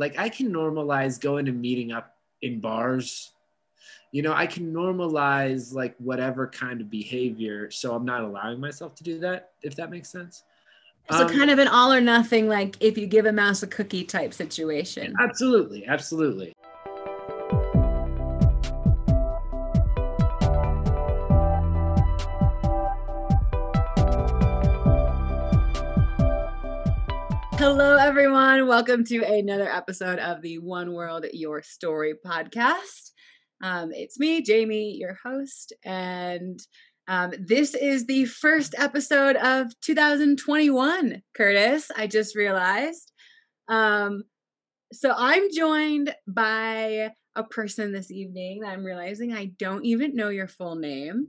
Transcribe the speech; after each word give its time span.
like 0.00 0.18
I 0.18 0.30
can 0.30 0.50
normalize 0.50 1.20
going 1.20 1.46
and 1.46 1.60
meeting 1.60 1.92
up 1.92 2.16
in 2.40 2.58
bars. 2.58 3.32
You 4.12 4.22
know, 4.22 4.32
I 4.32 4.46
can 4.46 4.72
normalize 4.72 5.74
like 5.74 5.94
whatever 5.98 6.48
kind 6.48 6.80
of 6.80 6.90
behavior, 6.90 7.70
so 7.70 7.94
I'm 7.94 8.06
not 8.06 8.22
allowing 8.22 8.58
myself 8.58 8.94
to 8.96 9.04
do 9.04 9.20
that. 9.20 9.52
If 9.62 9.76
that 9.76 9.90
makes 9.90 10.08
sense. 10.08 10.42
So 11.10 11.26
Um, 11.26 11.28
kind 11.28 11.50
of 11.50 11.58
an 11.58 11.68
all 11.68 11.92
or 11.92 12.00
nothing, 12.00 12.48
like 12.48 12.76
if 12.80 12.96
you 12.96 13.06
give 13.06 13.26
a 13.26 13.32
mouse 13.32 13.62
a 13.62 13.66
cookie 13.66 14.04
type 14.04 14.32
situation. 14.32 15.14
Absolutely, 15.20 15.86
absolutely. 15.86 16.54
Hello, 27.72 27.94
everyone. 27.94 28.66
Welcome 28.66 29.04
to 29.04 29.22
another 29.22 29.70
episode 29.70 30.18
of 30.18 30.42
the 30.42 30.58
One 30.58 30.92
World 30.92 31.24
Your 31.32 31.62
Story 31.62 32.14
podcast. 32.26 33.12
Um, 33.62 33.92
it's 33.92 34.18
me, 34.18 34.42
Jamie, 34.42 34.96
your 34.98 35.16
host, 35.24 35.72
and 35.84 36.58
um, 37.06 37.32
this 37.38 37.76
is 37.76 38.06
the 38.06 38.24
first 38.24 38.74
episode 38.76 39.36
of 39.36 39.68
2021. 39.82 41.22
Curtis, 41.32 41.92
I 41.96 42.08
just 42.08 42.34
realized. 42.34 43.12
Um, 43.68 44.24
so 44.92 45.14
I'm 45.16 45.44
joined 45.54 46.12
by 46.26 47.12
a 47.36 47.44
person 47.44 47.92
this 47.92 48.10
evening 48.10 48.64
I'm 48.66 48.82
realizing 48.82 49.32
I 49.32 49.52
don't 49.60 49.84
even 49.84 50.16
know 50.16 50.30
your 50.30 50.48
full 50.48 50.74
name. 50.74 51.28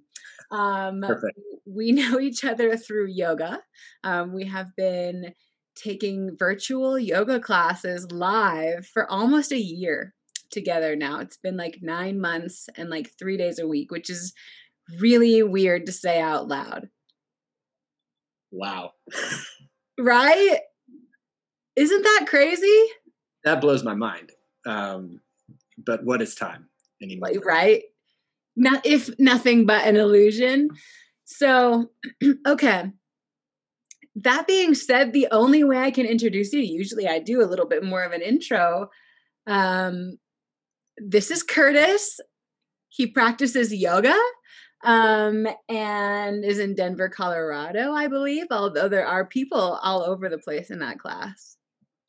Um, 0.49 1.01
Perfect. 1.01 1.37
we 1.67 1.91
know 1.91 2.19
each 2.19 2.43
other 2.43 2.75
through 2.77 3.09
yoga. 3.09 3.59
Um, 4.03 4.33
we 4.33 4.45
have 4.45 4.75
been 4.75 5.35
taking 5.81 6.35
virtual 6.37 6.99
yoga 6.99 7.39
classes 7.39 8.11
live 8.11 8.85
for 8.85 9.09
almost 9.09 9.51
a 9.51 9.59
year 9.59 10.13
together 10.51 10.95
now. 10.95 11.19
It's 11.19 11.37
been 11.37 11.57
like 11.57 11.79
nine 11.81 12.19
months 12.19 12.67
and 12.77 12.89
like 12.89 13.11
three 13.17 13.37
days 13.37 13.59
a 13.59 13.67
week, 13.67 13.91
which 13.91 14.09
is 14.09 14.33
really 14.99 15.41
weird 15.43 15.85
to 15.85 15.91
say 15.91 16.19
out 16.19 16.47
loud, 16.47 16.89
Wow, 18.51 18.91
right? 19.99 20.59
Isn't 21.75 22.03
that 22.03 22.25
crazy? 22.27 22.85
that 23.43 23.61
blows 23.61 23.83
my 23.83 23.95
mind. 23.95 24.31
Um, 24.65 25.21
but 25.83 26.03
what 26.03 26.21
is 26.21 26.35
time 26.35 26.67
anymore? 27.01 27.29
Like, 27.29 27.45
right? 27.45 27.83
Not 28.55 28.85
if 28.85 29.09
nothing 29.17 29.65
but 29.65 29.87
an 29.87 29.95
illusion. 29.95 30.69
So, 31.25 31.91
okay. 32.47 32.91
That 34.15 34.47
being 34.47 34.73
said, 34.75 35.13
the 35.13 35.27
only 35.31 35.63
way 35.63 35.77
I 35.77 35.91
can 35.91 36.05
introduce 36.05 36.51
you, 36.51 36.59
usually 36.59 37.07
I 37.07 37.19
do 37.19 37.41
a 37.41 37.47
little 37.47 37.67
bit 37.67 37.83
more 37.83 38.03
of 38.03 38.11
an 38.11 38.21
intro. 38.21 38.89
Um, 39.47 40.17
this 40.97 41.31
is 41.31 41.43
Curtis. 41.43 42.19
He 42.89 43.07
practices 43.07 43.73
yoga 43.73 44.17
um, 44.83 45.47
and 45.69 46.43
is 46.43 46.59
in 46.59 46.75
Denver, 46.75 47.09
Colorado, 47.09 47.93
I 47.93 48.07
believe, 48.07 48.47
although 48.51 48.89
there 48.89 49.05
are 49.05 49.25
people 49.25 49.79
all 49.81 50.03
over 50.03 50.27
the 50.29 50.39
place 50.39 50.69
in 50.69 50.79
that 50.79 50.99
class. 50.99 51.57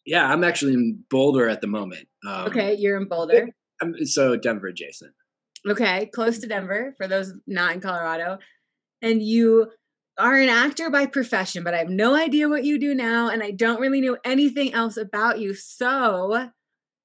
Yeah, 0.04 0.26
I'm 0.26 0.42
actually 0.42 0.74
in 0.74 1.04
Boulder 1.10 1.48
at 1.48 1.60
the 1.60 1.66
moment. 1.66 2.08
Um, 2.26 2.46
Okay, 2.46 2.74
you're 2.74 2.96
in 2.96 3.08
Boulder. 3.08 3.48
I'm, 3.80 4.04
so 4.06 4.36
Denver 4.36 4.68
adjacent. 4.68 5.12
Okay, 5.68 6.06
close 6.06 6.38
to 6.40 6.48
Denver 6.48 6.94
for 6.96 7.06
those 7.06 7.32
not 7.46 7.74
in 7.74 7.80
Colorado. 7.80 8.38
And 9.00 9.22
you 9.22 9.70
are 10.18 10.36
an 10.36 10.48
actor 10.48 10.90
by 10.90 11.06
profession, 11.06 11.64
but 11.64 11.74
I 11.74 11.78
have 11.78 11.88
no 11.88 12.14
idea 12.14 12.48
what 12.48 12.64
you 12.64 12.78
do 12.78 12.94
now, 12.94 13.28
and 13.28 13.42
I 13.42 13.50
don't 13.50 13.80
really 13.80 14.00
know 14.00 14.16
anything 14.24 14.74
else 14.74 14.96
about 14.96 15.40
you. 15.40 15.54
So, 15.54 16.50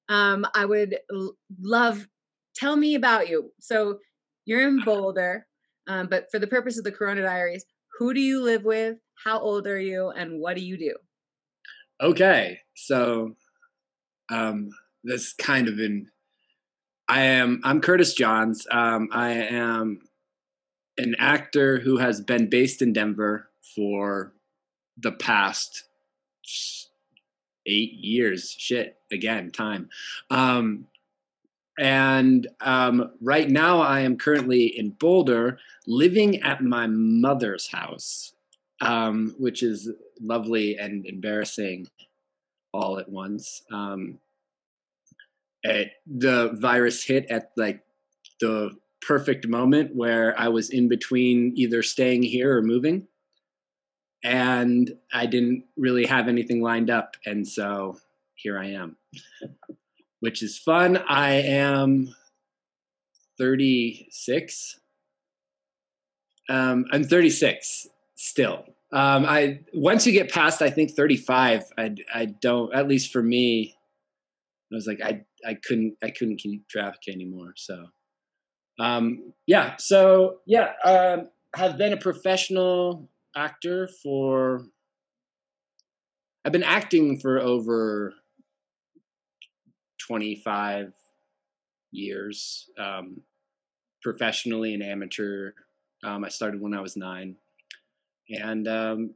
um, 0.09 0.47
I 0.53 0.66
would 0.66 0.97
l- 1.11 1.38
love 1.59 2.08
tell 2.55 2.75
me 2.75 2.95
about 2.95 3.30
you. 3.30 3.52
So, 3.59 4.00
you're 4.45 4.67
in 4.67 4.81
Boulder, 4.83 5.45
um, 5.88 6.08
but 6.08 6.28
for 6.31 6.39
the 6.39 6.47
purpose 6.47 6.78
of 6.78 6.83
the 6.83 6.91
Corona 6.91 7.22
Diaries, 7.22 7.66
who 7.97 8.13
do 8.13 8.22
you 8.22 8.41
live 8.41 8.63
with? 8.63 8.97
How 9.23 9.40
old 9.40 9.67
are 9.67 9.79
you, 9.79 10.09
and 10.09 10.40
what 10.40 10.56
do 10.56 10.63
you 10.63 10.78
do? 10.78 10.96
Okay, 12.01 12.59
so 12.75 13.35
um, 14.29 14.69
this 15.03 15.34
kind 15.34 15.67
of 15.67 15.79
in. 15.79 16.07
I 17.09 17.22
am. 17.22 17.62
I'm 17.63 17.81
Curtis 17.81 18.13
Johns. 18.13 18.67
Um, 18.69 19.07
I 19.12 19.31
am 19.31 20.00
an 20.97 21.16
actor 21.19 21.80
who 21.80 21.97
has 21.97 22.22
been 22.22 22.50
based 22.50 22.81
in 22.81 22.94
Denver 22.94 23.50
for 23.75 24.34
the 24.97 25.12
past 25.12 25.84
eight 27.66 27.94
years. 27.94 28.56
Shit, 28.58 28.97
again, 29.12 29.52
time. 29.52 29.90
Um, 30.30 30.88
and 31.80 32.47
um, 32.62 33.12
right 33.22 33.50
now, 33.50 33.81
I 33.81 34.00
am 34.00 34.18
currently 34.18 34.66
in 34.66 34.91
Boulder, 34.91 35.59
living 35.85 36.41
at 36.41 36.63
my 36.63 36.88
mother's 36.88 37.68
house, 37.68 38.34
um, 38.81 39.35
which 39.38 39.62
is 39.62 39.91
lovely 40.19 40.78
and 40.78 41.06
embarrassing 41.06 41.88
all 42.74 42.97
at 42.97 43.09
once. 43.09 43.62
Um, 43.72 44.18
it, 45.62 45.91
the 46.08 46.52
virus 46.53 47.03
hit 47.03 47.28
at 47.29 47.52
like 47.58 47.81
the 48.40 48.72
perfect 49.02 49.47
moment 49.47 49.96
where 49.96 50.40
I 50.40 50.47
was 50.47 50.69
in 50.69 50.88
between 50.88 51.53
either 51.56 51.84
staying 51.84 52.24
here 52.24 52.58
or 52.58 52.62
moving. 52.62 53.08
And 54.24 54.91
I 55.13 55.25
didn't 55.25 55.66
really 55.78 56.06
have 56.06 56.28
anything 56.28 56.62
lined 56.62 56.90
up. 56.90 57.16
And 57.25 57.47
so 57.47 57.97
here 58.35 58.58
I 58.58 58.72
am, 58.72 58.97
which 60.19 60.41
is 60.41 60.58
fun. 60.58 60.97
I 60.97 61.34
am 61.34 62.13
36. 63.38 64.80
Um, 66.50 66.85
I'm 66.91 67.03
36 67.03 67.88
still. 68.16 68.66
Um, 68.94 69.25
I 69.25 69.59
once 69.74 70.08
you 70.08 70.14
get 70.14 70.31
past, 70.31 70.62
I 70.62 70.69
think 70.69 70.91
35, 70.91 71.64
I 71.78 71.96
I 72.14 72.25
don't. 72.25 72.74
At 72.74 72.88
least 72.88 73.12
for 73.12 73.22
me, 73.22 73.75
I 74.72 74.75
was 74.75 74.88
like 74.88 75.02
I 75.03 75.24
I 75.46 75.56
couldn't 75.56 75.97
I 76.02 76.12
couldn't 76.12 76.38
keep 76.38 76.68
track 76.69 77.00
anymore. 77.09 77.53
So, 77.58 77.88
um, 78.80 79.34
yeah. 79.46 79.76
So 79.78 80.40
yeah, 80.46 80.74
um, 80.84 81.30
have 81.56 81.78
been 81.78 81.94
a 81.94 81.98
professional 81.98 83.10
actor 83.36 83.90
for. 84.04 84.66
I've 86.46 86.54
been 86.54 86.64
acting 86.64 87.20
for 87.20 87.40
over 87.40 88.14
25 90.08 90.94
years, 91.92 92.70
um, 92.80 93.22
professionally 94.02 94.74
and 94.74 94.82
amateur. 94.82 95.52
Um, 96.06 96.24
I 96.24 96.30
started 96.30 96.62
when 96.62 96.74
I 96.74 96.80
was 96.80 96.96
nine 96.96 97.36
and 98.30 98.68
um, 98.68 99.14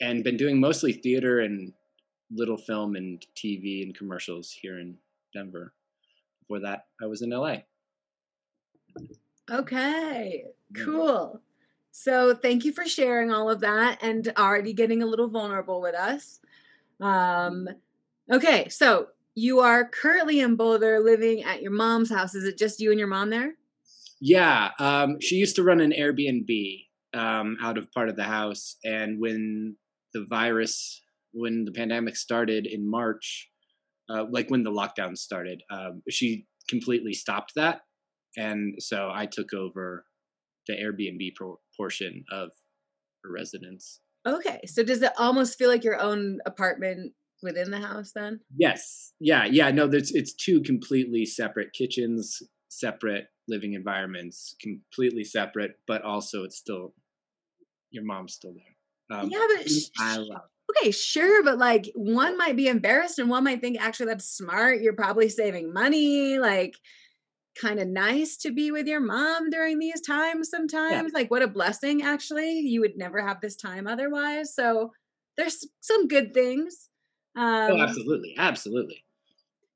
and 0.00 0.24
been 0.24 0.36
doing 0.36 0.60
mostly 0.60 0.92
theater 0.92 1.40
and 1.40 1.72
little 2.30 2.56
film 2.56 2.96
and 2.96 3.24
TV 3.36 3.82
and 3.82 3.94
commercials 3.94 4.50
here 4.50 4.78
in 4.78 4.96
Denver. 5.34 5.72
Before 6.40 6.60
that, 6.60 6.86
I 7.02 7.06
was 7.06 7.22
in 7.22 7.30
LA. 7.30 7.58
Okay, 9.50 10.44
cool. 10.76 11.40
So 11.90 12.34
thank 12.34 12.64
you 12.64 12.72
for 12.72 12.86
sharing 12.86 13.32
all 13.32 13.50
of 13.50 13.60
that 13.60 13.98
and 14.02 14.32
already 14.38 14.72
getting 14.72 15.02
a 15.02 15.06
little 15.06 15.28
vulnerable 15.28 15.80
with 15.80 15.94
us. 15.94 16.40
Um, 17.00 17.68
okay, 18.30 18.68
so 18.68 19.08
you 19.34 19.60
are 19.60 19.88
currently 19.88 20.40
in 20.40 20.56
Boulder 20.56 21.00
living 21.00 21.42
at 21.42 21.62
your 21.62 21.72
mom's 21.72 22.10
house. 22.10 22.34
Is 22.34 22.44
it 22.44 22.58
just 22.58 22.80
you 22.80 22.90
and 22.90 22.98
your 22.98 23.08
mom 23.08 23.30
there? 23.30 23.54
Yeah, 24.20 24.70
um, 24.78 25.16
she 25.20 25.36
used 25.36 25.56
to 25.56 25.62
run 25.62 25.80
an 25.80 25.92
Airbnb 25.92 26.84
um, 27.14 27.56
out 27.62 27.78
of 27.78 27.90
part 27.92 28.08
of 28.08 28.16
the 28.16 28.24
house, 28.24 28.76
and 28.84 29.18
when 29.18 29.76
the 30.12 30.26
virus, 30.28 31.02
when 31.32 31.64
the 31.64 31.72
pandemic 31.72 32.16
started 32.16 32.66
in 32.66 32.88
March, 32.88 33.48
uh, 34.10 34.26
like 34.30 34.50
when 34.50 34.62
the 34.62 34.70
lockdown 34.70 35.16
started, 35.16 35.62
um, 35.70 36.02
she 36.08 36.46
completely 36.68 37.14
stopped 37.14 37.52
that, 37.56 37.80
and 38.36 38.74
so 38.78 39.10
I 39.12 39.26
took 39.26 39.52
over 39.52 40.04
the 40.66 40.74
Airbnb 40.74 41.34
pro- 41.34 41.60
portion 41.76 42.24
of 42.30 42.50
her 43.24 43.32
residence. 43.32 44.00
Okay, 44.26 44.60
so 44.66 44.82
does 44.82 45.02
it 45.02 45.12
almost 45.18 45.58
feel 45.58 45.68
like 45.68 45.84
your 45.84 46.00
own 46.00 46.38
apartment 46.46 47.12
within 47.42 47.70
the 47.70 47.80
house 47.80 48.12
then? 48.14 48.40
Yes, 48.56 49.12
yeah, 49.18 49.46
yeah. 49.46 49.70
No, 49.70 49.86
there's 49.86 50.12
it's 50.12 50.34
two 50.34 50.62
completely 50.62 51.24
separate 51.24 51.72
kitchens, 51.72 52.42
separate 52.68 53.26
living 53.48 53.72
environments, 53.72 54.54
completely 54.60 55.24
separate, 55.24 55.72
but 55.86 56.02
also 56.02 56.44
it's 56.44 56.56
still 56.56 56.94
your 57.90 58.04
mom's 58.04 58.34
still 58.34 58.54
there. 58.54 59.18
Um, 59.18 59.28
yeah, 59.30 59.46
but 59.56 59.68
sh- 59.68 59.88
I 59.98 60.18
love. 60.18 60.42
okay, 60.78 60.90
sure, 60.90 61.42
but 61.42 61.58
like 61.58 61.90
one 61.94 62.36
might 62.36 62.56
be 62.56 62.68
embarrassed 62.68 63.18
and 63.18 63.28
one 63.28 63.44
might 63.44 63.60
think 63.60 63.80
actually 63.80 64.06
that's 64.06 64.28
smart. 64.28 64.80
You're 64.80 64.92
probably 64.92 65.28
saving 65.28 65.72
money, 65.72 66.38
like 66.38 66.76
kind 67.54 67.80
of 67.80 67.88
nice 67.88 68.36
to 68.38 68.52
be 68.52 68.70
with 68.70 68.86
your 68.86 69.00
mom 69.00 69.50
during 69.50 69.78
these 69.78 70.00
times 70.00 70.50
sometimes. 70.50 71.12
Like 71.12 71.30
what 71.30 71.42
a 71.42 71.48
blessing 71.48 72.02
actually. 72.02 72.60
You 72.60 72.80
would 72.80 72.96
never 72.96 73.20
have 73.26 73.40
this 73.40 73.56
time 73.56 73.86
otherwise. 73.86 74.54
So 74.54 74.92
there's 75.36 75.66
some 75.80 76.08
good 76.08 76.34
things. 76.34 76.88
Um 77.36 77.72
oh, 77.72 77.80
absolutely, 77.80 78.34
absolutely. 78.38 79.04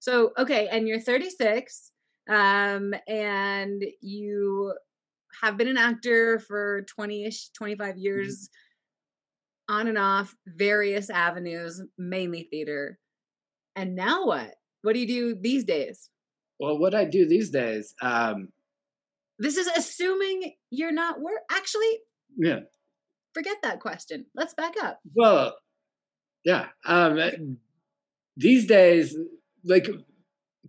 So 0.00 0.32
okay, 0.38 0.68
and 0.68 0.86
you're 0.86 1.00
36, 1.00 1.92
um, 2.28 2.94
and 3.08 3.84
you 4.00 4.74
have 5.42 5.56
been 5.56 5.68
an 5.68 5.78
actor 5.78 6.38
for 6.38 6.84
20ish, 6.98 7.52
25 7.54 7.96
Mm-hmm. 7.96 8.02
years, 8.02 8.50
on 9.68 9.88
and 9.88 9.98
off, 9.98 10.34
various 10.46 11.10
avenues, 11.10 11.80
mainly 11.96 12.48
theater. 12.50 12.98
And 13.76 13.94
now 13.96 14.26
what? 14.26 14.56
What 14.82 14.94
do 14.94 15.00
you 15.00 15.06
do 15.06 15.34
these 15.34 15.64
days? 15.64 16.10
Well, 16.60 16.78
what 16.78 16.94
I 16.94 17.04
do 17.04 17.26
these 17.26 17.50
days, 17.50 17.94
um, 18.00 18.48
This 19.38 19.56
is 19.56 19.66
assuming 19.66 20.54
you're 20.70 20.92
not 20.92 21.20
work. 21.20 21.40
Actually, 21.50 21.98
yeah. 22.36 22.60
forget 23.34 23.56
that 23.62 23.80
question. 23.80 24.26
Let's 24.34 24.54
back 24.54 24.74
up. 24.80 25.00
Well, 25.14 25.56
yeah. 26.44 26.66
Um, 26.86 27.58
these 28.36 28.66
days, 28.66 29.16
like 29.64 29.88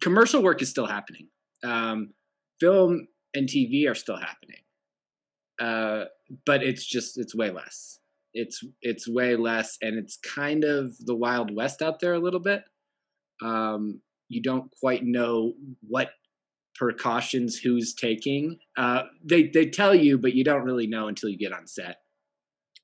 commercial 0.01 0.41
work 0.41 0.61
is 0.61 0.69
still 0.69 0.87
happening. 0.87 1.27
Um, 1.63 2.13
film 2.59 3.07
and 3.35 3.47
TV 3.47 3.89
are 3.89 3.95
still 3.95 4.17
happening, 4.17 4.61
uh, 5.59 6.05
but 6.45 6.63
it's 6.63 6.85
just 6.85 7.17
it's 7.19 7.35
way 7.35 7.51
less. 7.51 7.99
It's 8.33 8.63
it's 8.81 9.07
way 9.07 9.35
less, 9.35 9.77
and 9.81 9.97
it's 9.97 10.17
kind 10.17 10.63
of 10.63 10.95
the 11.05 11.15
wild 11.15 11.55
west 11.55 11.81
out 11.81 11.99
there 11.99 12.13
a 12.13 12.19
little 12.19 12.39
bit. 12.39 12.63
Um, 13.43 14.01
you 14.27 14.42
don't 14.42 14.72
quite 14.80 15.04
know 15.04 15.54
what 15.88 16.10
precautions 16.75 17.57
who's 17.57 17.94
taking. 17.94 18.57
Uh, 18.77 19.04
they 19.24 19.48
they 19.48 19.66
tell 19.66 19.95
you, 19.95 20.18
but 20.18 20.33
you 20.33 20.44
don't 20.44 20.63
really 20.63 20.88
know 20.88 21.07
until 21.07 21.30
you 21.30 21.38
get 21.38 21.54
on 21.54 21.68
set. 21.68 21.98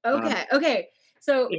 Um, 0.04 0.26
Okay, 0.26 0.44
okay. 0.54 0.88
So 1.20 1.50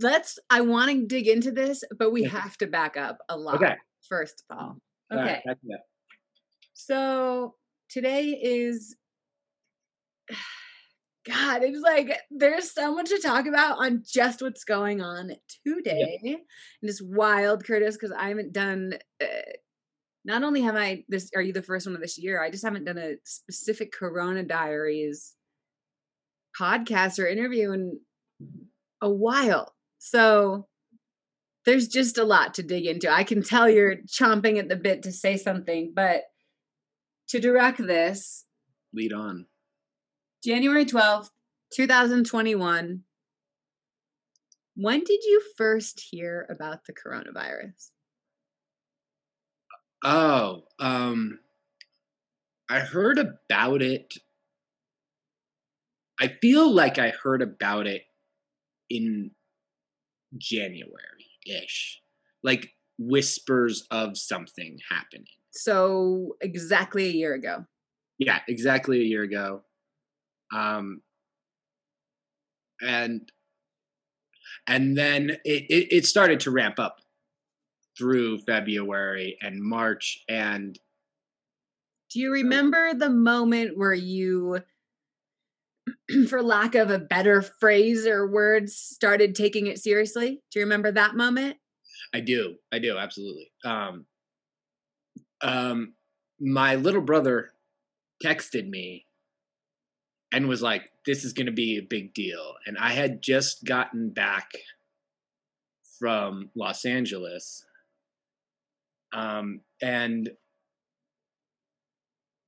let's. 0.00 0.38
I 0.50 0.62
want 0.62 0.90
to 0.90 1.06
dig 1.06 1.28
into 1.28 1.50
this, 1.50 1.84
but 1.98 2.12
we 2.12 2.24
have 2.24 2.56
to 2.58 2.66
back 2.66 2.96
up 2.96 3.18
a 3.28 3.36
lot. 3.36 3.56
Okay. 3.56 3.74
First 4.08 4.44
of 4.48 4.58
all, 4.58 4.76
All 5.10 5.18
right, 5.18 5.40
okay. 5.48 5.58
it 5.62 5.74
up. 5.74 5.80
So 6.74 7.54
today 7.88 8.28
is. 8.30 8.96
God, 11.26 11.62
it's 11.62 11.80
like 11.80 12.18
there's 12.30 12.72
so 12.72 12.94
much 12.94 13.08
to 13.08 13.18
talk 13.18 13.46
about 13.46 13.78
on 13.78 14.02
just 14.06 14.42
what's 14.42 14.64
going 14.64 15.00
on 15.00 15.32
today, 15.66 16.18
and 16.24 16.38
it's 16.82 17.02
wild, 17.02 17.64
Curtis, 17.64 17.96
because 17.96 18.14
I 18.16 18.28
haven't 18.28 18.52
done. 18.52 18.94
Uh, 19.22 19.26
not 20.24 20.42
only 20.42 20.62
have 20.62 20.76
I 20.76 21.04
this, 21.08 21.30
are 21.34 21.42
you 21.42 21.52
the 21.52 21.62
first 21.62 21.86
one 21.86 21.94
of 21.94 22.00
this 22.00 22.18
year? 22.18 22.42
I 22.42 22.50
just 22.50 22.64
haven't 22.64 22.84
done 22.84 22.98
a 22.98 23.14
specific 23.24 23.92
Corona 23.92 24.42
Diaries 24.42 25.34
podcast 26.58 27.18
or 27.18 27.26
interview 27.26 27.72
in 27.72 28.00
a 29.00 29.10
while. 29.10 29.74
So 29.98 30.66
there's 31.64 31.88
just 31.88 32.18
a 32.18 32.24
lot 32.24 32.54
to 32.54 32.62
dig 32.62 32.86
into. 32.86 33.10
I 33.10 33.24
can 33.24 33.42
tell 33.42 33.68
you're 33.68 33.96
chomping 34.06 34.58
at 34.58 34.68
the 34.68 34.76
bit 34.76 35.02
to 35.02 35.12
say 35.12 35.36
something, 35.36 35.92
but 35.94 36.22
to 37.28 37.40
direct 37.40 37.78
this, 37.78 38.44
Lead 38.94 39.12
on. 39.12 39.46
January 40.44 40.84
12th, 40.84 41.30
2021. 41.72 43.00
When 44.76 45.00
did 45.00 45.24
you 45.24 45.40
first 45.56 46.04
hear 46.10 46.46
about 46.50 46.84
the 46.84 46.92
coronavirus? 46.92 47.90
Oh, 50.04 50.64
um, 50.78 51.38
I 52.68 52.80
heard 52.80 53.18
about 53.18 53.80
it. 53.80 54.12
I 56.20 56.28
feel 56.42 56.70
like 56.70 56.98
I 56.98 57.14
heard 57.22 57.40
about 57.40 57.86
it 57.86 58.02
in 58.90 59.30
January 60.36 60.90
ish, 61.46 62.02
like 62.42 62.68
whispers 62.98 63.86
of 63.90 64.18
something 64.18 64.78
happening. 64.90 65.24
So, 65.52 66.36
exactly 66.42 67.06
a 67.06 67.12
year 67.12 67.32
ago. 67.32 67.64
Yeah, 68.18 68.40
exactly 68.46 69.00
a 69.00 69.04
year 69.04 69.22
ago. 69.22 69.62
Um, 70.54 71.02
and 72.80 73.30
and 74.66 74.96
then 74.96 75.30
it, 75.44 75.64
it, 75.68 75.88
it 75.90 76.06
started 76.06 76.40
to 76.40 76.50
ramp 76.50 76.78
up 76.78 76.98
through 77.98 78.38
February 78.38 79.36
and 79.42 79.62
March 79.62 80.22
and 80.28 80.78
Do 82.10 82.20
you 82.20 82.32
remember 82.32 82.94
the 82.94 83.10
moment 83.10 83.76
where 83.76 83.94
you, 83.94 84.60
for 86.28 86.42
lack 86.42 86.74
of 86.74 86.90
a 86.90 86.98
better 86.98 87.42
phrase 87.42 88.06
or 88.06 88.30
words, 88.30 88.74
started 88.74 89.34
taking 89.34 89.66
it 89.66 89.78
seriously? 89.78 90.42
Do 90.50 90.58
you 90.58 90.64
remember 90.64 90.92
that 90.92 91.14
moment? 91.14 91.56
I 92.14 92.20
do. 92.20 92.56
I 92.72 92.78
do. 92.78 92.96
Absolutely. 92.96 93.50
Um, 93.64 94.06
um, 95.42 95.94
my 96.40 96.76
little 96.76 97.02
brother 97.02 97.52
texted 98.24 98.68
me 98.68 99.06
and 100.34 100.48
was 100.48 100.60
like, 100.60 100.90
this 101.06 101.24
is 101.24 101.32
going 101.32 101.46
to 101.46 101.52
be 101.52 101.78
a 101.78 101.82
big 101.82 102.12
deal. 102.12 102.54
And 102.66 102.76
I 102.76 102.90
had 102.90 103.22
just 103.22 103.64
gotten 103.64 104.10
back 104.10 104.50
from 106.00 106.50
Los 106.56 106.84
Angeles. 106.84 107.64
Um, 109.12 109.60
and, 109.80 110.30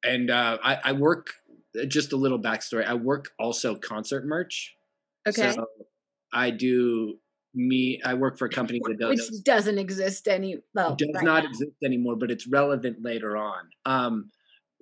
and, 0.03 0.31
uh, 0.31 0.59
I, 0.65 0.79
I 0.87 0.93
work 0.93 1.29
just 1.87 2.13
a 2.13 2.17
little 2.17 2.41
backstory. 2.41 2.85
I 2.85 2.95
work 2.95 3.31
also 3.39 3.77
concert 3.77 4.27
merch. 4.27 4.75
Okay. 5.29 5.53
So 5.53 5.67
I 6.33 6.51
do 6.51 7.19
me, 7.55 8.01
I 8.05 8.15
work 8.15 8.37
for 8.37 8.47
a 8.47 8.51
company 8.51 8.81
that 8.85 8.99
does 8.99 9.31
Which 9.31 9.45
doesn't 9.45 9.79
exist 9.79 10.27
any. 10.27 10.59
Well, 10.75 10.97
does 10.97 11.09
right 11.15 11.25
not 11.25 11.45
now. 11.45 11.51
exist 11.51 11.71
anymore, 11.85 12.17
but 12.17 12.33
it's 12.33 12.49
relevant 12.49 12.99
later 13.01 13.37
on. 13.37 13.69
Um, 13.85 14.31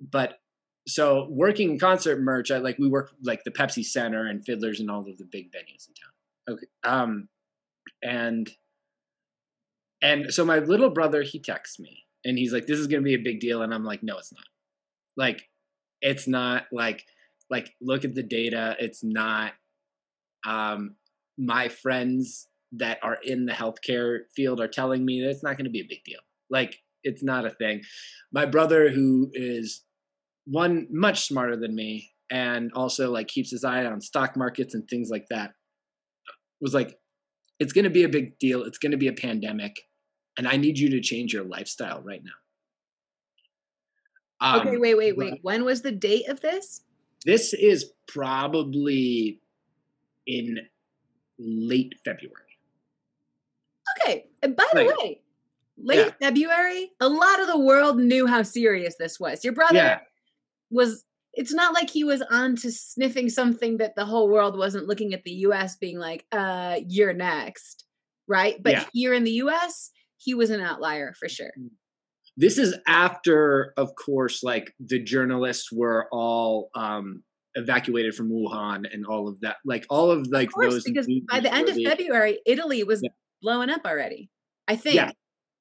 but 0.01 0.39
so 0.87 1.27
working 1.29 1.71
in 1.71 1.79
concert 1.79 2.19
merch, 2.21 2.51
I 2.51 2.57
like 2.57 2.77
we 2.77 2.87
work 2.87 3.11
like 3.23 3.43
the 3.43 3.51
Pepsi 3.51 3.83
Center 3.83 4.27
and 4.27 4.45
Fiddlers 4.45 4.79
and 4.79 4.89
all 4.89 5.01
of 5.01 5.17
the 5.17 5.25
big 5.25 5.51
venues 5.51 5.87
in 5.87 5.93
town. 5.95 6.57
Okay, 6.57 6.67
um, 6.83 7.29
and 8.03 8.49
and 10.01 10.33
so 10.33 10.45
my 10.45 10.59
little 10.59 10.89
brother 10.89 11.23
he 11.23 11.39
texts 11.39 11.79
me 11.79 12.03
and 12.23 12.37
he's 12.37 12.53
like, 12.53 12.67
"This 12.67 12.79
is 12.79 12.87
gonna 12.87 13.01
be 13.01 13.15
a 13.15 13.19
big 13.19 13.39
deal," 13.39 13.61
and 13.61 13.73
I'm 13.73 13.83
like, 13.83 14.03
"No, 14.03 14.17
it's 14.17 14.31
not. 14.31 14.45
Like, 15.17 15.49
it's 16.01 16.27
not. 16.27 16.65
Like, 16.71 17.05
like 17.49 17.73
look 17.81 18.05
at 18.05 18.13
the 18.13 18.23
data. 18.23 18.75
It's 18.79 19.03
not. 19.03 19.53
Um, 20.45 20.95
my 21.37 21.69
friends 21.69 22.47
that 22.71 22.99
are 23.01 23.17
in 23.23 23.45
the 23.45 23.53
healthcare 23.53 24.19
field 24.35 24.59
are 24.59 24.67
telling 24.67 25.05
me 25.05 25.21
that 25.21 25.29
it's 25.29 25.43
not 25.43 25.57
to 25.57 25.69
be 25.69 25.81
a 25.81 25.87
big 25.87 26.03
deal. 26.03 26.19
Like 26.49 26.81
it's 27.03 27.23
not 27.23 27.45
a 27.45 27.49
thing. 27.49 27.81
My 28.31 28.45
brother, 28.45 28.89
who 28.89 29.31
is 29.33 29.83
one 30.45 30.87
much 30.89 31.25
smarter 31.27 31.55
than 31.57 31.75
me, 31.75 32.11
and 32.31 32.71
also 32.73 33.11
like 33.11 33.27
keeps 33.27 33.51
his 33.51 33.63
eye 33.63 33.85
on 33.85 34.01
stock 34.01 34.35
markets 34.37 34.73
and 34.73 34.87
things 34.87 35.09
like 35.09 35.25
that, 35.29 35.51
was 36.61 36.73
like, 36.73 36.97
"It's 37.59 37.73
going 37.73 37.85
to 37.85 37.89
be 37.89 38.03
a 38.03 38.09
big 38.09 38.37
deal. 38.39 38.63
It's 38.63 38.77
going 38.77 38.91
to 38.91 38.97
be 38.97 39.07
a 39.07 39.13
pandemic, 39.13 39.75
and 40.37 40.47
I 40.47 40.57
need 40.57 40.77
you 40.79 40.89
to 40.91 41.01
change 41.01 41.33
your 41.33 41.43
lifestyle 41.43 42.01
right 42.01 42.21
now." 42.23 42.31
Um, 44.41 44.67
okay, 44.67 44.77
wait, 44.77 44.95
wait, 44.97 45.17
wait. 45.17 45.39
When 45.41 45.63
was 45.65 45.81
the 45.81 45.91
date 45.91 46.27
of 46.27 46.41
this? 46.41 46.81
This 47.25 47.53
is 47.53 47.91
probably 48.07 49.39
in 50.27 50.57
late 51.39 51.95
February. 52.03 52.41
Okay. 54.03 54.25
And 54.43 54.55
by 54.55 54.65
the 54.73 54.83
Like- 54.83 54.97
way, 54.97 55.21
late 55.77 56.13
February, 56.19 56.91
a 56.99 57.07
lot 57.09 57.39
of 57.39 57.47
the 57.47 57.57
world 57.59 57.97
knew 57.97 58.27
how 58.27 58.43
serious 58.43 58.95
this 58.97 59.19
was. 59.19 59.43
Your 59.43 59.53
brother 59.53 59.75
Yeah. 59.75 59.99
Was 60.69 61.03
it's 61.33 61.53
not 61.53 61.73
like 61.73 61.89
he 61.89 62.03
was 62.05 62.21
on 62.31 62.55
to 62.55 62.71
sniffing 62.71 63.29
something 63.29 63.77
that 63.77 63.95
the 63.95 64.05
whole 64.05 64.29
world 64.29 64.57
wasn't 64.57 64.87
looking 64.87 65.13
at 65.13 65.23
the 65.25 65.31
US 65.47 65.75
being 65.75 65.99
like, 65.99 66.25
uh, 66.31 66.79
you're 66.87 67.13
next. 67.13 67.83
Right? 68.27 68.55
But 68.61 68.71
Yeah. 68.73 68.85
here 68.93 69.13
in 69.13 69.23
the 69.25 69.31
US, 69.43 69.91
he 70.17 70.33
was 70.33 70.49
an 70.49 70.61
outlier 70.61 71.13
for 71.19 71.27
sure. 71.29 71.51
this 72.37 72.57
is 72.57 72.75
after 72.87 73.73
of 73.77 73.95
course 73.95 74.43
like 74.43 74.73
the 74.79 74.99
journalists 75.01 75.71
were 75.71 76.07
all 76.11 76.69
um 76.75 77.23
evacuated 77.55 78.13
from 78.13 78.29
wuhan 78.29 78.83
and 78.93 79.05
all 79.05 79.27
of 79.29 79.39
that 79.41 79.55
like 79.63 79.85
all 79.89 80.11
of 80.11 80.27
like 80.27 80.49
Of 80.49 80.53
course, 80.55 80.73
those 80.73 80.83
because 80.83 81.07
by 81.31 81.39
the 81.39 81.53
end 81.53 81.69
of 81.69 81.77
February, 81.77 82.39
Italy 82.45 82.83
was 82.83 83.01
Yeah. 83.03 83.09
blowing 83.41 83.69
up 83.69 83.81
already. 83.85 84.29
I 84.67 84.75
think. 84.75 84.95
Yeah. 84.95 85.11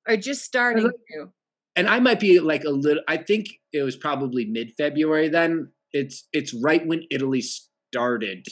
Or 0.09 0.17
just 0.17 0.43
starting 0.45 0.91
to. 0.91 1.33
And 1.77 1.89
i 1.89 1.99
might 2.01 2.21
be 2.21 2.39
like 2.41 2.65
a 2.65 2.71
little 2.71 3.03
i 3.09 3.17
think 3.17 3.47
it 3.73 3.83
was 3.83 3.97
probably 3.97 4.45
mid-february 4.45 5.29
then 5.29 5.71
it's 5.93 6.29
it's 6.33 6.53
right 6.55 6.87
when 6.87 7.03
italy 7.11 7.41
started 7.43 8.47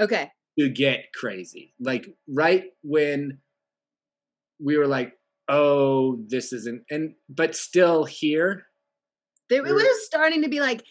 Okay. 0.00 0.30
to 0.58 0.68
get 0.70 1.06
crazy 1.14 1.74
like 1.80 2.06
right 2.28 2.64
when 2.82 3.38
we 4.62 4.76
were 4.78 4.86
like 4.86 5.12
oh 5.48 6.18
this 6.28 6.52
isn't 6.52 6.82
and 6.90 7.14
but 7.28 7.54
still 7.54 8.04
here 8.04 8.64
There, 9.48 9.58
it 9.60 9.64
We're- 9.64 9.74
was 9.74 10.06
starting 10.06 10.42
to 10.42 10.48
be 10.48 10.60
like 10.60 10.82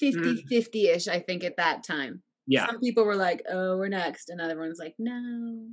50 0.00 0.18
Mhm. 0.20 0.48
50 0.48 0.88
ish, 0.88 1.08
I 1.08 1.20
think, 1.20 1.44
at 1.44 1.56
that 1.58 1.84
time. 1.84 2.22
yeah 2.46 2.66
Some 2.66 2.80
people 2.80 3.04
were 3.04 3.16
like, 3.16 3.42
oh, 3.50 3.76
we're 3.76 3.88
next. 3.88 4.30
And 4.30 4.40
other 4.40 4.58
ones 4.58 4.78
like, 4.80 4.94
no. 4.98 5.68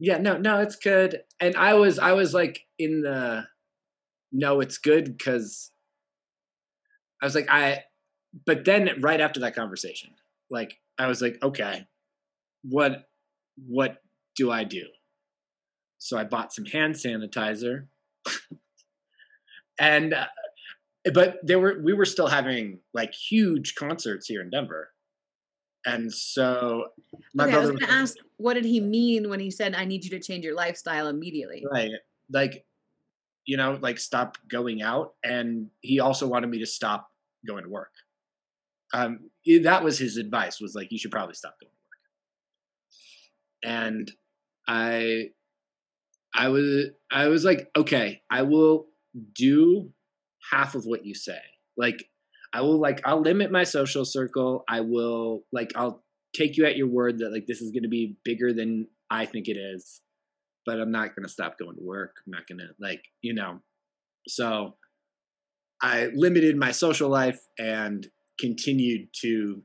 yeah 0.00 0.16
no 0.18 0.38
no 0.38 0.60
it's 0.60 0.76
good 0.76 1.22
and 1.40 1.54
i 1.56 1.74
was 1.74 1.98
i 1.98 2.12
was 2.12 2.32
like 2.32 2.60
in 2.78 3.02
the 3.02 3.44
no, 4.32 4.60
it's 4.60 4.78
good 4.78 5.16
because 5.16 5.70
I 7.22 7.26
was 7.26 7.34
like, 7.34 7.48
I, 7.50 7.84
but 8.46 8.64
then 8.64 8.90
right 9.00 9.20
after 9.20 9.40
that 9.40 9.54
conversation, 9.54 10.10
like, 10.50 10.74
I 10.98 11.06
was 11.06 11.22
like, 11.22 11.38
okay, 11.42 11.86
what, 12.62 13.08
what 13.56 13.98
do 14.36 14.50
I 14.50 14.64
do? 14.64 14.86
So 15.98 16.16
I 16.16 16.24
bought 16.24 16.52
some 16.52 16.64
hand 16.64 16.94
sanitizer. 16.94 17.86
and, 19.80 20.14
uh, 20.14 20.26
but 21.12 21.38
there 21.42 21.58
were, 21.58 21.80
we 21.82 21.92
were 21.92 22.04
still 22.04 22.28
having 22.28 22.80
like 22.92 23.14
huge 23.14 23.74
concerts 23.74 24.26
here 24.26 24.42
in 24.42 24.50
Denver. 24.50 24.90
And 25.86 26.12
so 26.12 26.88
my 27.34 27.44
okay, 27.44 27.52
brother 27.52 27.68
I 27.68 27.70
was 27.70 27.80
going 27.80 27.90
to 27.90 27.96
ask, 27.96 28.16
what 28.36 28.54
did 28.54 28.64
he 28.64 28.80
mean 28.80 29.30
when 29.30 29.40
he 29.40 29.50
said, 29.50 29.74
I 29.74 29.84
need 29.84 30.04
you 30.04 30.10
to 30.10 30.20
change 30.20 30.44
your 30.44 30.54
lifestyle 30.54 31.08
immediately? 31.08 31.64
Right. 31.70 31.90
Like, 32.30 32.64
you 33.48 33.56
know, 33.56 33.76
like 33.80 33.98
stop 33.98 34.36
going 34.46 34.82
out. 34.82 35.14
And 35.24 35.70
he 35.80 36.00
also 36.00 36.28
wanted 36.28 36.50
me 36.50 36.58
to 36.58 36.66
stop 36.66 37.08
going 37.46 37.64
to 37.64 37.70
work. 37.70 37.92
Um, 38.92 39.30
that 39.62 39.82
was 39.82 39.98
his 39.98 40.18
advice 40.18 40.60
was 40.60 40.74
like, 40.74 40.92
you 40.92 40.98
should 40.98 41.10
probably 41.10 41.34
stop 41.34 41.54
going 41.58 41.70
to 41.70 41.74
work. 43.72 43.74
And 43.74 44.12
I, 44.68 45.30
I 46.34 46.48
was, 46.48 46.88
I 47.10 47.28
was 47.28 47.46
like, 47.46 47.70
okay, 47.74 48.20
I 48.30 48.42
will 48.42 48.88
do 49.34 49.92
half 50.52 50.74
of 50.74 50.84
what 50.84 51.06
you 51.06 51.14
say. 51.14 51.40
Like, 51.74 52.04
I 52.52 52.60
will 52.60 52.78
like, 52.78 53.00
I'll 53.06 53.22
limit 53.22 53.50
my 53.50 53.64
social 53.64 54.04
circle. 54.04 54.62
I 54.68 54.82
will 54.82 55.44
like, 55.52 55.72
I'll 55.74 56.04
take 56.34 56.58
you 56.58 56.66
at 56.66 56.76
your 56.76 56.88
word 56.88 57.20
that 57.20 57.32
like 57.32 57.46
this 57.46 57.62
is 57.62 57.72
going 57.72 57.84
to 57.84 57.88
be 57.88 58.18
bigger 58.26 58.52
than 58.52 58.88
I 59.10 59.24
think 59.24 59.48
it 59.48 59.56
is 59.56 60.02
but 60.68 60.82
I'm 60.82 60.92
not 60.92 61.16
going 61.16 61.24
to 61.24 61.32
stop 61.32 61.58
going 61.58 61.76
to 61.76 61.82
work. 61.82 62.16
I'm 62.26 62.32
not 62.32 62.46
going 62.46 62.58
to 62.58 62.66
like, 62.78 63.02
you 63.22 63.32
know. 63.32 63.60
So 64.28 64.74
I 65.80 66.10
limited 66.14 66.58
my 66.58 66.72
social 66.72 67.08
life 67.08 67.40
and 67.58 68.06
continued 68.38 69.08
to 69.22 69.62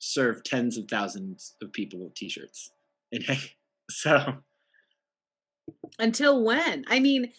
serve 0.00 0.42
tens 0.42 0.76
of 0.76 0.86
thousands 0.90 1.54
of 1.62 1.72
people 1.72 2.00
with 2.00 2.14
t-shirts. 2.14 2.72
And 3.12 3.22
hey, 3.22 3.38
so 3.88 4.38
until 6.00 6.42
when? 6.42 6.84
I 6.88 6.98
mean, 6.98 7.30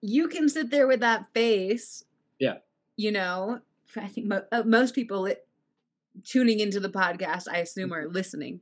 you 0.00 0.26
can 0.26 0.48
sit 0.48 0.72
there 0.72 0.88
with 0.88 0.98
that 1.00 1.26
face. 1.32 2.04
Yeah. 2.40 2.56
You 2.96 3.12
know, 3.12 3.60
I 3.96 4.08
think 4.08 4.26
mo- 4.26 4.42
uh, 4.50 4.64
most 4.66 4.96
people 4.96 5.28
tuning 6.24 6.58
into 6.58 6.80
the 6.80 6.88
podcast, 6.88 7.44
I 7.48 7.58
assume, 7.58 7.92
are 7.92 8.08
listening 8.08 8.60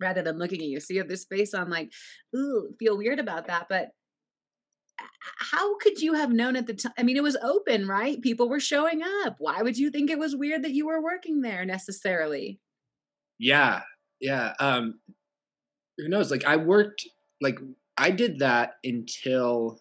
rather 0.00 0.22
than 0.22 0.38
looking 0.38 0.60
at 0.60 0.66
you. 0.66 0.80
See 0.80 1.00
this 1.00 1.24
face, 1.24 1.54
I'm 1.54 1.70
like, 1.70 1.92
ooh, 2.36 2.74
feel 2.78 2.96
weird 2.96 3.18
about 3.18 3.46
that. 3.46 3.66
But 3.68 3.88
how 5.38 5.76
could 5.78 6.00
you 6.00 6.14
have 6.14 6.30
known 6.30 6.56
at 6.56 6.66
the 6.66 6.74
time? 6.74 6.92
I 6.98 7.02
mean, 7.02 7.16
it 7.16 7.22
was 7.22 7.36
open, 7.42 7.88
right? 7.88 8.20
People 8.20 8.48
were 8.48 8.60
showing 8.60 9.02
up. 9.24 9.36
Why 9.38 9.62
would 9.62 9.76
you 9.76 9.90
think 9.90 10.10
it 10.10 10.18
was 10.18 10.36
weird 10.36 10.62
that 10.62 10.72
you 10.72 10.86
were 10.86 11.02
working 11.02 11.40
there 11.40 11.64
necessarily? 11.64 12.60
Yeah, 13.38 13.82
yeah. 14.20 14.52
Um, 14.60 15.00
who 15.98 16.08
knows? 16.08 16.30
Like, 16.30 16.44
I 16.44 16.56
worked, 16.56 17.04
like, 17.40 17.58
I 17.96 18.10
did 18.10 18.38
that 18.40 18.74
until 18.84 19.80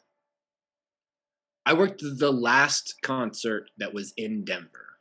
I 1.66 1.74
worked 1.74 2.02
the 2.02 2.32
last 2.32 2.96
concert 3.04 3.70
that 3.78 3.94
was 3.94 4.14
in 4.18 4.44
Denver 4.44 4.93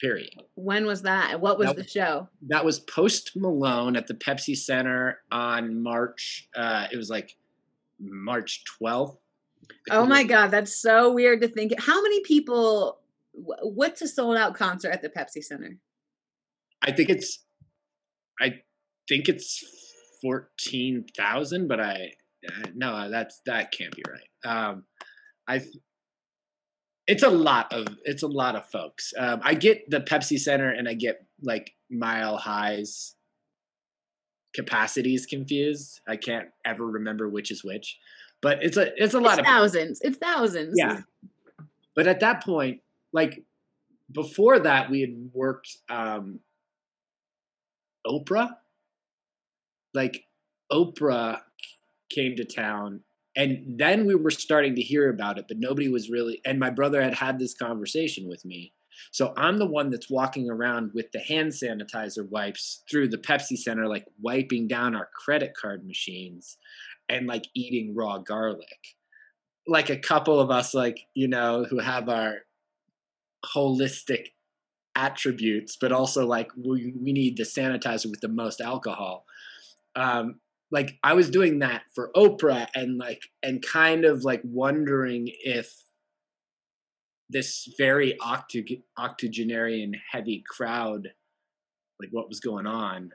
period. 0.00 0.42
When 0.54 0.86
was 0.86 1.02
that? 1.02 1.40
What 1.40 1.58
was 1.58 1.68
that, 1.68 1.76
the 1.76 1.86
show? 1.86 2.28
That 2.48 2.64
was 2.64 2.80
Post 2.80 3.32
Malone 3.36 3.96
at 3.96 4.06
the 4.06 4.14
Pepsi 4.14 4.56
Center 4.56 5.20
on 5.30 5.82
March. 5.82 6.48
Uh, 6.56 6.86
it 6.92 6.96
was 6.96 7.10
like 7.10 7.36
March 7.98 8.64
12th. 8.80 9.16
Oh 9.90 10.06
my 10.06 10.24
God, 10.24 10.50
that's 10.50 10.80
so 10.80 11.12
weird 11.12 11.40
to 11.42 11.48
think. 11.48 11.72
How 11.78 12.02
many 12.02 12.22
people? 12.22 12.98
What's 13.32 14.02
a 14.02 14.08
sold 14.08 14.36
out 14.36 14.54
concert 14.54 14.90
at 14.90 15.02
the 15.02 15.08
Pepsi 15.08 15.42
Center? 15.44 15.76
I 16.82 16.90
think 16.92 17.08
it's, 17.08 17.44
I 18.40 18.62
think 19.08 19.28
it's 19.28 19.62
fourteen 20.20 21.04
thousand, 21.16 21.68
but 21.68 21.80
I 21.80 22.12
no, 22.74 23.08
that's 23.10 23.40
that 23.46 23.72
can't 23.72 23.94
be 23.94 24.02
right. 24.08 24.52
Um, 24.52 24.84
I 25.46 25.62
it's 27.10 27.24
a 27.24 27.28
lot 27.28 27.72
of 27.72 27.88
it's 28.04 28.22
a 28.22 28.28
lot 28.28 28.54
of 28.54 28.64
folks. 28.66 29.12
Um, 29.18 29.40
I 29.42 29.54
get 29.54 29.90
the 29.90 30.00
Pepsi 30.00 30.38
Center 30.38 30.70
and 30.70 30.88
I 30.88 30.94
get 30.94 31.26
like 31.42 31.74
Mile 31.90 32.36
High's 32.36 33.16
capacities 34.54 35.26
confused. 35.26 36.00
I 36.06 36.14
can't 36.14 36.50
ever 36.64 36.86
remember 36.86 37.28
which 37.28 37.50
is 37.50 37.64
which, 37.64 37.98
but 38.40 38.62
it's 38.62 38.76
a 38.76 38.92
it's 39.02 39.14
a 39.14 39.18
lot 39.18 39.32
it's 39.32 39.40
of 39.40 39.46
thousands. 39.46 40.00
It's 40.02 40.18
thousands. 40.18 40.74
Yeah, 40.76 41.00
but 41.96 42.06
at 42.06 42.20
that 42.20 42.44
point, 42.44 42.80
like 43.12 43.42
before 44.12 44.60
that, 44.60 44.88
we 44.88 45.00
had 45.00 45.30
worked 45.32 45.78
um, 45.88 46.38
Oprah. 48.06 48.50
Like 49.94 50.26
Oprah 50.70 51.40
came 52.08 52.36
to 52.36 52.44
town 52.44 53.00
and 53.40 53.78
then 53.78 54.04
we 54.04 54.14
were 54.14 54.30
starting 54.30 54.74
to 54.74 54.82
hear 54.82 55.08
about 55.08 55.38
it 55.38 55.46
but 55.48 55.58
nobody 55.58 55.88
was 55.88 56.10
really 56.10 56.40
and 56.44 56.58
my 56.58 56.70
brother 56.70 57.02
had 57.02 57.14
had 57.14 57.38
this 57.38 57.54
conversation 57.54 58.28
with 58.28 58.44
me. 58.44 58.72
So 59.12 59.32
i'm 59.36 59.58
the 59.58 59.66
one 59.66 59.90
that's 59.90 60.10
walking 60.10 60.50
around 60.50 60.90
with 60.94 61.10
the 61.12 61.20
hand 61.20 61.52
sanitizer 61.52 62.28
wipes 62.28 62.82
through 62.90 63.08
the 63.08 63.18
pepsi 63.18 63.56
center 63.56 63.86
like 63.88 64.04
wiping 64.20 64.68
down 64.68 64.94
our 64.94 65.08
credit 65.24 65.52
card 65.60 65.86
machines 65.86 66.58
and 67.08 67.26
like 67.26 67.44
eating 67.54 67.94
raw 67.96 68.18
garlic. 68.18 68.80
Like 69.66 69.90
a 69.90 69.98
couple 69.98 70.38
of 70.38 70.50
us 70.50 70.74
like 70.74 71.00
you 71.14 71.28
know 71.28 71.64
who 71.64 71.78
have 71.78 72.08
our 72.08 72.40
holistic 73.54 74.26
attributes 74.96 75.78
but 75.80 75.92
also 75.92 76.26
like 76.26 76.50
we, 76.56 76.92
we 77.00 77.12
need 77.12 77.38
the 77.38 77.44
sanitizer 77.44 78.10
with 78.10 78.20
the 78.20 78.28
most 78.28 78.60
alcohol. 78.60 79.24
Um, 79.96 80.40
like 80.70 80.98
I 81.02 81.14
was 81.14 81.30
doing 81.30 81.58
that 81.60 81.82
for 81.94 82.10
Oprah 82.14 82.68
and 82.74 82.98
like 82.98 83.22
and 83.42 83.62
kind 83.62 84.04
of 84.04 84.24
like 84.24 84.42
wondering 84.44 85.30
if 85.44 85.84
this 87.28 87.72
very 87.78 88.18
octogenarian 88.98 89.94
heavy 90.12 90.42
crowd 90.48 91.08
like 92.00 92.10
what 92.12 92.28
was 92.28 92.40
going 92.40 92.66
on. 92.66 93.10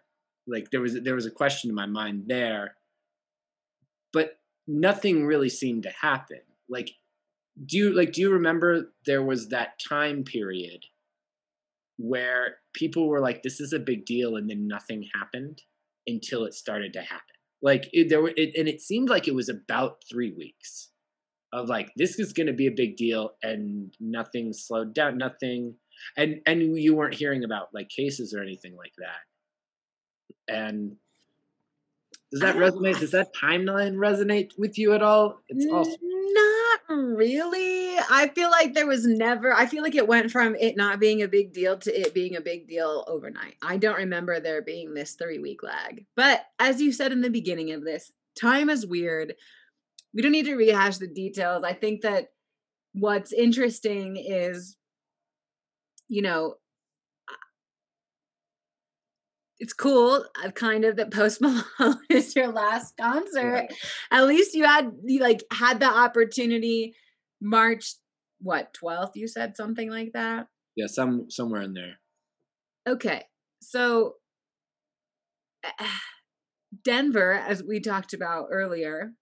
Like 0.48 0.70
there 0.72 0.82
was 0.82 1.00
there 1.02 1.16
was 1.16 1.26
a 1.26 1.32
question 1.32 1.70
in 1.70 1.76
my 1.76 1.86
mind 1.86 2.26
there. 2.28 2.76
But 4.14 4.40
nothing 4.68 5.26
really 5.26 5.50
seemed 5.50 5.84
to 5.84 5.92
happen. 6.02 6.42
Like 6.70 6.92
do 7.66 7.78
you 7.78 7.94
like 7.94 8.12
do 8.12 8.22
you 8.22 8.32
remember 8.32 8.92
there 9.06 9.24
was 9.24 9.50
that 9.50 9.80
time 9.80 10.24
period 10.24 10.86
where 11.98 12.58
people 12.74 13.08
were 13.08 13.22
like 13.22 13.44
this 13.44 13.62
is 13.62 13.72
a 13.72 13.80
big 13.80 14.06
deal 14.06 14.36
and 14.36 14.50
then 14.50 14.68
nothing 14.68 15.08
happened 15.16 15.62
until 16.06 16.44
it 16.44 16.54
started 16.54 16.92
to 16.94 17.02
happen 17.02 17.35
like 17.66 17.90
it, 17.94 18.10
there 18.10 18.22
were, 18.22 18.32
it, 18.38 18.56
and 18.56 18.68
it 18.68 18.80
seemed 18.80 19.10
like 19.10 19.28
it 19.28 19.34
was 19.34 19.50
about 19.50 20.04
three 20.08 20.32
weeks 20.32 20.92
of 21.52 21.68
like 21.68 21.92
this 21.96 22.20
is 22.20 22.32
going 22.32 22.46
to 22.46 22.54
be 22.54 22.68
a 22.68 22.72
big 22.72 22.96
deal, 22.96 23.32
and 23.42 23.92
nothing 24.00 24.54
slowed 24.54 24.94
down, 24.94 25.18
nothing, 25.18 25.74
and 26.16 26.42
and 26.46 26.78
you 26.78 26.96
weren't 26.96 27.16
hearing 27.16 27.44
about 27.44 27.70
like 27.74 27.90
cases 27.90 28.36
or 28.36 28.44
anything 28.44 28.78
like 28.78 28.94
that. 29.00 30.54
And 30.56 30.98
does 32.32 32.42
that 32.42 32.56
resonate? 32.56 33.00
Does 33.00 33.12
that 33.12 33.34
timeline 33.34 33.96
resonate 33.96 34.52
with 34.60 34.78
you 34.78 34.94
at 34.94 35.02
all? 35.02 35.40
It's 35.50 35.66
also 35.74 35.98
not 36.34 36.80
really. 36.90 37.98
I 38.10 38.32
feel 38.34 38.50
like 38.50 38.74
there 38.74 38.88
was 38.88 39.06
never. 39.06 39.54
I 39.54 39.66
feel 39.66 39.84
like 39.84 39.96
it 39.96 40.08
went 40.08 40.32
from 40.32 40.56
it 40.56 40.78
not 40.78 41.00
being 41.00 41.22
a 41.22 41.28
big 41.28 41.54
deal 41.54 41.78
to 41.80 42.02
it 42.02 42.14
being 42.14 42.36
a 42.36 42.42
big 42.42 42.68
deal 42.68 43.04
overnight. 43.08 43.56
I 43.62 43.78
don't 43.78 43.98
remember 43.98 44.40
there 44.40 44.62
being 44.62 44.94
this 44.94 45.14
three 45.14 45.40
week 45.40 45.64
lag. 45.64 46.06
But 46.16 46.46
as 46.60 46.82
you 46.82 46.92
said 46.92 47.12
in 47.12 47.22
the 47.22 47.30
beginning 47.30 47.72
of 47.72 47.84
this, 47.84 48.12
time 48.40 48.70
is 48.70 48.86
weird. 48.86 49.36
We 50.14 50.22
don't 50.22 50.32
need 50.32 50.46
to 50.46 50.56
rehash 50.56 50.98
the 50.98 51.08
details. 51.08 51.64
I 51.64 51.74
think 51.74 52.02
that 52.02 52.30
what's 52.94 53.34
interesting 53.34 54.16
is, 54.18 54.78
you 56.08 56.22
know, 56.22 56.56
it's 59.60 59.74
cool 59.74 60.26
uh, 60.44 60.52
kind 60.52 60.86
of 60.86 60.96
that 60.98 61.12
post 61.12 61.42
malone 61.80 62.00
is 62.10 62.36
your 62.36 62.48
last 62.48 62.96
concert. 62.98 63.68
Yeah. 63.70 63.76
at 64.12 64.28
least 64.28 64.54
you 64.54 64.66
had 64.66 64.92
you 65.04 65.22
like 65.22 65.44
had 65.52 65.80
the 65.80 65.90
opportunity 65.90 66.96
march 67.42 67.94
what 68.42 68.74
12th 68.74 69.12
you 69.16 69.28
said 69.28 69.56
something 69.56 69.90
like 69.90 70.12
that? 70.14 70.48
Yeah 70.76 70.88
some 70.88 71.30
somewhere 71.30 71.62
in 71.62 71.74
there. 71.74 72.00
Okay 72.88 73.24
so 73.62 74.16
denver 76.84 77.32
as 77.32 77.64
we 77.64 77.80
talked 77.80 78.14
about 78.14 78.48
earlier 78.52 79.14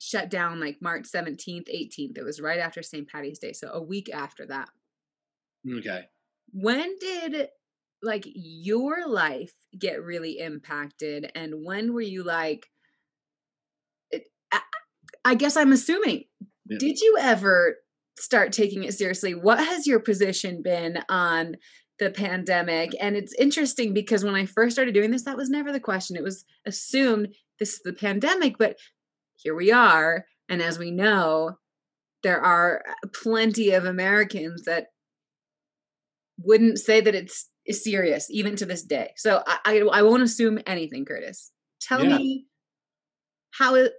shut 0.00 0.28
down 0.28 0.58
like 0.58 0.78
march 0.80 1.04
17th 1.04 1.68
18th 1.68 2.18
it 2.18 2.24
was 2.24 2.40
right 2.40 2.58
after 2.58 2.82
st 2.82 3.08
patty's 3.08 3.38
day 3.38 3.52
so 3.52 3.68
a 3.72 3.82
week 3.82 4.08
after 4.12 4.46
that. 4.46 4.68
Okay. 5.78 6.04
When 6.52 6.96
did 6.98 7.48
like 8.02 8.24
your 8.26 9.08
life 9.08 9.52
get 9.78 10.02
really 10.02 10.38
impacted 10.38 11.30
and 11.34 11.64
when 11.64 11.92
were 11.92 12.00
you 12.00 12.22
like 12.22 12.68
I 15.24 15.34
guess 15.34 15.56
I'm 15.56 15.72
assuming. 15.72 16.24
Yeah. 16.66 16.78
Did 16.78 17.00
you 17.00 17.18
ever 17.20 17.76
start 18.18 18.52
taking 18.52 18.84
it 18.84 18.94
seriously? 18.94 19.34
What 19.34 19.58
has 19.58 19.86
your 19.86 20.00
position 20.00 20.62
been 20.62 21.00
on 21.10 21.56
the 21.98 22.10
pandemic? 22.10 22.92
And 23.00 23.16
it's 23.16 23.34
interesting 23.34 23.92
because 23.92 24.24
when 24.24 24.34
I 24.34 24.46
first 24.46 24.74
started 24.74 24.94
doing 24.94 25.10
this, 25.10 25.24
that 25.24 25.36
was 25.36 25.50
never 25.50 25.70
the 25.70 25.80
question. 25.80 26.16
It 26.16 26.22
was 26.22 26.44
assumed 26.66 27.28
this 27.58 27.74
is 27.74 27.80
the 27.84 27.92
pandemic, 27.92 28.56
but 28.58 28.76
here 29.36 29.54
we 29.54 29.70
are. 29.70 30.24
And 30.48 30.62
as 30.62 30.78
we 30.78 30.90
know, 30.90 31.58
there 32.22 32.40
are 32.40 32.82
uh, 32.88 33.08
plenty 33.12 33.72
of 33.72 33.84
Americans 33.84 34.64
that 34.64 34.86
wouldn't 36.38 36.78
say 36.78 37.00
that 37.02 37.14
it's 37.14 37.50
is 37.68 37.84
serious 37.84 38.28
even 38.30 38.56
to 38.56 38.66
this 38.66 38.82
day. 38.82 39.12
So 39.16 39.42
I 39.46 39.58
I, 39.64 40.00
I 40.00 40.02
won't 40.02 40.22
assume 40.22 40.58
anything, 40.66 41.04
Curtis. 41.04 41.52
Tell 41.80 42.02
Yeah. 42.02 42.18
me 42.18 42.46
how 43.52 43.76
it 43.76 43.92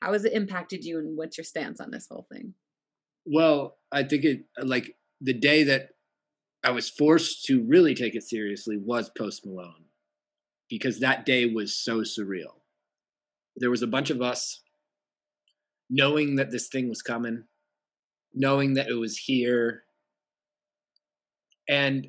how 0.00 0.12
has 0.12 0.24
it 0.24 0.32
impacted 0.32 0.84
you 0.84 0.98
and 0.98 1.16
what's 1.16 1.38
your 1.38 1.44
stance 1.44 1.80
on 1.80 1.92
this 1.92 2.08
whole 2.10 2.26
thing? 2.32 2.54
Well, 3.24 3.76
I 3.92 4.02
think 4.02 4.24
it 4.24 4.46
like 4.60 4.96
the 5.20 5.34
day 5.34 5.62
that 5.64 5.90
I 6.64 6.70
was 6.70 6.90
forced 6.90 7.44
to 7.44 7.62
really 7.62 7.94
take 7.94 8.16
it 8.16 8.24
seriously 8.24 8.78
was 8.78 9.10
Post 9.16 9.46
Malone 9.46 9.84
because 10.68 11.00
that 11.00 11.26
day 11.26 11.46
was 11.46 11.76
so 11.76 12.00
surreal. 12.00 12.62
There 13.56 13.70
was 13.70 13.82
a 13.82 13.86
bunch 13.86 14.10
of 14.10 14.22
us 14.22 14.62
knowing 15.90 16.36
that 16.36 16.50
this 16.50 16.68
thing 16.68 16.88
was 16.88 17.02
coming, 17.02 17.44
knowing 18.32 18.74
that 18.74 18.88
it 18.88 18.94
was 18.94 19.18
here, 19.18 19.82
and 21.68 22.08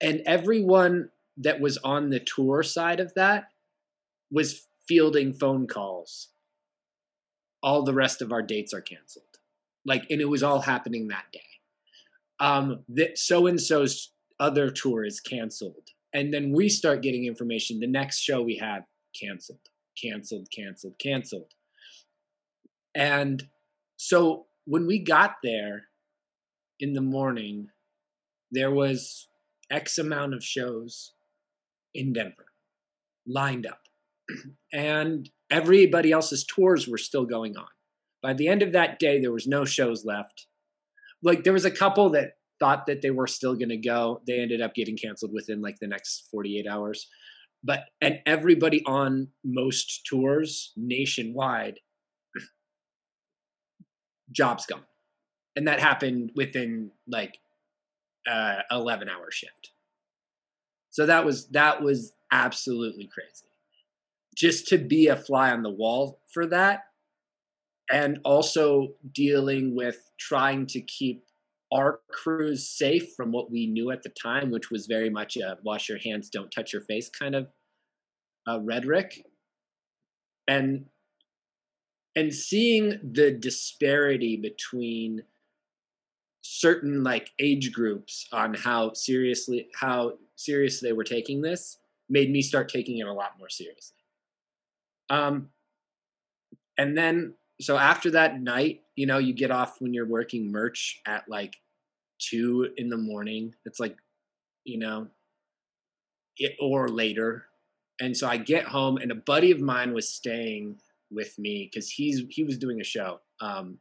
and 0.00 0.22
everyone 0.26 1.10
that 1.36 1.60
was 1.60 1.78
on 1.78 2.10
the 2.10 2.20
tour 2.20 2.62
side 2.62 3.00
of 3.00 3.14
that 3.14 3.48
was 4.30 4.66
fielding 4.86 5.32
phone 5.32 5.66
calls. 5.66 6.28
All 7.62 7.82
the 7.82 7.94
rest 7.94 8.22
of 8.22 8.32
our 8.32 8.42
dates 8.42 8.72
are 8.72 8.80
canceled. 8.80 9.24
Like 9.84 10.04
and 10.10 10.20
it 10.20 10.28
was 10.28 10.42
all 10.42 10.60
happening 10.60 11.08
that 11.08 11.26
day. 11.32 11.40
Um 12.38 12.84
that 12.88 13.18
so 13.18 13.46
and 13.46 13.60
so's 13.60 14.12
other 14.38 14.70
tour 14.70 15.04
is 15.04 15.20
canceled. 15.20 15.90
And 16.12 16.32
then 16.34 16.52
we 16.52 16.68
start 16.68 17.02
getting 17.02 17.26
information 17.26 17.80
the 17.80 17.86
next 17.86 18.20
show 18.20 18.42
we 18.42 18.56
have 18.56 18.84
canceled 19.18 19.60
canceled 20.00 20.48
canceled 20.54 20.98
canceled. 20.98 21.52
And 22.94 23.46
so 23.96 24.46
when 24.64 24.86
we 24.86 24.98
got 24.98 25.36
there 25.42 25.84
in 26.78 26.94
the 26.94 27.00
morning 27.00 27.68
there 28.50 28.70
was 28.70 29.28
x 29.70 29.98
amount 29.98 30.34
of 30.34 30.44
shows 30.44 31.12
in 31.94 32.12
denver 32.12 32.46
lined 33.26 33.66
up 33.66 33.82
and 34.72 35.30
everybody 35.50 36.12
else's 36.12 36.44
tours 36.44 36.88
were 36.88 36.98
still 36.98 37.24
going 37.24 37.56
on 37.56 37.68
by 38.22 38.34
the 38.34 38.48
end 38.48 38.62
of 38.62 38.72
that 38.72 38.98
day, 38.98 39.20
there 39.20 39.32
was 39.32 39.46
no 39.46 39.64
shows 39.64 40.04
left. 40.04 40.46
Like 41.22 41.44
there 41.44 41.52
was 41.52 41.64
a 41.64 41.70
couple 41.70 42.10
that 42.10 42.32
thought 42.58 42.86
that 42.86 43.02
they 43.02 43.10
were 43.10 43.26
still 43.26 43.54
going 43.54 43.70
to 43.70 43.76
go. 43.76 44.20
They 44.26 44.40
ended 44.40 44.60
up 44.60 44.74
getting 44.74 44.96
canceled 44.96 45.32
within 45.32 45.62
like 45.62 45.78
the 45.80 45.86
next 45.86 46.28
48 46.30 46.66
hours. 46.66 47.08
But 47.62 47.84
and 48.00 48.20
everybody 48.26 48.82
on 48.86 49.28
most 49.44 50.06
tours 50.06 50.72
nationwide, 50.76 51.78
jobs 54.32 54.66
gone, 54.66 54.84
and 55.56 55.68
that 55.68 55.80
happened 55.80 56.32
within 56.34 56.90
like 57.06 57.38
uh, 58.30 58.62
11 58.70 59.08
hour 59.08 59.30
shift. 59.30 59.72
So 60.90 61.06
that 61.06 61.24
was 61.24 61.48
that 61.48 61.82
was 61.82 62.12
absolutely 62.32 63.08
crazy. 63.12 63.46
Just 64.36 64.68
to 64.68 64.78
be 64.78 65.08
a 65.08 65.16
fly 65.16 65.50
on 65.50 65.62
the 65.62 65.70
wall 65.70 66.20
for 66.32 66.46
that 66.46 66.84
and 67.90 68.20
also 68.24 68.88
dealing 69.12 69.74
with 69.74 70.10
trying 70.18 70.66
to 70.66 70.80
keep 70.80 71.24
our 71.72 72.00
crews 72.10 72.68
safe 72.68 73.14
from 73.16 73.32
what 73.32 73.50
we 73.50 73.66
knew 73.66 73.90
at 73.90 74.02
the 74.02 74.10
time, 74.10 74.50
which 74.50 74.70
was 74.70 74.86
very 74.86 75.10
much 75.10 75.36
a 75.36 75.58
wash 75.62 75.88
your 75.88 75.98
hands, 75.98 76.28
don't 76.28 76.50
touch 76.50 76.72
your 76.72 76.82
face 76.82 77.08
kind 77.08 77.34
of 77.34 77.48
rhetoric. 78.62 79.24
And 80.48 80.86
and 82.16 82.34
seeing 82.34 82.98
the 83.12 83.30
disparity 83.30 84.36
between 84.36 85.22
certain 86.42 87.02
like 87.02 87.30
age 87.38 87.72
groups 87.72 88.26
on 88.32 88.54
how 88.54 88.92
seriously 88.94 89.68
how 89.74 90.14
serious 90.36 90.80
they 90.80 90.92
were 90.92 91.04
taking 91.04 91.42
this 91.42 91.78
made 92.08 92.30
me 92.30 92.42
start 92.42 92.68
taking 92.68 92.98
it 92.98 93.06
a 93.06 93.12
lot 93.12 93.38
more 93.38 93.48
seriously. 93.48 93.96
Um, 95.10 95.50
and 96.78 96.96
then 96.96 97.34
so 97.60 97.76
after 97.76 98.10
that 98.12 98.40
night, 98.40 98.82
you 98.96 99.06
know, 99.06 99.18
you 99.18 99.34
get 99.34 99.50
off 99.50 99.80
when 99.80 99.92
you're 99.92 100.06
working 100.06 100.50
merch 100.50 101.00
at 101.06 101.28
like 101.28 101.56
two 102.18 102.70
in 102.76 102.88
the 102.88 102.96
morning. 102.96 103.54
It's 103.64 103.80
like, 103.80 103.96
you 104.64 104.78
know, 104.78 105.08
it, 106.36 106.56
or 106.60 106.88
later. 106.88 107.44
And 108.00 108.16
so 108.16 108.28
I 108.28 108.38
get 108.38 108.64
home, 108.64 108.96
and 108.96 109.10
a 109.10 109.16
buddy 109.16 109.50
of 109.50 109.60
mine 109.60 109.92
was 109.92 110.08
staying 110.08 110.80
with 111.10 111.38
me 111.38 111.68
because 111.70 111.90
he's 111.90 112.22
he 112.30 112.44
was 112.44 112.56
doing 112.56 112.80
a 112.80 112.84
show. 112.84 113.20
Um, 113.42 113.78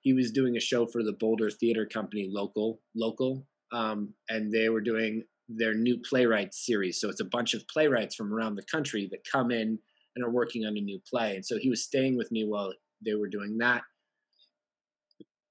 he 0.00 0.12
was 0.12 0.30
doing 0.30 0.56
a 0.56 0.60
show 0.60 0.86
for 0.86 1.02
the 1.02 1.12
Boulder 1.12 1.50
Theater 1.50 1.86
Company, 1.86 2.28
local, 2.30 2.80
local, 2.94 3.46
um, 3.72 4.14
and 4.28 4.52
they 4.52 4.68
were 4.68 4.80
doing 4.80 5.24
their 5.48 5.74
new 5.74 5.98
playwright 5.98 6.54
series. 6.54 7.00
So 7.00 7.08
it's 7.08 7.20
a 7.20 7.24
bunch 7.24 7.54
of 7.54 7.66
playwrights 7.68 8.14
from 8.14 8.32
around 8.32 8.54
the 8.54 8.64
country 8.70 9.08
that 9.10 9.26
come 9.30 9.50
in 9.50 9.78
and 10.14 10.24
are 10.24 10.30
working 10.30 10.64
on 10.64 10.76
a 10.76 10.80
new 10.80 11.00
play. 11.08 11.34
And 11.34 11.44
so 11.44 11.58
he 11.58 11.68
was 11.68 11.84
staying 11.84 12.16
with 12.16 12.30
me 12.32 12.44
while 12.44 12.72
they 13.04 13.14
were 13.14 13.28
doing 13.28 13.58
that. 13.58 13.82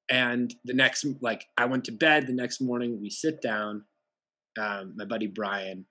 And 0.09 0.53
the 0.65 0.73
next, 0.73 1.05
like, 1.21 1.45
I 1.57 1.65
went 1.65 1.85
to 1.85 1.91
bed. 1.91 2.25
The 2.25 2.33
next 2.33 2.61
morning, 2.61 2.99
we 2.99 3.09
sit 3.09 3.41
down, 3.41 3.83
um, 4.59 4.93
my 4.97 5.05
buddy 5.05 5.27
Brian, 5.27 5.85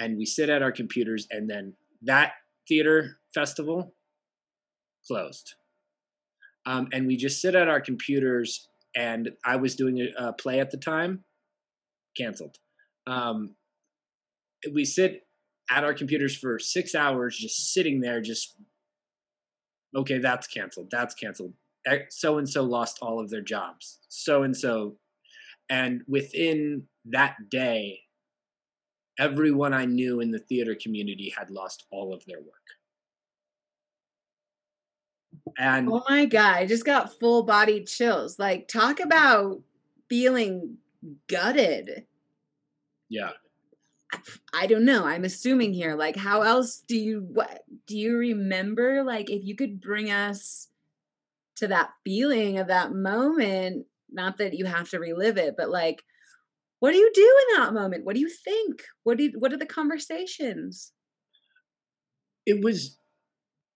and 0.00 0.16
we 0.16 0.24
sit 0.24 0.48
at 0.48 0.62
our 0.62 0.72
computers. 0.72 1.26
And 1.30 1.50
then 1.50 1.74
that 2.02 2.32
theater 2.66 3.18
festival 3.34 3.94
closed. 5.06 5.54
Um, 6.66 6.88
and 6.92 7.06
we 7.06 7.16
just 7.16 7.40
sit 7.40 7.54
at 7.54 7.68
our 7.68 7.80
computers. 7.80 8.68
And 8.94 9.30
I 9.44 9.56
was 9.56 9.74
doing 9.74 10.00
a, 10.00 10.28
a 10.28 10.32
play 10.32 10.60
at 10.60 10.70
the 10.70 10.76
time, 10.76 11.24
canceled. 12.16 12.56
Um, 13.06 13.56
we 14.72 14.84
sit 14.84 15.22
at 15.70 15.84
our 15.84 15.94
computers 15.94 16.36
for 16.36 16.58
six 16.58 16.94
hours, 16.94 17.36
just 17.36 17.72
sitting 17.72 18.00
there, 18.00 18.20
just 18.20 18.56
okay, 19.96 20.18
that's 20.18 20.46
canceled. 20.46 20.88
That's 20.90 21.14
canceled. 21.14 21.54
So 22.10 22.38
and 22.38 22.48
so 22.48 22.62
lost 22.62 22.98
all 23.02 23.20
of 23.20 23.30
their 23.30 23.42
jobs. 23.42 23.98
So 24.08 24.42
and 24.42 24.56
so, 24.56 24.96
and 25.68 26.02
within 26.06 26.84
that 27.06 27.36
day, 27.50 28.00
everyone 29.18 29.72
I 29.74 29.84
knew 29.84 30.20
in 30.20 30.30
the 30.30 30.38
theater 30.38 30.76
community 30.80 31.34
had 31.36 31.50
lost 31.50 31.86
all 31.90 32.14
of 32.14 32.24
their 32.26 32.38
work. 32.38 32.81
And 35.58 35.88
Oh 35.90 36.02
my 36.08 36.24
god, 36.26 36.56
I 36.56 36.66
just 36.66 36.84
got 36.84 37.18
full 37.18 37.42
body 37.44 37.84
chills. 37.84 38.38
Like 38.38 38.68
talk 38.68 39.00
about 39.00 39.60
feeling 40.08 40.78
gutted. 41.28 42.06
yeah, 43.08 43.30
I 44.54 44.66
don't 44.66 44.84
know. 44.84 45.04
I'm 45.04 45.24
assuming 45.24 45.72
here. 45.72 45.94
Like, 45.94 46.16
how 46.16 46.42
else 46.42 46.82
do 46.86 46.96
you 46.96 47.26
what 47.32 47.62
do 47.86 47.96
you 47.96 48.16
remember? 48.16 49.02
Like, 49.02 49.30
if 49.30 49.44
you 49.44 49.56
could 49.56 49.80
bring 49.80 50.10
us 50.10 50.68
to 51.56 51.68
that 51.68 51.90
feeling 52.04 52.58
of 52.58 52.68
that 52.68 52.92
moment, 52.92 53.86
not 54.10 54.38
that 54.38 54.54
you 54.54 54.64
have 54.66 54.90
to 54.90 54.98
relive 54.98 55.36
it, 55.38 55.54
but 55.56 55.70
like, 55.70 56.02
what 56.80 56.92
do 56.92 56.98
you 56.98 57.10
do 57.14 57.36
in 57.50 57.60
that 57.60 57.74
moment? 57.74 58.04
What 58.04 58.14
do 58.14 58.20
you 58.20 58.28
think? 58.28 58.82
What 59.04 59.16
do 59.18 59.24
you, 59.24 59.32
what 59.38 59.52
are 59.52 59.58
the 59.58 59.66
conversations? 59.66 60.92
it 62.44 62.62
was, 62.62 62.98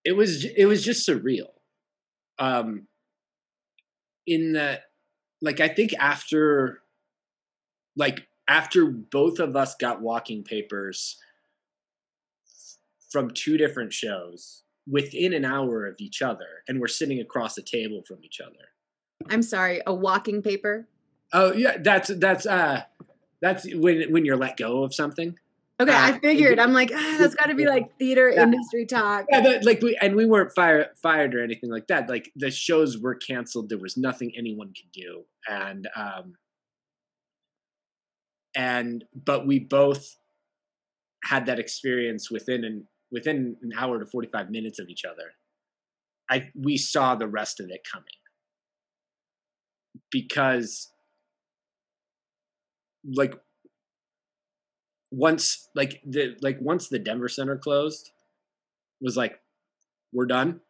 it 0.04 0.16
was, 0.16 0.44
it 0.44 0.66
was 0.66 0.84
just 0.84 1.08
surreal. 1.08 1.50
Um, 2.38 2.86
in 4.26 4.52
that, 4.52 4.82
like, 5.40 5.60
I 5.60 5.68
think 5.68 5.92
after, 5.98 6.82
like, 7.96 8.26
after 8.48 8.86
both 8.86 9.38
of 9.38 9.56
us 9.56 9.74
got 9.74 10.00
walking 10.00 10.42
papers 10.44 11.18
from 13.10 13.30
two 13.30 13.56
different 13.56 13.92
shows 13.92 14.62
within 14.88 15.32
an 15.32 15.44
hour 15.44 15.86
of 15.86 15.96
each 15.98 16.22
other, 16.22 16.62
and 16.68 16.80
we're 16.80 16.86
sitting 16.88 17.20
across 17.20 17.56
a 17.58 17.62
table 17.62 18.02
from 18.06 18.18
each 18.22 18.40
other. 18.40 18.72
I'm 19.30 19.42
sorry, 19.42 19.80
a 19.86 19.94
walking 19.94 20.42
paper. 20.42 20.86
Oh 21.32 21.52
yeah, 21.52 21.78
that's 21.78 22.08
that's 22.08 22.46
uh 22.46 22.82
that's 23.40 23.66
when 23.74 24.12
when 24.12 24.24
you're 24.24 24.36
let 24.36 24.56
go 24.56 24.84
of 24.84 24.94
something. 24.94 25.38
Okay, 25.78 25.92
Uh, 25.92 26.06
I 26.06 26.18
figured. 26.18 26.58
I'm 26.58 26.72
like, 26.72 26.90
ah, 26.94 27.16
that's 27.18 27.34
got 27.34 27.46
to 27.46 27.54
be 27.54 27.66
like 27.66 27.98
theater 27.98 28.30
Yeah. 28.30 28.44
industry 28.44 28.86
talk. 28.86 29.26
Yeah, 29.30 29.40
that, 29.40 29.64
like 29.64 29.82
we 29.82 29.96
and 30.00 30.16
we 30.16 30.24
weren't 30.24 30.52
fired 30.54 30.88
fired 31.02 31.34
or 31.34 31.42
anything 31.42 31.70
like 31.70 31.86
that. 31.88 32.08
Like 32.08 32.32
the 32.34 32.50
shows 32.50 32.98
were 32.98 33.14
canceled. 33.14 33.68
There 33.68 33.78
was 33.78 33.96
nothing 33.96 34.32
anyone 34.36 34.68
could 34.68 34.90
do, 34.92 35.24
and 35.48 35.86
um 35.94 36.34
and 38.54 39.04
but 39.14 39.46
we 39.46 39.58
both 39.58 40.16
had 41.24 41.46
that 41.46 41.58
experience 41.58 42.30
within 42.30 42.64
an 42.64 42.86
within 43.10 43.56
an 43.62 43.72
hour 43.76 43.98
to 43.98 44.06
45 44.06 44.50
minutes 44.50 44.78
of 44.78 44.88
each 44.88 45.04
other 45.04 45.32
I 46.30 46.50
we 46.54 46.76
saw 46.76 47.14
the 47.14 47.28
rest 47.28 47.60
of 47.60 47.66
it 47.70 47.80
coming 47.90 48.06
because 50.10 50.90
like 53.04 53.34
once 55.10 55.68
like 55.74 56.00
the 56.04 56.36
like 56.40 56.58
once 56.60 56.88
the 56.88 56.98
Denver 56.98 57.28
Center 57.28 57.56
closed 57.56 58.10
was 59.00 59.16
like 59.16 59.40
we're 60.12 60.26
done. 60.26 60.60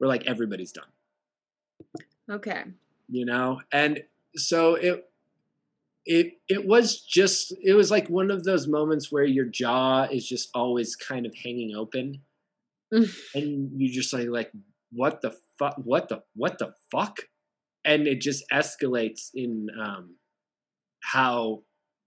We're 0.00 0.08
like 0.08 0.26
everybody's 0.26 0.72
done. 0.72 0.88
Okay. 2.30 2.64
You 3.08 3.24
know, 3.24 3.60
and 3.72 4.02
so 4.36 4.74
it 4.74 5.08
it 6.06 6.38
it 6.48 6.66
was 6.66 7.00
just 7.00 7.54
it 7.62 7.74
was 7.74 7.90
like 7.90 8.08
one 8.08 8.30
of 8.30 8.44
those 8.44 8.66
moments 8.66 9.10
where 9.10 9.24
your 9.24 9.46
jaw 9.46 10.04
is 10.04 10.28
just 10.28 10.50
always 10.54 10.96
kind 10.96 11.26
of 11.26 11.34
hanging 11.34 11.74
open 11.74 12.20
and 12.92 13.70
you 13.80 13.90
just 13.90 14.12
like 14.12 14.28
like 14.28 14.52
what 14.92 15.22
the 15.22 15.34
fuck 15.58 15.76
what 15.82 16.08
the 16.08 16.22
what 16.34 16.58
the 16.58 16.74
fuck 16.90 17.20
and 17.84 18.06
it 18.06 18.20
just 18.20 18.44
escalates 18.52 19.30
in 19.34 19.68
um 19.80 20.16
how 21.02 21.62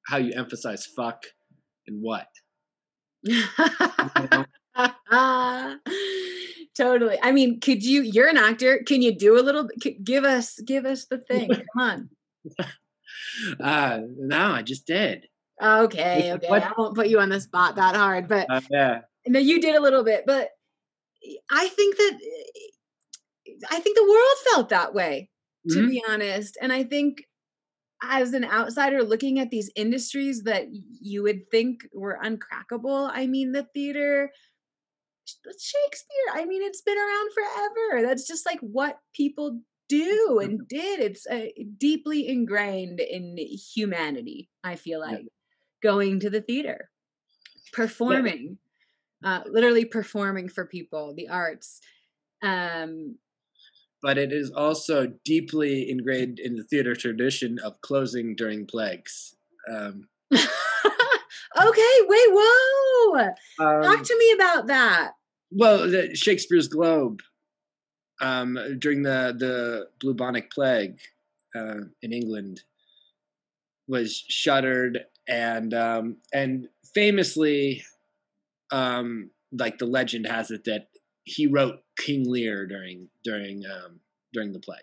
how 0.08 0.18
you 0.18 0.34
emphasize 0.36 0.86
fuck 0.86 1.24
and 1.86 2.02
what? 2.02 2.28
You 3.24 3.44
know? 4.32 4.46
totally. 6.76 7.18
I 7.22 7.32
mean 7.32 7.60
could 7.60 7.84
you 7.84 8.02
you're 8.02 8.30
an 8.30 8.38
actor. 8.38 8.82
Can 8.86 9.02
you 9.02 9.16
do 9.16 9.40
a 9.40 9.42
little 9.42 9.70
give 10.04 10.24
us 10.24 10.60
give 10.66 10.86
us 10.86 11.06
the 11.06 11.18
thing. 11.18 11.50
Come 11.78 11.80
on. 11.80 12.10
Uh 13.60 14.02
no 14.18 14.52
i 14.52 14.62
just 14.62 14.88
did. 14.88 15.28
Okay 15.62 16.34
okay. 16.34 16.48
what? 16.48 16.64
i 16.64 16.72
won't 16.78 16.96
put 16.96 17.08
you 17.08 17.20
on 17.20 17.30
the 17.30 17.42
spot 17.42 17.76
that 17.76 17.96
hard 17.96 18.28
but 18.28 18.46
uh, 18.50 18.62
yeah. 18.70 19.02
no 19.26 19.40
you 19.40 19.60
did 19.60 19.76
a 19.76 19.82
little 19.82 20.04
bit 20.04 20.24
but 20.28 20.52
i 21.50 21.68
think 21.70 21.98
that 21.98 22.20
i 23.72 23.80
think 23.80 23.98
the 23.98 24.04
world 24.04 24.38
felt 24.52 24.70
that 24.70 24.94
way 24.94 25.32
to 25.70 25.80
mm-hmm. 25.80 25.90
be 25.90 26.04
honest. 26.08 26.58
And 26.62 26.72
i 26.72 26.84
think 26.84 27.24
as 28.04 28.34
an 28.34 28.46
outsider 28.46 29.04
looking 29.04 29.40
at 29.40 29.50
these 29.50 29.72
industries 29.76 30.44
that 30.44 30.68
you 31.02 31.24
would 31.24 31.50
think 31.50 31.88
were 31.94 32.20
uncrackable 32.24 33.10
i 33.14 33.26
mean 33.26 33.52
the 33.52 33.68
theater 33.74 34.32
Shakespeare. 35.46 36.34
I 36.34 36.46
mean, 36.46 36.62
it's 36.64 36.82
been 36.82 36.98
around 36.98 37.32
forever. 37.34 38.08
That's 38.08 38.28
just 38.28 38.46
like 38.46 38.60
what 38.62 39.00
people 39.14 39.60
do 39.90 40.40
and 40.42 40.66
did. 40.70 41.00
It's 41.00 41.28
uh, 41.28 41.48
deeply 41.78 42.28
ingrained 42.28 43.00
in 43.00 43.38
humanity, 43.38 44.50
I 44.64 44.76
feel 44.76 45.00
like, 45.00 45.20
yeah. 45.20 45.28
going 45.84 46.20
to 46.22 46.30
the 46.30 46.42
theater, 46.42 46.90
performing, 47.74 48.58
yeah. 49.22 49.38
uh, 49.38 49.44
literally 49.50 49.86
performing 49.86 50.50
for 50.50 50.66
people, 50.66 51.14
the 51.16 51.30
arts. 51.30 51.82
Um, 52.42 53.18
but 54.02 54.18
it 54.18 54.32
is 54.32 54.52
also 54.52 55.08
deeply 55.26 55.90
ingrained 55.90 56.40
in 56.40 56.56
the 56.56 56.64
theater 56.64 56.96
tradition 56.96 57.58
of 57.64 57.82
closing 57.82 58.36
during 58.36 58.66
plagues. 58.66 59.36
Um, 59.70 60.08
okay, 60.34 60.48
wait, 61.58 62.30
whoa! 62.32 63.20
Um, 63.60 63.84
Talk 63.84 64.04
to 64.04 64.18
me 64.18 64.32
about 64.34 64.68
that. 64.68 65.12
Well, 65.52 65.90
the, 65.90 66.16
Shakespeare's 66.16 66.68
Globe 66.68 67.22
um, 68.22 68.58
during 68.80 69.04
the 69.04 69.36
the 69.38 69.88
bubonic 70.00 70.52
plague 70.52 71.00
uh, 71.56 71.82
in 72.02 72.14
England 72.14 72.62
was 73.88 74.24
shuttered, 74.28 75.06
and 75.28 75.74
um, 75.74 76.18
and 76.34 76.68
famously, 76.94 77.84
um, 78.72 79.32
like 79.52 79.78
the 79.78 79.86
legend 79.86 80.28
has 80.28 80.52
it 80.52 80.66
that 80.66 80.88
he 81.24 81.48
wrote 81.48 81.80
King 81.98 82.30
Lear 82.30 82.66
during 82.66 83.10
during 83.24 83.64
um, 83.66 84.00
during 84.34 84.54
the 84.54 84.60
plague. 84.60 84.80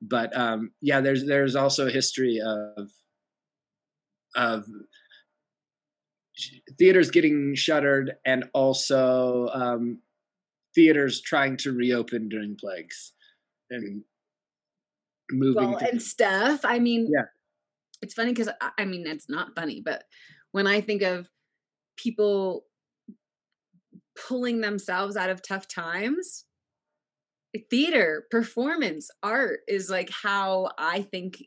But 0.00 0.36
um, 0.36 0.72
yeah, 0.80 1.00
there's 1.00 1.26
there's 1.26 1.56
also 1.56 1.86
a 1.86 1.90
history 1.90 2.40
of 2.44 2.90
of 4.36 4.66
theaters 6.78 7.10
getting 7.10 7.54
shuttered 7.54 8.16
and 8.24 8.44
also 8.52 9.48
um, 9.52 10.00
theaters 10.74 11.20
trying 11.20 11.56
to 11.58 11.72
reopen 11.72 12.28
during 12.28 12.56
plagues 12.56 13.12
and 13.70 14.02
moving 15.30 15.70
well, 15.70 15.78
and 15.78 16.02
stuff. 16.02 16.60
I 16.64 16.78
mean, 16.78 17.08
yeah, 17.12 17.26
it's 18.02 18.14
funny 18.14 18.32
because 18.32 18.50
I 18.78 18.84
mean 18.84 19.06
it's 19.06 19.28
not 19.28 19.54
funny, 19.54 19.80
but 19.84 20.04
when 20.52 20.66
I 20.66 20.80
think 20.80 21.02
of 21.02 21.28
people 21.96 22.64
pulling 24.28 24.60
themselves 24.60 25.16
out 25.16 25.30
of 25.30 25.42
tough 25.42 25.68
times, 25.68 26.44
theater, 27.70 28.24
performance, 28.30 29.10
art 29.22 29.60
is 29.68 29.90
like 29.90 30.10
how 30.10 30.70
I 30.78 31.02
think 31.02 31.42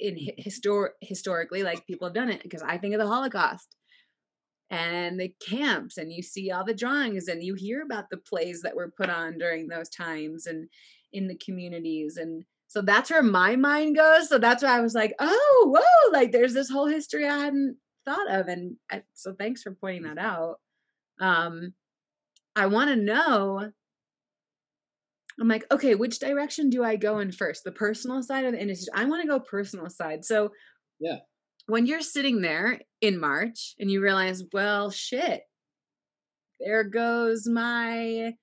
in 0.00 0.16
histor- 0.44 0.90
historically 1.00 1.62
like 1.62 1.86
people 1.86 2.08
have 2.08 2.14
done 2.14 2.28
it 2.28 2.42
because 2.42 2.62
I 2.62 2.78
think 2.78 2.94
of 2.94 3.00
the 3.00 3.06
Holocaust 3.06 3.76
and 4.70 5.20
the 5.20 5.32
camps 5.46 5.98
and 5.98 6.12
you 6.12 6.22
see 6.22 6.50
all 6.50 6.64
the 6.64 6.74
drawings 6.74 7.28
and 7.28 7.42
you 7.42 7.54
hear 7.54 7.82
about 7.82 8.06
the 8.10 8.16
plays 8.16 8.62
that 8.62 8.74
were 8.74 8.92
put 8.96 9.10
on 9.10 9.38
during 9.38 9.68
those 9.68 9.88
times 9.88 10.46
and 10.46 10.68
in 11.12 11.28
the 11.28 11.36
communities 11.36 12.16
and 12.16 12.44
so 12.66 12.80
that's 12.80 13.10
where 13.10 13.22
my 13.22 13.54
mind 13.54 13.94
goes 13.94 14.30
so 14.30 14.38
that's 14.38 14.62
why 14.62 14.78
i 14.78 14.80
was 14.80 14.94
like 14.94 15.12
oh 15.20 15.70
whoa 15.76 16.12
like 16.18 16.32
there's 16.32 16.54
this 16.54 16.70
whole 16.70 16.86
history 16.86 17.28
i 17.28 17.36
hadn't 17.36 17.76
thought 18.04 18.30
of 18.30 18.48
and 18.48 18.76
I, 18.90 19.02
so 19.14 19.34
thanks 19.38 19.62
for 19.62 19.72
pointing 19.72 20.02
that 20.02 20.18
out. 20.18 20.56
Um 21.20 21.74
i 22.56 22.66
want 22.66 22.90
to 22.90 22.96
know 22.96 23.70
i'm 25.40 25.48
like 25.48 25.64
okay 25.70 25.94
which 25.94 26.18
direction 26.18 26.70
do 26.70 26.84
i 26.84 26.96
go 26.96 27.18
in 27.18 27.32
first 27.32 27.64
the 27.64 27.72
personal 27.72 28.22
side 28.22 28.44
of 28.44 28.52
the 28.52 28.60
industry 28.60 28.92
i 28.94 29.04
want 29.04 29.22
to 29.22 29.28
go 29.28 29.40
personal 29.40 29.88
side 29.88 30.24
so 30.24 30.50
yeah 31.00 31.18
when 31.66 31.86
you're 31.86 32.00
sitting 32.00 32.40
there 32.40 32.80
in 33.00 33.18
March 33.20 33.74
and 33.78 33.90
you 33.90 34.02
realize, 34.02 34.42
well, 34.52 34.90
shit, 34.90 35.42
there 36.60 36.84
goes 36.84 37.46
my 37.46 38.34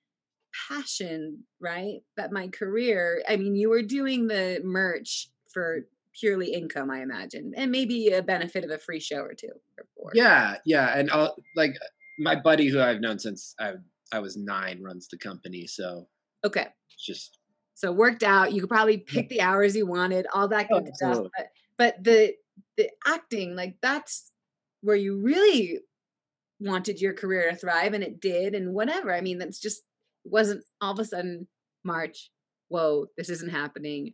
passion, 0.68 1.44
right? 1.60 2.00
But 2.16 2.32
my 2.32 2.48
career. 2.48 3.22
I 3.28 3.36
mean, 3.36 3.56
you 3.56 3.70
were 3.70 3.82
doing 3.82 4.26
the 4.26 4.60
merch 4.64 5.28
for 5.52 5.80
purely 6.18 6.52
income, 6.52 6.90
I 6.90 7.02
imagine, 7.02 7.52
and 7.56 7.70
maybe 7.70 8.08
a 8.08 8.22
benefit 8.22 8.64
of 8.64 8.70
a 8.70 8.78
free 8.78 9.00
show 9.00 9.18
or 9.18 9.34
two. 9.34 9.52
Or 9.96 10.10
yeah, 10.14 10.56
yeah, 10.64 10.98
and 10.98 11.10
I'll, 11.10 11.36
like 11.56 11.74
my 12.18 12.36
buddy 12.36 12.68
who 12.68 12.80
I've 12.80 13.00
known 13.00 13.18
since 13.18 13.54
I 13.60 13.74
I 14.12 14.18
was 14.18 14.36
nine 14.36 14.82
runs 14.82 15.08
the 15.08 15.18
company, 15.18 15.66
so 15.66 16.06
okay, 16.44 16.68
just 16.98 17.38
so 17.74 17.92
worked 17.92 18.22
out. 18.22 18.52
You 18.52 18.60
could 18.60 18.70
probably 18.70 18.98
pick 18.98 19.28
the 19.28 19.40
hours 19.40 19.76
you 19.76 19.86
wanted, 19.86 20.26
all 20.34 20.48
that 20.48 20.68
oh, 20.70 20.80
good 20.80 20.90
oh, 20.90 20.94
stuff. 20.94 21.26
But 21.36 21.46
but 21.78 22.04
the 22.04 22.34
the 22.76 22.90
acting 23.06 23.56
like 23.56 23.76
that's 23.82 24.32
where 24.82 24.96
you 24.96 25.20
really 25.20 25.80
wanted 26.60 27.00
your 27.00 27.14
career 27.14 27.50
to 27.50 27.56
thrive 27.56 27.94
and 27.94 28.04
it 28.04 28.20
did 28.20 28.54
and 28.54 28.74
whatever. 28.74 29.14
I 29.14 29.20
mean 29.20 29.38
that's 29.38 29.60
just 29.60 29.82
wasn't 30.24 30.64
all 30.80 30.92
of 30.92 30.98
a 30.98 31.04
sudden 31.04 31.48
march 31.82 32.30
whoa 32.68 33.06
this 33.16 33.30
isn't 33.30 33.50
happening. 33.50 34.12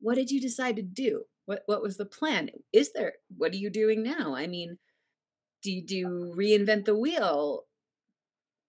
What 0.00 0.16
did 0.16 0.30
you 0.30 0.40
decide 0.40 0.76
to 0.76 0.82
do? 0.82 1.22
What 1.46 1.62
what 1.66 1.82
was 1.82 1.96
the 1.96 2.06
plan? 2.06 2.50
Is 2.72 2.92
there 2.92 3.14
what 3.36 3.52
are 3.52 3.56
you 3.56 3.70
doing 3.70 4.02
now? 4.02 4.34
I 4.34 4.46
mean 4.46 4.78
do 5.62 5.70
you 5.70 5.84
do 5.84 6.34
reinvent 6.36 6.84
the 6.84 6.96
wheel 6.96 7.64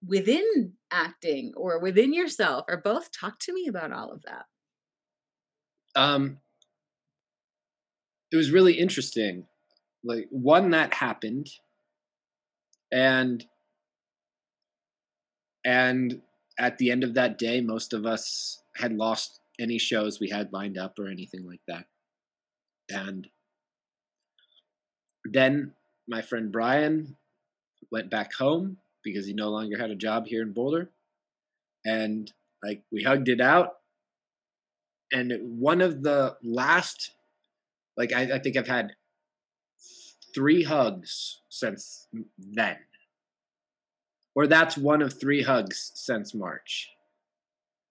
within 0.06 0.74
acting 0.92 1.54
or 1.56 1.80
within 1.80 2.14
yourself 2.14 2.66
or 2.68 2.78
both 2.78 3.12
talk 3.12 3.40
to 3.40 3.54
me 3.54 3.68
about 3.68 3.92
all 3.92 4.12
of 4.12 4.24
that 4.24 4.46
um 5.96 6.40
it 8.32 8.36
was 8.36 8.52
really 8.52 8.74
interesting. 8.74 9.46
Like 10.04 10.28
one 10.30 10.70
that 10.72 10.94
happened, 10.94 11.50
and 12.92 13.44
and 15.66 16.22
at 16.58 16.78
the 16.78 16.92
end 16.92 17.04
of 17.04 17.16
that 17.16 17.38
day, 17.38 17.62
most 17.62 17.94
of 17.94 18.06
us 18.06 18.62
had 18.76 18.94
lost 18.94 19.40
any 19.60 19.78
shows 19.78 20.20
we 20.20 20.30
had 20.30 20.54
lined 20.54 20.78
up 20.78 20.98
or 21.00 21.08
anything 21.08 21.46
like 21.46 21.62
that. 21.68 21.86
And 22.90 23.28
then 25.26 25.74
my 26.08 26.22
friend 26.22 26.52
Brian 26.52 27.18
went 27.92 28.10
back 28.10 28.34
home 28.34 28.78
because 29.12 29.28
he 29.28 29.34
no 29.34 29.50
longer 29.50 29.78
had 29.78 29.92
a 29.92 29.96
job 29.96 30.28
here 30.28 30.42
in 30.42 30.54
Boulder. 30.54 30.92
And 31.86 32.32
like 32.64 32.84
we 32.92 33.04
hugged 33.04 33.30
it 33.30 33.42
out. 33.42 33.70
And 35.12 35.34
one 35.60 35.82
of 35.82 36.04
the 36.04 36.38
last 36.44 37.12
like 37.98 38.14
I, 38.14 38.36
I 38.36 38.40
think 38.40 38.58
I've 38.58 38.68
had 38.68 38.94
three 40.34 40.64
hugs 40.64 41.42
since 41.50 42.08
then. 42.38 42.78
Or 44.36 44.48
that's 44.48 44.78
one 44.78 45.02
of 45.02 45.20
three 45.20 45.44
hugs 45.44 45.92
since 45.96 46.34
March. 46.34 46.90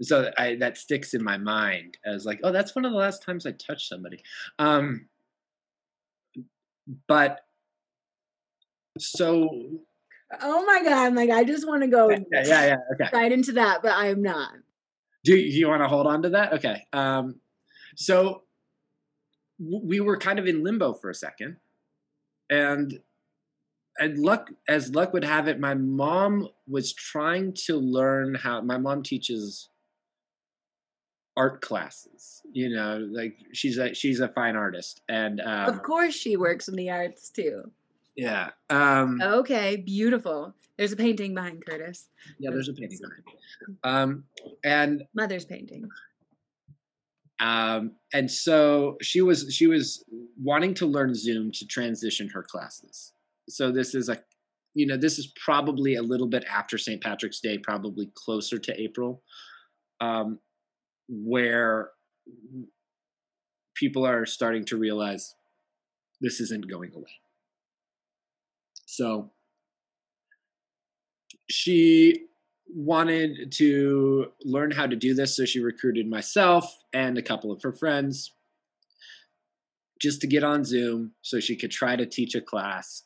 So 0.01 0.31
I, 0.39 0.55
that 0.57 0.79
sticks 0.79 1.13
in 1.13 1.25
my 1.25 1.37
mind 1.37 1.99
as 2.07 2.25
like, 2.25 2.41
oh, 2.45 2.53
that's 2.53 2.75
one 2.75 2.85
of 2.85 2.93
the 2.93 2.99
last 2.99 3.23
times 3.23 3.45
I 3.45 3.53
touched 3.53 3.89
somebody. 3.89 4.23
Um, 4.59 5.09
but 7.07 7.41
so 8.99 9.81
Oh 10.43 10.65
my 10.65 10.83
god! 10.83 11.07
I'm 11.07 11.15
like, 11.15 11.31
I 11.31 11.45
just 11.45 11.67
want 11.67 11.83
to 11.83 11.89
go 11.89 12.11
Yeah, 12.11 12.19
yeah, 12.33 12.67
yeah. 12.67 12.77
Okay. 12.95 13.09
right 13.13 13.33
into 13.33 13.53
that, 13.53 13.83
but 13.83 13.93
I 13.93 14.09
am 14.09 14.23
not. 14.23 14.53
Do 15.25 15.37
you, 15.37 15.47
you 15.47 15.69
want 15.69 15.83
to 15.83 15.89
hold 15.89 16.07
on 16.07 16.23
to 16.23 16.31
that? 16.31 16.53
Okay. 16.55 16.87
Um, 16.93 17.41
so 17.97 18.43
w- 19.59 19.85
we 19.85 20.01
were 20.01 20.17
kind 20.17 20.39
of 20.39 20.47
in 20.47 20.63
limbo 20.63 20.93
for 20.93 21.11
a 21.11 21.15
second, 21.15 21.57
and 22.51 23.01
and 23.99 24.19
luck 24.19 24.51
as 24.69 24.95
luck 24.95 25.13
would 25.13 25.25
have 25.25 25.49
it, 25.49 25.59
my 25.59 25.75
mom 25.75 26.49
was 26.69 26.93
trying 26.93 27.55
to 27.67 27.77
learn 27.77 28.35
how. 28.35 28.61
My 28.61 28.79
mom 28.79 29.03
teaches 29.03 29.71
art 31.37 31.61
classes. 31.61 32.43
You 32.53 32.75
know, 32.75 32.99
like 33.11 33.39
she's 33.53 33.79
a 33.79 33.95
she's 33.95 34.21
a 34.21 34.29
fine 34.29 34.57
artist, 34.57 35.01
and 35.09 35.41
um, 35.41 35.69
of 35.69 35.83
course, 35.83 36.15
she 36.15 36.37
works 36.37 36.69
in 36.69 36.77
the 36.77 36.91
arts 36.91 37.31
too. 37.31 37.71
Yeah, 38.19 38.51
um, 38.69 39.21
Okay, 39.23 39.77
beautiful. 39.77 40.55
There's 40.77 40.93
a 40.93 40.97
painting 40.97 41.35
behind 41.35 41.65
Curtis. 41.65 42.09
yeah. 42.39 42.51
There's 42.51 42.69
a 42.69 42.73
painting 42.75 42.99
behind. 43.01 43.23
me. 43.27 43.75
Um, 43.85 44.25
and 44.65 45.05
Mother's 45.15 45.45
painting. 45.45 45.89
um, 47.41 47.93
and 48.13 48.29
so 48.31 48.97
she 49.01 49.21
was 49.21 49.47
she 49.55 49.67
was 49.67 50.05
wanting 50.43 50.75
to 50.75 50.87
learn 50.87 51.15
zoom 51.15 51.51
to 51.53 51.67
transition 51.67 52.29
her 52.35 52.43
classes 52.43 53.13
so 53.49 53.71
this 53.71 53.95
is 53.95 54.09
a 54.09 54.19
you 54.75 54.87
know 54.87 54.97
this 54.97 55.19
is 55.19 55.33
probably 55.45 55.95
a 55.95 56.03
little 56.03 56.27
bit 56.27 56.45
after 56.51 56.77
st 56.79 57.01
patrick's 57.03 57.41
day 57.41 57.57
probably 57.59 58.11
closer 58.15 58.59
to 58.59 58.73
april 58.81 59.23
um, 60.01 60.39
where 61.09 61.91
people 63.75 64.05
are 64.05 64.27
starting 64.27 64.65
to 64.65 64.77
realize 64.77 65.35
this 66.21 66.41
isn't 66.41 66.69
going 66.69 66.93
away 66.95 67.15
so 68.91 69.31
she 71.51 72.25
wanted 72.75 73.53
to 73.53 74.33
learn 74.45 74.71
how 74.71 74.87
to 74.87 74.97
do 74.97 75.13
this, 75.13 75.37
so 75.37 75.45
she 75.45 75.61
recruited 75.61 76.09
myself 76.09 76.65
and 76.95 77.19
a 77.19 77.23
couple 77.23 77.53
of 77.53 77.63
her 77.63 77.73
friends 77.73 78.35
just 80.01 80.23
to 80.23 80.27
get 80.27 80.43
on 80.43 80.65
Zoom 80.65 81.13
so 81.21 81.39
she 81.39 81.55
could 81.55 81.71
try 81.71 81.97
to 81.97 82.07
teach 82.07 82.35
a 82.35 82.41
class 82.41 83.03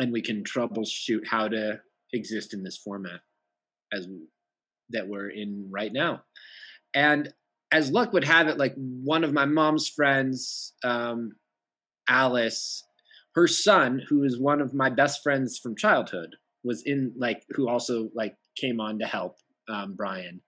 and 0.00 0.12
we 0.12 0.20
can 0.20 0.42
troubleshoot 0.42 1.28
how 1.28 1.46
to 1.46 1.80
exist 2.12 2.52
in 2.52 2.64
this 2.64 2.76
format 2.76 3.20
as 3.92 4.08
that 4.90 5.06
we're 5.06 5.28
in 5.28 5.68
right 5.70 5.92
now. 5.92 6.22
And 6.92 7.32
as 7.70 7.92
luck 7.92 8.12
would 8.12 8.24
have 8.24 8.48
it, 8.48 8.58
like 8.58 8.74
one 8.76 9.22
of 9.22 9.32
my 9.32 9.44
mom's 9.44 9.88
friends, 9.88 10.72
um, 10.82 11.36
Alice, 12.08 12.82
her 13.34 13.46
son, 13.46 14.02
who 14.08 14.22
is 14.22 14.38
one 14.38 14.60
of 14.60 14.74
my 14.74 14.90
best 14.90 15.22
friends 15.22 15.58
from 15.58 15.76
childhood, 15.76 16.36
was 16.62 16.82
in 16.84 17.12
like 17.16 17.44
who 17.50 17.68
also 17.68 18.08
like 18.14 18.36
came 18.56 18.80
on 18.80 18.98
to 19.00 19.06
help 19.06 19.36
um, 19.68 19.94
Brian, 19.96 20.40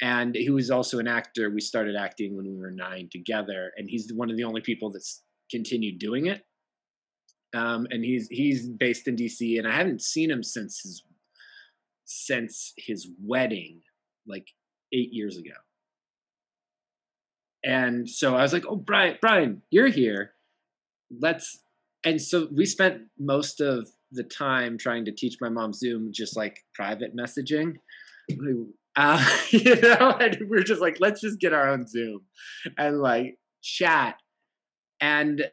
and 0.00 0.34
he 0.34 0.50
was 0.50 0.70
also 0.70 0.98
an 0.98 1.08
actor. 1.08 1.50
We 1.50 1.60
started 1.60 1.96
acting 1.96 2.36
when 2.36 2.46
we 2.46 2.56
were 2.56 2.70
nine 2.70 3.08
together, 3.10 3.72
and 3.76 3.88
he's 3.88 4.12
one 4.12 4.30
of 4.30 4.36
the 4.36 4.44
only 4.44 4.60
people 4.60 4.90
that's 4.90 5.22
continued 5.50 5.98
doing 5.98 6.26
it. 6.26 6.44
Um, 7.54 7.86
and 7.90 8.04
he's 8.04 8.28
he's 8.28 8.68
based 8.68 9.08
in 9.08 9.16
DC, 9.16 9.58
and 9.58 9.66
I 9.66 9.72
haven't 9.72 10.02
seen 10.02 10.30
him 10.30 10.42
since 10.42 10.80
his 10.80 11.02
since 12.04 12.72
his 12.76 13.08
wedding, 13.22 13.80
like 14.26 14.48
eight 14.92 15.12
years 15.12 15.36
ago. 15.36 15.54
And 17.64 18.08
so 18.08 18.36
I 18.36 18.42
was 18.42 18.52
like, 18.52 18.64
"Oh, 18.68 18.76
Brian, 18.76 19.18
Brian, 19.20 19.62
you're 19.70 19.88
here. 19.88 20.32
Let's." 21.10 21.62
And 22.04 22.20
so 22.20 22.48
we 22.52 22.64
spent 22.64 23.02
most 23.18 23.60
of 23.60 23.88
the 24.12 24.22
time 24.22 24.78
trying 24.78 25.04
to 25.04 25.12
teach 25.12 25.36
my 25.40 25.48
mom 25.48 25.72
Zoom, 25.72 26.10
just 26.12 26.36
like 26.36 26.64
private 26.74 27.16
messaging. 27.16 27.74
Uh, 28.96 29.24
you 29.50 29.76
know, 29.80 30.16
and 30.20 30.38
we 30.48 30.58
are 30.58 30.62
just 30.62 30.80
like, 30.80 30.98
let's 31.00 31.20
just 31.20 31.40
get 31.40 31.52
our 31.52 31.68
own 31.68 31.86
Zoom 31.86 32.20
and 32.76 33.00
like 33.00 33.38
chat. 33.62 34.16
And 35.00 35.50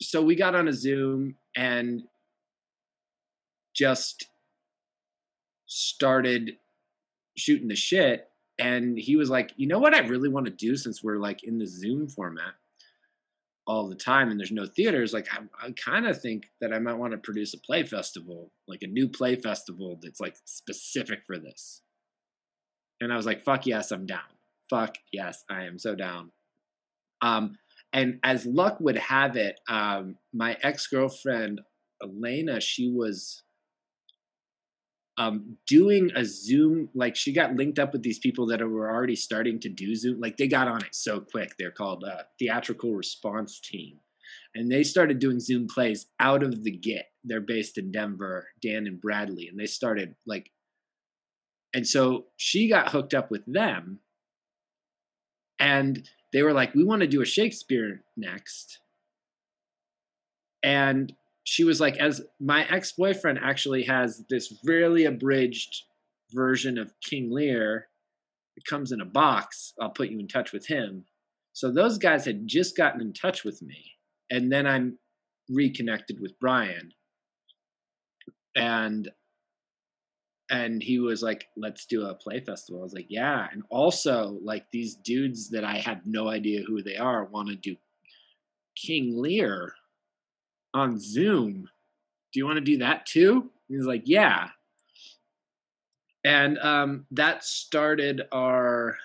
so 0.00 0.22
we 0.22 0.34
got 0.34 0.54
on 0.54 0.68
a 0.68 0.72
Zoom 0.72 1.36
and 1.56 2.02
just 3.74 4.26
started 5.66 6.52
shooting 7.36 7.68
the 7.68 7.76
shit. 7.76 8.26
And 8.58 8.98
he 8.98 9.16
was 9.16 9.30
like, 9.30 9.52
you 9.56 9.66
know 9.66 9.78
what 9.78 9.94
I 9.94 10.00
really 10.00 10.28
want 10.28 10.46
to 10.46 10.52
do 10.52 10.76
since 10.76 11.02
we're 11.02 11.18
like 11.18 11.42
in 11.42 11.58
the 11.58 11.66
Zoom 11.66 12.08
format 12.08 12.54
all 13.70 13.88
the 13.88 13.94
time 13.94 14.30
and 14.30 14.40
there's 14.40 14.50
no 14.50 14.66
theaters, 14.66 15.12
like 15.12 15.28
I, 15.32 15.66
I 15.68 15.70
kind 15.70 16.04
of 16.04 16.20
think 16.20 16.50
that 16.60 16.72
I 16.72 16.80
might 16.80 16.98
want 16.98 17.12
to 17.12 17.18
produce 17.18 17.54
a 17.54 17.58
play 17.58 17.84
festival, 17.84 18.50
like 18.66 18.82
a 18.82 18.88
new 18.88 19.08
play 19.08 19.36
festival 19.36 19.96
that's 20.02 20.18
like 20.18 20.34
specific 20.44 21.20
for 21.24 21.38
this. 21.38 21.80
And 23.00 23.12
I 23.12 23.16
was 23.16 23.26
like, 23.26 23.44
fuck 23.44 23.66
yes, 23.66 23.92
I'm 23.92 24.06
down. 24.06 24.18
Fuck 24.68 24.96
yes, 25.12 25.44
I 25.48 25.66
am 25.66 25.78
so 25.78 25.94
down. 25.94 26.32
Um, 27.22 27.58
and 27.92 28.18
as 28.24 28.44
luck 28.44 28.78
would 28.80 28.98
have 28.98 29.36
it, 29.36 29.60
um, 29.68 30.16
my 30.34 30.56
ex 30.64 30.88
girlfriend 30.88 31.60
Elena, 32.02 32.60
she 32.60 32.90
was 32.90 33.44
um, 35.20 35.58
doing 35.66 36.10
a 36.16 36.24
Zoom, 36.24 36.88
like 36.94 37.14
she 37.14 37.34
got 37.34 37.54
linked 37.54 37.78
up 37.78 37.92
with 37.92 38.02
these 38.02 38.18
people 38.18 38.46
that 38.46 38.66
were 38.66 38.90
already 38.90 39.14
starting 39.14 39.60
to 39.60 39.68
do 39.68 39.94
Zoom. 39.94 40.18
Like 40.18 40.38
they 40.38 40.48
got 40.48 40.66
on 40.66 40.82
it 40.82 40.94
so 40.94 41.20
quick. 41.20 41.52
They're 41.58 41.70
called 41.70 42.04
uh, 42.04 42.22
Theatrical 42.38 42.94
Response 42.94 43.60
Team. 43.60 43.98
And 44.54 44.72
they 44.72 44.82
started 44.82 45.18
doing 45.18 45.38
Zoom 45.38 45.68
plays 45.68 46.06
out 46.18 46.42
of 46.42 46.64
the 46.64 46.70
get. 46.70 47.04
They're 47.22 47.42
based 47.42 47.76
in 47.76 47.92
Denver, 47.92 48.48
Dan 48.62 48.86
and 48.86 48.98
Bradley. 48.98 49.46
And 49.46 49.60
they 49.60 49.66
started 49.66 50.14
like, 50.26 50.50
and 51.74 51.86
so 51.86 52.28
she 52.38 52.66
got 52.66 52.88
hooked 52.88 53.12
up 53.12 53.30
with 53.30 53.44
them. 53.46 54.00
And 55.58 56.08
they 56.32 56.42
were 56.42 56.54
like, 56.54 56.74
we 56.74 56.82
want 56.82 57.02
to 57.02 57.06
do 57.06 57.20
a 57.20 57.26
Shakespeare 57.26 58.04
next. 58.16 58.78
And 60.62 61.12
she 61.50 61.64
was 61.64 61.80
like, 61.80 61.96
as 61.96 62.22
my 62.38 62.64
ex 62.68 62.92
boyfriend 62.92 63.40
actually 63.42 63.82
has 63.82 64.22
this 64.30 64.56
really 64.62 65.04
abridged 65.04 65.82
version 66.32 66.78
of 66.78 66.92
King 67.02 67.28
Lear. 67.32 67.88
It 68.56 68.64
comes 68.64 68.92
in 68.92 69.00
a 69.00 69.04
box. 69.04 69.72
I'll 69.80 69.90
put 69.90 70.10
you 70.10 70.20
in 70.20 70.28
touch 70.28 70.52
with 70.52 70.68
him. 70.68 71.06
So 71.52 71.72
those 71.72 71.98
guys 71.98 72.24
had 72.24 72.46
just 72.46 72.76
gotten 72.76 73.00
in 73.00 73.12
touch 73.12 73.42
with 73.42 73.62
me. 73.62 73.96
And 74.30 74.52
then 74.52 74.64
I'm 74.64 74.98
reconnected 75.48 76.20
with 76.20 76.38
Brian. 76.38 76.92
And 78.54 79.10
and 80.50 80.80
he 80.80 81.00
was 81.00 81.20
like, 81.20 81.46
let's 81.56 81.84
do 81.84 82.06
a 82.06 82.14
play 82.14 82.38
festival. 82.38 82.80
I 82.80 82.84
was 82.84 82.94
like, 82.94 83.06
yeah. 83.08 83.48
And 83.52 83.64
also, 83.70 84.38
like, 84.44 84.66
these 84.72 84.94
dudes 84.94 85.50
that 85.50 85.64
I 85.64 85.78
have 85.78 86.02
no 86.04 86.28
idea 86.28 86.62
who 86.64 86.80
they 86.80 86.96
are 86.96 87.24
want 87.24 87.48
to 87.48 87.56
do 87.56 87.74
King 88.76 89.20
Lear 89.20 89.74
on 90.74 90.98
Zoom. 90.98 91.68
Do 92.32 92.38
you 92.38 92.46
want 92.46 92.56
to 92.56 92.64
do 92.64 92.78
that 92.78 93.06
too? 93.06 93.50
He 93.68 93.76
was 93.76 93.86
like, 93.86 94.02
Yeah. 94.04 94.48
And 96.22 96.58
um, 96.58 97.06
that 97.12 97.44
started 97.44 98.22
our, 98.30 98.96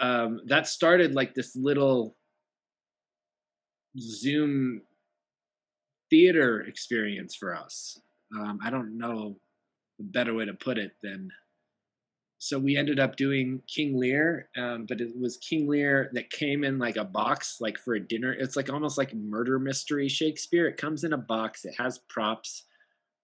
um, 0.00 0.40
that 0.46 0.66
started 0.66 1.14
like 1.14 1.34
this 1.34 1.54
little 1.54 2.16
Zoom 3.98 4.80
theater 6.08 6.62
experience 6.62 7.34
for 7.34 7.54
us. 7.54 8.00
Um, 8.34 8.58
I 8.62 8.70
don't 8.70 8.96
know 8.96 9.36
a 10.00 10.02
better 10.02 10.34
way 10.34 10.46
to 10.46 10.54
put 10.54 10.78
it 10.78 10.92
than 11.02 11.30
so 12.46 12.60
we 12.60 12.76
ended 12.76 13.00
up 13.00 13.16
doing 13.16 13.60
King 13.66 13.98
Lear, 13.98 14.48
um, 14.56 14.86
but 14.88 15.00
it 15.00 15.08
was 15.18 15.36
King 15.38 15.68
Lear 15.68 16.10
that 16.12 16.30
came 16.30 16.62
in 16.62 16.78
like 16.78 16.96
a 16.96 17.04
box, 17.04 17.56
like 17.60 17.76
for 17.76 17.94
a 17.94 18.00
dinner. 18.00 18.32
It's 18.32 18.54
like 18.54 18.72
almost 18.72 18.96
like 18.96 19.12
murder 19.12 19.58
mystery 19.58 20.08
Shakespeare. 20.08 20.68
It 20.68 20.76
comes 20.76 21.02
in 21.02 21.12
a 21.12 21.18
box. 21.18 21.64
It 21.64 21.74
has 21.76 21.98
props. 22.08 22.62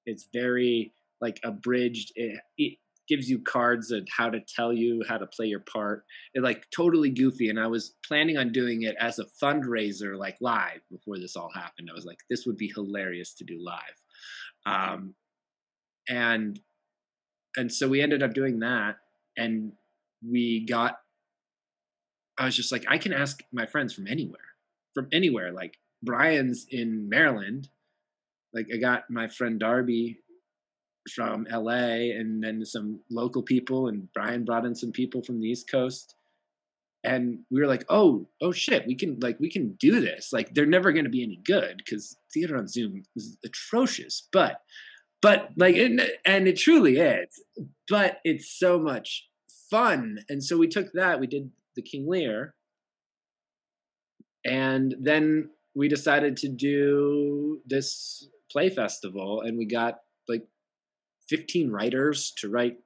It's 0.07 0.29
very 0.33 0.93
like 1.21 1.39
abridged. 1.45 2.11
It, 2.17 2.41
it 2.59 2.79
gives 3.09 3.31
you 3.31 3.39
cards 3.39 3.93
of 3.93 4.09
how 4.11 4.29
to 4.29 4.41
tell 4.41 4.73
you 4.73 5.05
how 5.09 5.19
to 5.19 5.27
play 5.29 5.47
your 5.47 5.61
part. 5.73 6.03
It 6.35 6.43
like 6.43 6.67
totally 6.75 7.11
goofy. 7.11 7.49
And 7.49 7.61
I 7.61 7.69
was 7.69 7.95
planning 8.05 8.39
on 8.39 8.51
doing 8.51 8.83
it 8.83 8.97
as 8.99 9.21
a 9.21 9.27
fundraiser, 9.41 10.19
like 10.19 10.37
live 10.41 10.81
before 10.91 11.21
this 11.21 11.37
all 11.37 11.51
happened. 11.55 11.89
I 11.89 11.95
was 11.95 12.07
like, 12.07 12.19
this 12.29 12.45
would 12.45 12.57
be 12.57 12.73
hilarious 12.75 13.35
to 13.35 13.45
do 13.45 13.65
live. 13.65 14.67
Um, 14.67 15.15
and 16.09 16.59
and 17.57 17.73
so 17.73 17.89
we 17.89 18.01
ended 18.01 18.23
up 18.23 18.35
doing 18.35 18.61
that 18.61 18.97
and 19.37 19.73
we 20.29 20.65
got 20.67 20.99
i 22.39 22.45
was 22.45 22.57
just 22.57 22.73
like 22.73 22.85
i 22.89 22.99
can 22.99 23.13
ask 23.13 23.43
my 23.53 23.67
friends 23.67 23.93
from 23.93 24.07
anywhere 24.07 24.53
from 24.95 25.09
anywhere. 25.13 25.53
Like 25.53 25.79
brian's 26.03 26.67
in 26.71 27.09
maryland. 27.09 27.69
Like 28.53 28.69
i 28.73 28.77
got 28.77 29.11
my 29.11 29.29
friend 29.29 29.59
darby 29.59 30.19
from 31.13 31.47
la 31.51 31.73
and 31.73 32.43
then 32.43 32.65
some 32.65 33.01
local 33.11 33.43
people 33.43 33.89
and 33.89 34.09
brian 34.13 34.45
brought 34.45 34.65
in 34.65 34.75
some 34.75 34.93
people 34.93 35.23
from 35.23 35.41
the 35.41 35.49
east 35.49 35.71
coast. 35.71 36.15
And 37.05 37.41
we 37.51 37.61
were 37.61 37.67
like 37.67 37.85
oh 37.89 38.29
oh 38.41 38.53
shit 38.53 38.87
we 38.87 38.95
can 38.95 39.19
like 39.21 39.39
we 39.41 39.51
can 39.51 39.73
do 39.81 40.01
this. 40.01 40.33
Like 40.33 40.55
they're 40.55 40.67
never 40.67 40.93
going 40.93 41.05
to 41.05 41.11
be 41.11 41.23
any 41.23 41.41
good 41.45 41.79
because 41.79 42.17
theater 42.33 42.57
on 42.57 42.69
Zoom 42.69 43.03
is 43.17 43.37
atrocious, 43.45 44.29
but 44.33 44.61
but 45.23 45.51
like 45.57 45.77
and, 45.77 46.03
and 46.27 46.49
it 46.49 46.59
truly 46.59 46.99
is. 46.99 47.43
But 47.89 48.19
it's 48.25 48.59
so 48.59 48.79
much 48.79 49.29
fun, 49.71 50.19
and 50.29 50.45
so 50.45 50.59
we 50.59 50.69
took 50.69 50.93
that. 50.93 51.21
We 51.21 51.27
did 51.27 51.51
the 51.77 51.83
King 51.83 52.07
Lear, 52.09 52.55
and 54.45 54.95
then 55.01 55.51
we 55.75 55.89
decided 55.89 56.37
to 56.39 56.49
do 56.49 57.61
this 57.65 58.29
play 58.51 58.69
festival, 58.69 59.41
and 59.41 59.57
we 59.57 59.65
got 59.65 60.01
like 60.29 60.43
15 61.31 61.71
writers 61.71 62.33
to 62.39 62.51
write 62.51 62.77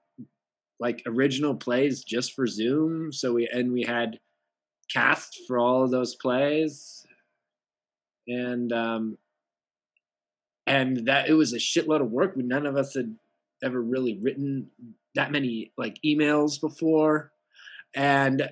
like 0.79 1.03
original 1.07 1.55
plays 1.55 2.05
just 2.05 2.35
for 2.35 2.46
Zoom. 2.46 3.12
So 3.12 3.33
we 3.33 3.49
and 3.51 3.72
we 3.72 3.83
had 3.83 4.18
cast 4.92 5.38
for 5.49 5.59
all 5.59 5.85
of 5.85 5.90
those 5.90 6.14
plays, 6.14 7.07
and 8.29 8.72
um, 8.72 9.18
and 10.66 11.07
that 11.07 11.29
it 11.29 11.35
was 11.35 11.52
a 11.52 11.59
shitload 11.59 12.00
of 12.00 12.11
work. 12.11 12.37
None 12.37 12.66
of 12.66 12.76
us 12.76 12.94
had 12.94 13.16
ever 13.62 13.81
really 13.81 14.18
written 14.20 14.70
that 15.14 15.33
many 15.33 15.72
like 15.76 15.98
emails 16.05 16.61
before, 16.61 17.33
and 17.94 18.50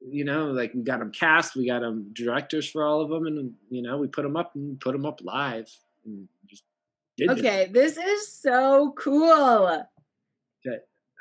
you 0.00 0.24
know, 0.24 0.46
like 0.46 0.74
we 0.74 0.82
got 0.82 0.98
them 0.98 1.12
cast, 1.12 1.56
we 1.56 1.66
got 1.66 1.80
them 1.80 2.10
directors 2.12 2.68
for 2.68 2.84
all 2.84 3.00
of 3.00 3.10
them, 3.10 3.26
and 3.26 3.52
you 3.70 3.82
know, 3.82 3.98
we 3.98 4.08
put 4.08 4.22
them 4.22 4.36
up 4.36 4.54
and 4.54 4.80
put 4.80 4.92
them 4.92 5.06
up 5.06 5.20
live. 5.22 5.70
And 6.04 6.28
just 6.46 6.64
okay, 7.20 7.68
this. 7.70 7.94
this 7.94 8.04
is 8.04 8.40
so 8.40 8.94
cool. 8.98 9.86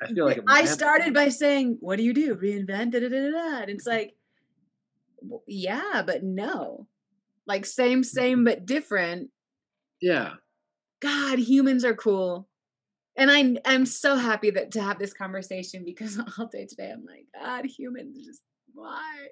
I 0.02 0.08
feel 0.08 0.26
like 0.26 0.42
I 0.48 0.66
started 0.66 1.14
by 1.14 1.30
saying, 1.30 1.78
"What 1.82 1.98
do 1.98 2.04
you 2.04 2.14
do? 2.14 2.36
Reinvent?" 2.36 2.92
Da, 2.92 3.00
da, 3.00 3.10
da, 3.10 3.32
da. 3.32 3.62
And 3.62 3.70
it's 3.70 3.86
like, 3.86 4.16
yeah, 5.48 6.04
but 6.06 6.24
no, 6.24 6.88
like 7.46 7.66
same, 7.66 8.04
same, 8.04 8.44
but 8.46 8.66
different. 8.66 9.30
Yeah. 10.02 10.34
God, 11.02 11.40
humans 11.40 11.86
are 11.86 11.96
cool, 11.96 12.48
and 13.16 13.32
I 13.32 13.56
I'm 13.66 13.86
so 13.86 14.16
happy 14.16 14.52
that 14.52 14.72
to 14.72 14.82
have 14.82 15.00
this 15.00 15.14
conversation 15.14 15.84
because 15.86 16.20
all 16.38 16.48
day 16.48 16.66
today 16.66 16.92
I'm 16.92 17.06
like, 17.06 17.26
God, 17.34 17.66
humans 17.66 18.26
just 18.26 18.42
why. 18.74 19.28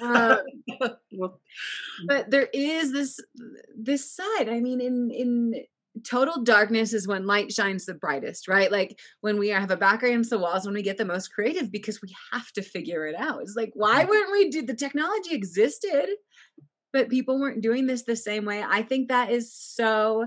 Um, 0.00 0.38
but 2.08 2.30
there 2.30 2.48
is 2.52 2.92
this 2.92 3.20
this 3.76 4.14
side. 4.14 4.48
I 4.48 4.60
mean, 4.60 4.80
in 4.80 5.10
in 5.10 5.64
total 6.04 6.42
darkness 6.42 6.92
is 6.92 7.06
when 7.06 7.26
light 7.26 7.52
shines 7.52 7.84
the 7.84 7.94
brightest, 7.94 8.48
right? 8.48 8.72
Like 8.72 8.98
when 9.20 9.38
we 9.38 9.48
have 9.48 9.70
a 9.70 9.76
back 9.76 10.02
against 10.02 10.30
the 10.30 10.38
walls, 10.38 10.64
when 10.64 10.74
we 10.74 10.82
get 10.82 10.96
the 10.96 11.04
most 11.04 11.32
creative 11.32 11.70
because 11.70 12.00
we 12.00 12.14
have 12.32 12.50
to 12.52 12.62
figure 12.62 13.06
it 13.06 13.14
out. 13.14 13.42
It's 13.42 13.56
like, 13.56 13.72
why 13.74 14.04
wouldn't 14.04 14.32
we 14.32 14.50
do 14.50 14.62
the 14.62 14.74
technology 14.74 15.34
existed, 15.34 16.08
but 16.92 17.08
people 17.08 17.40
weren't 17.40 17.62
doing 17.62 17.86
this 17.86 18.02
the 18.02 18.16
same 18.16 18.44
way? 18.44 18.62
I 18.66 18.82
think 18.82 19.08
that 19.08 19.30
is 19.30 19.54
so 19.54 20.26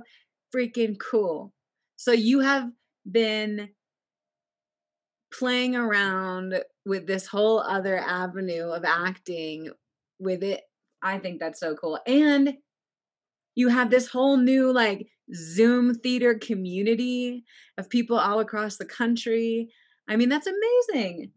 freaking 0.54 0.98
cool. 1.00 1.54
So 1.96 2.12
you 2.12 2.40
have 2.40 2.70
been 3.10 3.70
playing 5.32 5.76
around 5.76 6.62
with 6.86 7.08
this 7.08 7.28
whole 7.28 7.60
other 7.60 7.98
avenue 7.98 8.70
of 8.70 8.86
acting 8.86 9.70
with 10.20 10.44
it. 10.44 10.62
I 11.02 11.20
think 11.20 11.40
that's 11.40 11.60
so 11.60 11.76
cool. 11.76 12.00
And 12.08 12.56
you 13.56 13.70
have 13.70 13.90
this 13.90 14.08
whole 14.08 14.38
new 14.38 14.72
like 14.72 15.08
Zoom 15.34 15.96
theater 15.96 16.36
community 16.36 17.44
of 17.78 17.90
people 17.90 18.18
all 18.18 18.40
across 18.40 18.78
the 18.78 18.86
country. 18.86 19.70
I 20.08 20.16
mean, 20.16 20.30
that's 20.30 20.48
amazing. 20.48 21.32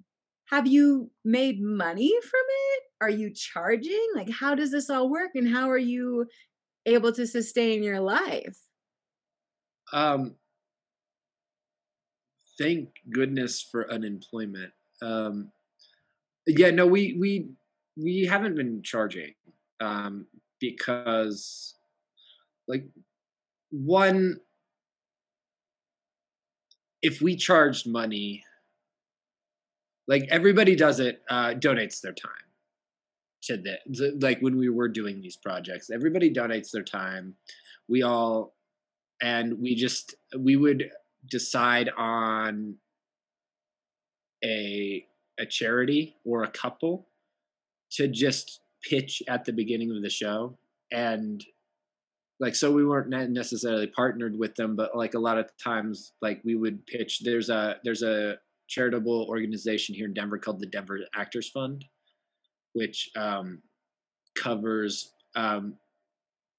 Have 0.47 0.67
you 0.67 1.11
made 1.25 1.61
money 1.61 2.13
from 2.23 2.41
it? 2.49 2.83
Are 3.01 3.11
you 3.11 3.33
charging? 3.33 4.07
Like, 4.15 4.31
how 4.31 4.55
does 4.55 4.73
this 4.73 4.91
all 4.91 5.09
work? 5.09 5.31
And 5.35 5.49
how 5.49 5.71
are 5.71 5.79
you 5.79 6.27
able 6.87 7.13
to 7.13 7.27
sustain 7.27 7.83
your 7.83 8.01
life? 8.01 8.59
Um, 9.93 10.35
thank 12.59 12.91
goodness 13.13 13.63
for 13.63 13.91
unemployment. 13.91 14.73
Um, 15.01 15.53
yeah, 16.47 16.71
no, 16.71 16.87
we 16.87 17.17
we 17.19 17.51
we 17.97 18.27
haven't 18.27 18.57
been 18.57 18.83
charging 18.83 19.35
um, 19.81 20.27
because, 20.61 21.75
like, 22.67 22.89
one, 23.71 24.41
if 27.03 27.21
we 27.21 27.37
charged 27.37 27.87
money, 27.87 28.45
like 30.07 30.27
everybody 30.31 30.75
does 30.75 31.01
it, 31.01 31.23
uh, 31.29 31.51
donates 31.51 32.01
their 32.01 32.13
time 32.13 32.48
to 33.49 33.57
the 33.57 34.19
like 34.21 34.41
when 34.41 34.57
we 34.57 34.69
were 34.69 34.89
doing 34.89 35.21
these 35.21 35.37
projects, 35.37 35.91
everybody 35.91 36.33
donates 36.33 36.71
their 36.71 36.85
time. 36.85 37.35
We 37.89 38.03
all, 38.03 38.55
and 39.23 39.59
we 39.59 39.75
just 39.75 40.15
we 40.39 40.57
would 40.57 40.91
decide 41.29 41.91
on 41.97 42.77
a 44.45 45.05
a 45.41 45.47
charity 45.47 46.17
or 46.25 46.45
a 46.45 46.51
couple 46.51 47.09
to 47.93 48.07
just 48.07 48.61
pitch 48.89 49.23
at 49.29 49.45
the 49.45 49.53
beginning 49.53 49.91
of 49.91 50.03
the 50.03 50.11
show. 50.11 50.59
And 50.93 51.45
like 52.41 52.55
so 52.55 52.71
we 52.71 52.85
weren't 52.85 53.09
necessarily 53.33 53.89
partnered 53.89 54.39
with 54.39 54.55
them 54.55 54.77
but 54.77 54.97
like 54.97 55.15
a 55.15 55.19
lot 55.19 55.39
of 55.39 55.51
times 55.63 56.13
like 56.23 56.41
we 56.45 56.55
would 56.55 56.87
pitch. 56.87 57.21
There's 57.25 57.49
a 57.49 57.77
there's 57.83 58.03
a 58.03 58.37
charitable 58.69 59.27
organization 59.31 59.95
here 59.95 60.05
in 60.05 60.13
denver 60.13 60.37
called 60.37 60.61
the 60.61 60.67
denver 60.67 61.01
actors 61.15 61.49
fund 61.49 61.87
which 62.79 63.11
um, 63.17 63.61
covers 64.37 65.13
um, 65.35 65.75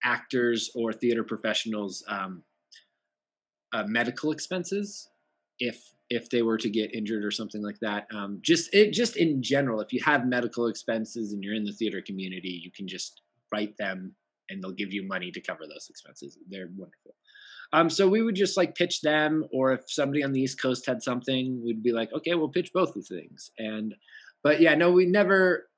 actors 0.03 0.69
or 0.75 0.91
theater 0.91 1.23
professionals 1.23 2.03
um, 2.10 2.43
uh, 3.73 3.84
medical 3.88 4.32
expenses 4.32 5.10
if 5.60 5.77
if 6.10 6.29
they 6.29 6.41
were 6.41 6.58
to 6.58 6.69
get 6.69 6.93
injured 6.93 7.23
or 7.23 7.32
something 7.32 7.63
like 7.63 7.79
that. 7.82 8.08
Um, 8.13 8.39
just 8.41 8.73
it 8.73 8.91
just 8.91 9.15
in 9.15 9.41
general, 9.41 9.79
if 9.79 9.93
you 9.93 10.01
have 10.03 10.25
medical 10.25 10.67
expenses 10.67 11.32
and 11.34 11.43
you're 11.43 11.55
in 11.55 11.63
the 11.63 11.71
theater 11.79 12.01
community, 12.05 12.60
you 12.63 12.71
can 12.71 12.88
just 12.88 13.21
write 13.53 13.75
them 13.77 14.15
and 14.49 14.62
they'll 14.62 14.71
give 14.71 14.91
you 14.91 15.03
money 15.08 15.32
to 15.32 15.41
cover 15.41 15.63
those 15.67 15.88
expenses. 15.89 16.38
They're 16.49 16.69
wonderful. 16.75 17.15
Um, 17.71 17.89
so 17.89 18.10
we 18.10 18.23
would 18.23 18.36
just 18.36 18.58
like 18.58 18.73
pitch 18.75 19.01
them, 19.01 19.45
or 19.53 19.73
if 19.73 19.82
somebody 19.88 20.23
on 20.23 20.32
the 20.34 20.41
East 20.41 20.60
Coast 20.60 20.88
had 20.88 21.03
something, 21.03 21.62
we'd 21.63 21.84
be 21.84 21.91
like, 21.91 22.12
okay, 22.12 22.34
we'll 22.34 22.49
pitch 22.49 22.71
both 22.73 22.93
the 22.95 23.03
things. 23.03 23.51
And 23.60 23.93
but 24.43 24.60
yeah, 24.60 24.75
no, 24.75 24.91
we 24.91 25.05
never. 25.05 25.68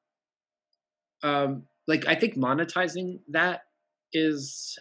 Um, 1.23 1.63
like 1.88 2.05
I 2.07 2.15
think 2.15 2.36
monetizing 2.36 3.19
that 3.29 3.62
is 4.13 4.77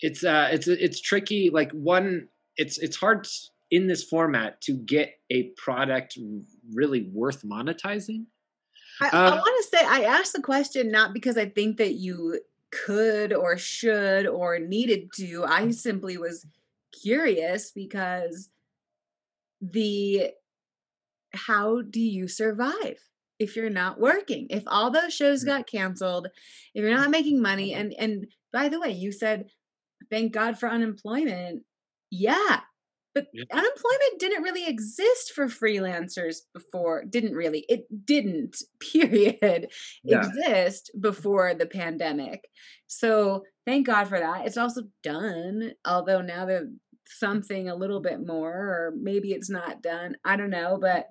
it's 0.00 0.24
uh 0.24 0.48
it's 0.52 0.68
it's 0.68 1.00
tricky 1.00 1.50
like 1.50 1.72
one 1.72 2.28
it's 2.56 2.78
it's 2.78 2.96
hard 2.96 3.26
in 3.70 3.86
this 3.86 4.04
format 4.04 4.60
to 4.60 4.72
get 4.72 5.14
a 5.30 5.50
product 5.56 6.18
really 6.72 7.10
worth 7.12 7.42
monetizing 7.42 8.26
I, 9.00 9.08
I 9.12 9.26
um, 9.26 9.38
want 9.38 9.64
to 9.64 9.78
say 9.78 9.84
I 9.84 10.02
asked 10.02 10.32
the 10.32 10.42
question 10.42 10.90
not 10.90 11.12
because 11.12 11.36
I 11.36 11.46
think 11.46 11.78
that 11.78 11.94
you 11.94 12.40
could 12.70 13.32
or 13.32 13.56
should 13.56 14.26
or 14.26 14.58
needed 14.58 15.10
to. 15.16 15.44
I 15.46 15.70
simply 15.70 16.16
was 16.16 16.46
curious 17.02 17.70
because 17.70 18.50
the 19.60 20.30
how 21.32 21.82
do 21.82 22.00
you 22.00 22.28
survive 22.28 22.98
if 23.38 23.56
you're 23.56 23.70
not 23.70 24.00
working? 24.00 24.46
If 24.50 24.62
all 24.66 24.90
those 24.90 25.14
shows 25.14 25.44
mm. 25.44 25.48
got 25.48 25.66
canceled, 25.66 26.28
if 26.74 26.82
you're 26.82 26.96
not 26.96 27.10
making 27.10 27.42
money 27.42 27.74
and 27.74 27.94
and 27.98 28.26
by 28.52 28.68
the 28.68 28.80
way, 28.80 28.90
you 28.90 29.12
said 29.12 29.46
thank 30.10 30.32
God 30.32 30.58
for 30.58 30.68
unemployment. 30.68 31.62
Yeah, 32.10 32.60
but 33.16 33.28
yeah. 33.32 33.44
unemployment 33.50 34.18
didn't 34.18 34.42
really 34.42 34.66
exist 34.66 35.32
for 35.32 35.46
freelancers 35.46 36.40
before. 36.52 37.02
Didn't 37.08 37.32
really. 37.32 37.64
It 37.66 37.86
didn't, 38.04 38.58
period, 38.92 39.68
yeah. 40.04 40.18
exist 40.18 40.90
before 41.00 41.54
the 41.54 41.64
pandemic. 41.64 42.46
So 42.86 43.44
thank 43.64 43.86
God 43.86 44.08
for 44.08 44.18
that. 44.18 44.46
It's 44.46 44.58
also 44.58 44.82
done, 45.02 45.72
although 45.86 46.20
now 46.20 46.44
there's 46.44 46.68
something 47.08 47.70
a 47.70 47.74
little 47.74 48.00
bit 48.00 48.24
more, 48.24 48.52
or 48.52 48.92
maybe 49.00 49.32
it's 49.32 49.48
not 49.48 49.82
done. 49.82 50.16
I 50.22 50.36
don't 50.36 50.50
know, 50.50 50.76
but 50.78 51.06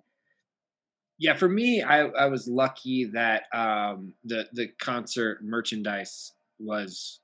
yeah 1.19 1.35
for 1.35 1.49
me 1.49 1.81
i 1.81 2.01
i 2.01 2.25
was 2.25 2.47
lucky 2.47 3.05
that 3.05 3.43
um 3.53 4.13
the 4.23 4.47
the 4.53 4.67
concert 4.79 5.39
merchandise 5.43 6.33
was 6.59 7.19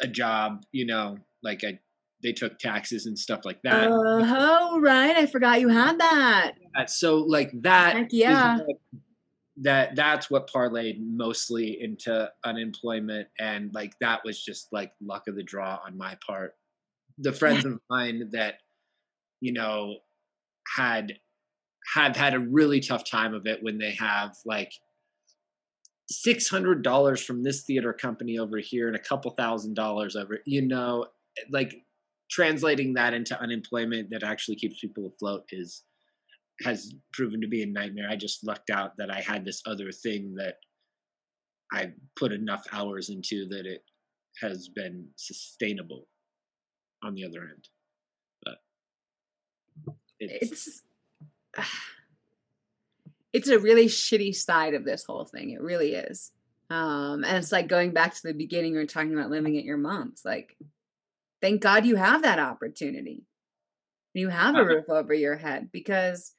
a 0.00 0.06
job 0.06 0.62
you 0.72 0.86
know 0.86 1.16
like 1.42 1.64
i 1.64 1.78
they 2.22 2.32
took 2.32 2.58
taxes 2.58 3.06
and 3.06 3.18
stuff 3.18 3.40
like 3.44 3.60
that. 3.62 3.88
Oh, 3.88 4.80
right. 4.80 5.16
I 5.16 5.26
forgot 5.26 5.60
you 5.60 5.68
had 5.68 6.00
that. 6.00 6.54
So 6.86 7.18
like 7.18 7.50
that. 7.62 7.96
Heck 7.96 8.08
yeah. 8.10 8.58
that 9.58 9.96
that's 9.96 10.30
what 10.30 10.50
parlayed 10.50 10.98
mostly 11.00 11.78
into 11.80 12.30
unemployment 12.44 13.28
and 13.38 13.72
like 13.72 13.92
that 14.00 14.20
was 14.24 14.42
just 14.42 14.68
like 14.72 14.92
luck 15.00 15.28
of 15.28 15.36
the 15.36 15.42
draw 15.42 15.78
on 15.86 15.96
my 15.96 16.16
part. 16.26 16.54
The 17.18 17.32
friends 17.32 17.64
of 17.64 17.78
mine 17.88 18.30
that 18.32 18.56
you 19.40 19.52
know 19.52 19.96
had 20.76 21.18
have 21.94 22.16
had 22.16 22.34
a 22.34 22.38
really 22.38 22.80
tough 22.80 23.08
time 23.08 23.34
of 23.34 23.46
it 23.46 23.62
when 23.62 23.78
they 23.78 23.92
have 23.92 24.36
like 24.44 24.72
six 26.08 26.48
hundred 26.48 26.82
dollars 26.82 27.22
from 27.22 27.42
this 27.42 27.62
theater 27.62 27.92
company 27.92 28.38
over 28.38 28.58
here 28.58 28.86
and 28.86 28.96
a 28.96 29.00
couple 29.00 29.30
thousand 29.32 29.74
dollars 29.74 30.16
over. 30.16 30.38
You 30.46 30.62
know, 30.62 31.06
like 31.50 31.74
translating 32.30 32.94
that 32.94 33.14
into 33.14 33.40
unemployment 33.40 34.10
that 34.10 34.22
actually 34.22 34.56
keeps 34.56 34.80
people 34.80 35.06
afloat 35.06 35.44
is 35.50 35.82
has 36.62 36.94
proven 37.12 37.40
to 37.40 37.48
be 37.48 37.62
a 37.62 37.66
nightmare. 37.66 38.08
I 38.10 38.16
just 38.16 38.46
lucked 38.46 38.70
out 38.70 38.96
that 38.98 39.10
I 39.10 39.20
had 39.20 39.44
this 39.44 39.62
other 39.66 39.92
thing 39.92 40.34
that 40.36 40.56
I 41.72 41.92
put 42.16 42.32
enough 42.32 42.66
hours 42.72 43.10
into 43.10 43.46
that 43.48 43.66
it 43.66 43.82
has 44.40 44.68
been 44.68 45.06
sustainable 45.16 46.08
on 47.04 47.14
the 47.14 47.24
other 47.24 47.42
end. 47.42 47.68
But 48.44 48.56
it's 50.18 50.52
it's, 50.52 50.82
it's 53.32 53.48
a 53.48 53.58
really 53.58 53.86
shitty 53.86 54.34
side 54.34 54.74
of 54.74 54.84
this 54.84 55.04
whole 55.04 55.24
thing. 55.24 55.50
It 55.50 55.60
really 55.60 55.94
is. 55.94 56.32
Um, 56.70 57.24
and 57.24 57.36
it's 57.36 57.52
like 57.52 57.68
going 57.68 57.92
back 57.92 58.14
to 58.14 58.22
the 58.24 58.34
beginning, 58.34 58.72
we 58.72 58.78
are 58.78 58.86
talking 58.86 59.12
about 59.12 59.30
living 59.30 59.56
at 59.56 59.64
your 59.64 59.76
mom's. 59.76 60.22
Like, 60.24 60.56
thank 61.40 61.60
God 61.60 61.86
you 61.86 61.96
have 61.96 62.22
that 62.22 62.38
opportunity. 62.38 63.24
You 64.14 64.28
have 64.28 64.54
a 64.54 64.60
uh-huh. 64.60 64.68
roof 64.68 64.84
over 64.88 65.14
your 65.14 65.36
head 65.36 65.70
because 65.70 66.32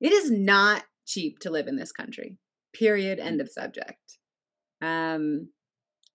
it 0.00 0.12
is 0.12 0.30
not 0.30 0.84
cheap 1.06 1.38
to 1.40 1.50
live 1.50 1.66
in 1.66 1.76
this 1.76 1.92
country. 1.92 2.36
Period. 2.74 3.18
End 3.18 3.40
of 3.40 3.50
subject. 3.50 4.18
Um, 4.80 5.48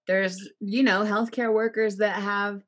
there's, 0.07 0.49
you 0.59 0.83
know, 0.83 1.01
healthcare 1.01 1.51
workers 1.51 1.97
that 1.97 2.21
have 2.21 2.61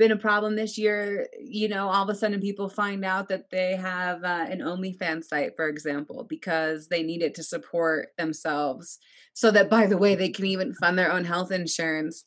been 0.00 0.10
a 0.10 0.16
problem 0.16 0.56
this 0.56 0.78
year. 0.78 1.28
You 1.38 1.68
know, 1.68 1.88
all 1.88 2.02
of 2.02 2.08
a 2.08 2.14
sudden 2.14 2.40
people 2.40 2.70
find 2.70 3.04
out 3.04 3.28
that 3.28 3.50
they 3.50 3.76
have 3.76 4.24
uh, 4.24 4.46
an 4.48 4.60
OnlyFans 4.60 5.24
site, 5.24 5.54
for 5.54 5.68
example, 5.68 6.26
because 6.28 6.88
they 6.88 7.02
need 7.02 7.22
it 7.22 7.34
to 7.34 7.42
support 7.42 8.08
themselves. 8.16 8.98
So 9.34 9.50
that, 9.50 9.68
by 9.68 9.86
the 9.86 9.98
way, 9.98 10.14
they 10.14 10.30
can 10.30 10.46
even 10.46 10.74
fund 10.74 10.98
their 10.98 11.12
own 11.12 11.24
health 11.24 11.52
insurance. 11.52 12.24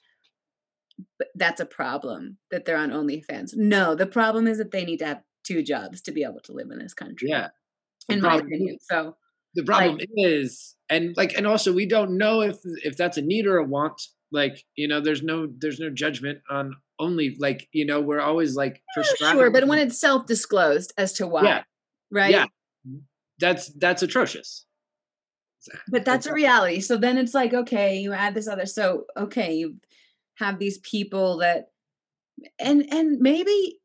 But 1.18 1.30
that's 1.34 1.60
a 1.60 1.66
problem 1.66 2.38
that 2.52 2.66
they're 2.66 2.78
on 2.78 2.92
OnlyFans. 2.92 3.56
No, 3.56 3.96
the 3.96 4.06
problem 4.06 4.48
is 4.48 4.60
that 4.60 4.72
they 4.72 4.86
need 4.86 5.00
to 5.00 5.08
have 5.08 5.22
two 5.44 5.64
jobs 5.64 6.00
to 6.04 6.12
be 6.12 6.24
able 6.24 6.42
to 6.44 6.54
live 6.54 6.70
in 6.70 6.78
this 6.78 6.94
country. 6.94 7.30
Yeah. 7.30 7.48
In 8.08 8.22
my 8.22 8.36
opinion. 8.36 8.78
So 8.82 9.16
the 9.56 9.64
problem 9.64 9.98
like, 9.98 10.10
is 10.16 10.76
and 10.90 11.18
like 11.18 11.34
and 11.34 11.48
also 11.48 11.74
we 11.74 11.88
don't 11.88 12.18
know 12.18 12.42
if 12.42 12.58
if 12.84 12.98
that's 12.98 13.18
a 13.18 13.22
need 13.22 13.48
or 13.48 13.58
a 13.58 13.64
want 13.64 14.00
like 14.34 14.66
you 14.76 14.88
know 14.88 15.00
there's 15.00 15.22
no 15.22 15.48
there's 15.60 15.80
no 15.80 15.90
judgment 15.90 16.40
on 16.50 16.76
only 17.00 17.38
like 17.40 17.70
you 17.72 17.86
know 17.86 18.02
we're 18.02 18.20
always 18.20 18.56
like 18.56 18.82
sure 19.20 19.52
but 19.52 19.68
when 19.68 19.80
it's 19.80 20.00
self-disclosed 20.00 20.92
as 20.98 21.14
to 21.14 21.28
why 21.28 21.44
yeah. 21.44 21.64
right? 22.12 22.32
Yeah. 22.32 22.46
That's 23.40 23.68
that's 23.68 24.04
atrocious. 24.04 24.66
But 25.88 26.04
that's 26.04 26.26
a 26.26 26.34
reality. 26.34 26.82
So 26.82 26.98
then 26.98 27.18
it's 27.18 27.34
like 27.34 27.54
okay 27.54 27.98
you 27.98 28.12
add 28.12 28.36
this 28.36 28.48
other 28.48 28.66
so 28.66 29.06
okay 29.16 29.54
you 29.54 29.78
have 30.36 30.60
these 30.60 30.80
people 30.80 31.38
that 31.38 31.68
and 32.60 32.86
and 32.92 33.20
maybe 33.20 33.80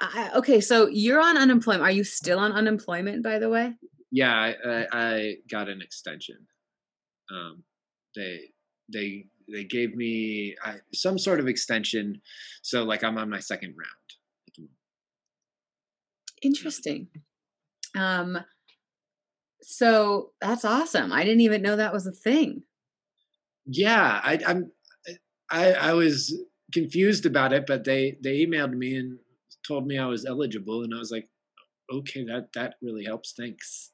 I, 0.00 0.30
okay 0.36 0.60
so 0.60 0.88
you're 0.88 1.20
on 1.20 1.36
unemployment. 1.36 1.84
Are 1.84 1.90
you 1.90 2.04
still 2.04 2.38
on 2.38 2.52
unemployment 2.52 3.22
by 3.22 3.38
the 3.38 3.48
way? 3.48 3.74
Yeah, 4.10 4.32
I, 4.32 4.54
I, 4.64 4.86
I 4.92 5.34
got 5.50 5.68
an 5.68 5.82
extension. 5.82 6.46
Um, 7.30 7.62
they 8.16 8.50
they 8.92 9.26
they 9.50 9.64
gave 9.64 9.94
me 9.94 10.54
I, 10.64 10.76
some 10.92 11.18
sort 11.18 11.40
of 11.40 11.48
extension, 11.48 12.20
so 12.62 12.84
like 12.84 13.02
I'm 13.02 13.18
on 13.18 13.30
my 13.30 13.40
second 13.40 13.74
round. 13.78 14.68
Interesting. 16.42 17.08
Um, 17.96 18.38
so 19.62 20.30
that's 20.40 20.64
awesome. 20.64 21.12
I 21.12 21.24
didn't 21.24 21.40
even 21.40 21.62
know 21.62 21.76
that 21.76 21.92
was 21.92 22.06
a 22.06 22.12
thing. 22.12 22.62
Yeah, 23.66 24.20
I, 24.22 24.38
I'm. 24.46 24.72
I 25.50 25.72
I 25.72 25.92
was 25.94 26.38
confused 26.72 27.26
about 27.26 27.52
it, 27.52 27.64
but 27.66 27.84
they 27.84 28.16
they 28.22 28.44
emailed 28.44 28.72
me 28.72 28.96
and 28.96 29.18
told 29.66 29.86
me 29.86 29.98
I 29.98 30.06
was 30.06 30.24
eligible, 30.24 30.82
and 30.82 30.94
I 30.94 30.98
was 30.98 31.10
like, 31.10 31.28
okay, 31.92 32.24
that 32.24 32.48
that 32.54 32.74
really 32.82 33.04
helps. 33.04 33.32
Thanks. 33.36 33.92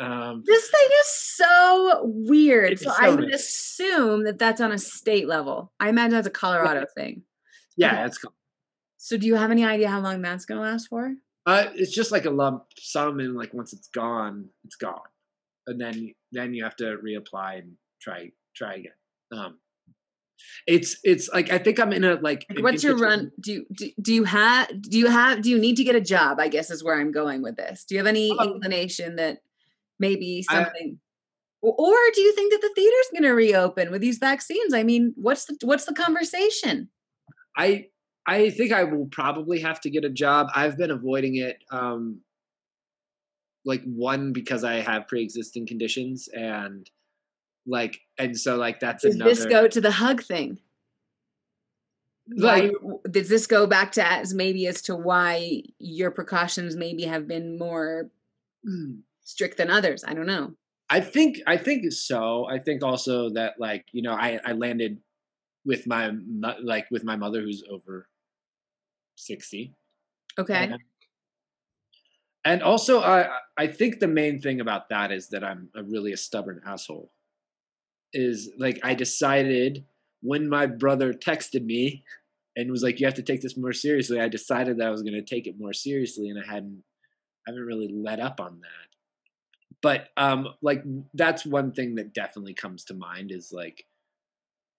Um, 0.00 0.42
this 0.46 0.70
thing 0.70 0.88
is 1.00 1.06
so 1.06 2.02
weird. 2.04 2.78
So, 2.78 2.90
so, 2.90 2.96
I 2.98 3.10
would 3.10 3.32
assume 3.32 4.24
that 4.24 4.38
that's 4.38 4.60
on 4.60 4.72
a 4.72 4.78
state 4.78 5.26
level. 5.26 5.72
I 5.80 5.88
imagine 5.88 6.12
that's 6.12 6.26
a 6.26 6.30
Colorado 6.30 6.80
yeah. 6.80 7.02
thing. 7.02 7.22
Yeah, 7.76 7.92
okay. 7.92 7.96
that's 8.02 8.18
cool. 8.18 8.34
So, 8.96 9.16
do 9.16 9.26
you 9.26 9.34
have 9.34 9.50
any 9.50 9.64
idea 9.64 9.88
how 9.88 10.00
long 10.00 10.22
that's 10.22 10.44
going 10.44 10.60
to 10.60 10.68
last 10.68 10.88
for? 10.88 11.14
Uh, 11.46 11.66
it's 11.74 11.94
just 11.94 12.12
like 12.12 12.26
a 12.26 12.30
lump 12.30 12.64
sum, 12.78 13.20
and 13.20 13.34
like 13.34 13.54
once 13.54 13.72
it's 13.72 13.88
gone, 13.88 14.48
it's 14.64 14.76
gone, 14.76 15.00
and 15.66 15.80
then 15.80 16.12
then 16.32 16.54
you 16.54 16.62
have 16.62 16.76
to 16.76 16.96
reapply 17.04 17.60
and 17.60 17.72
try 18.00 18.30
try 18.54 18.74
again. 18.74 18.92
Um, 19.32 19.58
it's 20.66 20.98
it's 21.04 21.28
like 21.30 21.50
I 21.50 21.58
think 21.58 21.80
I'm 21.80 21.92
in 21.92 22.04
a 22.04 22.14
like. 22.16 22.44
like 22.50 22.62
what's 22.62 22.84
your 22.84 22.96
run? 22.96 23.32
Do 23.40 23.52
you 23.52 23.66
do, 23.72 23.90
do 24.00 24.12
you 24.12 24.24
have 24.24 24.68
do 24.82 24.98
you 24.98 25.08
have 25.08 25.42
do 25.42 25.50
you 25.50 25.58
need 25.58 25.76
to 25.76 25.84
get 25.84 25.94
a 25.94 26.00
job? 26.00 26.38
I 26.38 26.48
guess 26.48 26.70
is 26.70 26.84
where 26.84 27.00
I'm 27.00 27.12
going 27.12 27.42
with 27.42 27.56
this. 27.56 27.84
Do 27.84 27.94
you 27.94 27.98
have 27.98 28.06
any 28.06 28.30
um, 28.38 28.48
inclination 28.48 29.16
that 29.16 29.38
maybe 29.98 30.42
something 30.42 30.98
I, 30.98 31.08
or 31.60 31.96
do 32.14 32.20
you 32.20 32.34
think 32.34 32.52
that 32.52 32.60
the 32.60 32.72
theater's 32.74 33.08
going 33.12 33.24
to 33.24 33.34
reopen 33.34 33.90
with 33.90 34.00
these 34.00 34.18
vaccines? 34.18 34.72
I 34.72 34.82
mean 34.84 35.12
what's 35.16 35.46
the 35.46 35.56
what's 35.62 35.84
the 35.84 35.94
conversation? 35.94 36.88
I 37.56 37.88
i 38.26 38.50
think 38.50 38.72
i 38.72 38.84
will 38.84 39.06
probably 39.06 39.60
have 39.60 39.80
to 39.82 39.90
get 39.90 40.04
a 40.04 40.10
job. 40.10 40.48
I've 40.54 40.76
been 40.76 40.90
avoiding 40.90 41.36
it 41.36 41.58
um 41.70 42.20
like 43.64 43.82
one 43.84 44.32
because 44.32 44.64
i 44.64 44.74
have 44.74 45.08
pre-existing 45.08 45.66
conditions 45.66 46.28
and 46.32 46.88
like 47.66 48.00
and 48.16 48.38
so 48.38 48.56
like 48.56 48.80
that's 48.80 49.02
does 49.02 49.16
another... 49.16 49.30
this 49.30 49.46
go 49.46 49.66
to 49.66 49.80
the 49.80 49.90
hug 49.90 50.22
thing? 50.22 50.58
Like 52.30 52.72
why, 52.80 52.96
does 53.10 53.28
this 53.28 53.46
go 53.46 53.66
back 53.66 53.92
to 53.92 54.06
as 54.06 54.34
maybe 54.34 54.66
as 54.66 54.82
to 54.82 54.94
why 54.94 55.62
your 55.78 56.10
precautions 56.10 56.76
maybe 56.76 57.04
have 57.04 57.26
been 57.26 57.58
more 57.58 58.10
mm 58.66 59.00
strict 59.28 59.58
than 59.58 59.70
others. 59.70 60.04
I 60.08 60.14
don't 60.14 60.26
know. 60.26 60.54
I 60.88 61.00
think 61.00 61.38
I 61.46 61.58
think 61.58 61.92
so. 61.92 62.46
I 62.48 62.58
think 62.58 62.82
also 62.82 63.28
that 63.34 63.54
like 63.58 63.84
you 63.92 64.00
know 64.00 64.14
I 64.14 64.40
I 64.44 64.52
landed 64.52 65.00
with 65.66 65.86
my 65.86 66.10
like 66.62 66.86
with 66.90 67.04
my 67.04 67.14
mother 67.14 67.42
who's 67.42 67.62
over 67.70 68.08
sixty. 69.16 69.74
Okay. 70.38 70.54
And, 70.54 70.78
and 72.44 72.62
also 72.62 73.02
I 73.02 73.28
I 73.58 73.66
think 73.66 74.00
the 74.00 74.08
main 74.08 74.40
thing 74.40 74.62
about 74.62 74.88
that 74.88 75.12
is 75.12 75.28
that 75.28 75.44
I'm 75.44 75.68
a 75.76 75.82
really 75.82 76.12
a 76.12 76.16
stubborn 76.16 76.62
asshole. 76.64 77.12
Is 78.14 78.50
like 78.58 78.80
I 78.82 78.94
decided 78.94 79.84
when 80.22 80.48
my 80.48 80.64
brother 80.64 81.12
texted 81.12 81.66
me 81.66 82.02
and 82.56 82.70
was 82.70 82.82
like 82.82 82.98
you 82.98 83.06
have 83.06 83.14
to 83.16 83.22
take 83.22 83.42
this 83.42 83.58
more 83.58 83.74
seriously. 83.74 84.22
I 84.22 84.28
decided 84.28 84.78
that 84.78 84.86
I 84.86 84.90
was 84.90 85.02
going 85.02 85.12
to 85.12 85.22
take 85.22 85.46
it 85.46 85.56
more 85.58 85.74
seriously 85.74 86.30
and 86.30 86.42
I 86.42 86.50
hadn't 86.50 86.82
I 87.46 87.50
haven't 87.50 87.66
really 87.66 87.88
let 87.92 88.20
up 88.20 88.40
on 88.40 88.60
that 88.62 88.87
but 89.82 90.08
um 90.16 90.48
like 90.62 90.82
that's 91.14 91.44
one 91.44 91.72
thing 91.72 91.94
that 91.96 92.14
definitely 92.14 92.54
comes 92.54 92.84
to 92.84 92.94
mind 92.94 93.30
is 93.30 93.50
like 93.52 93.84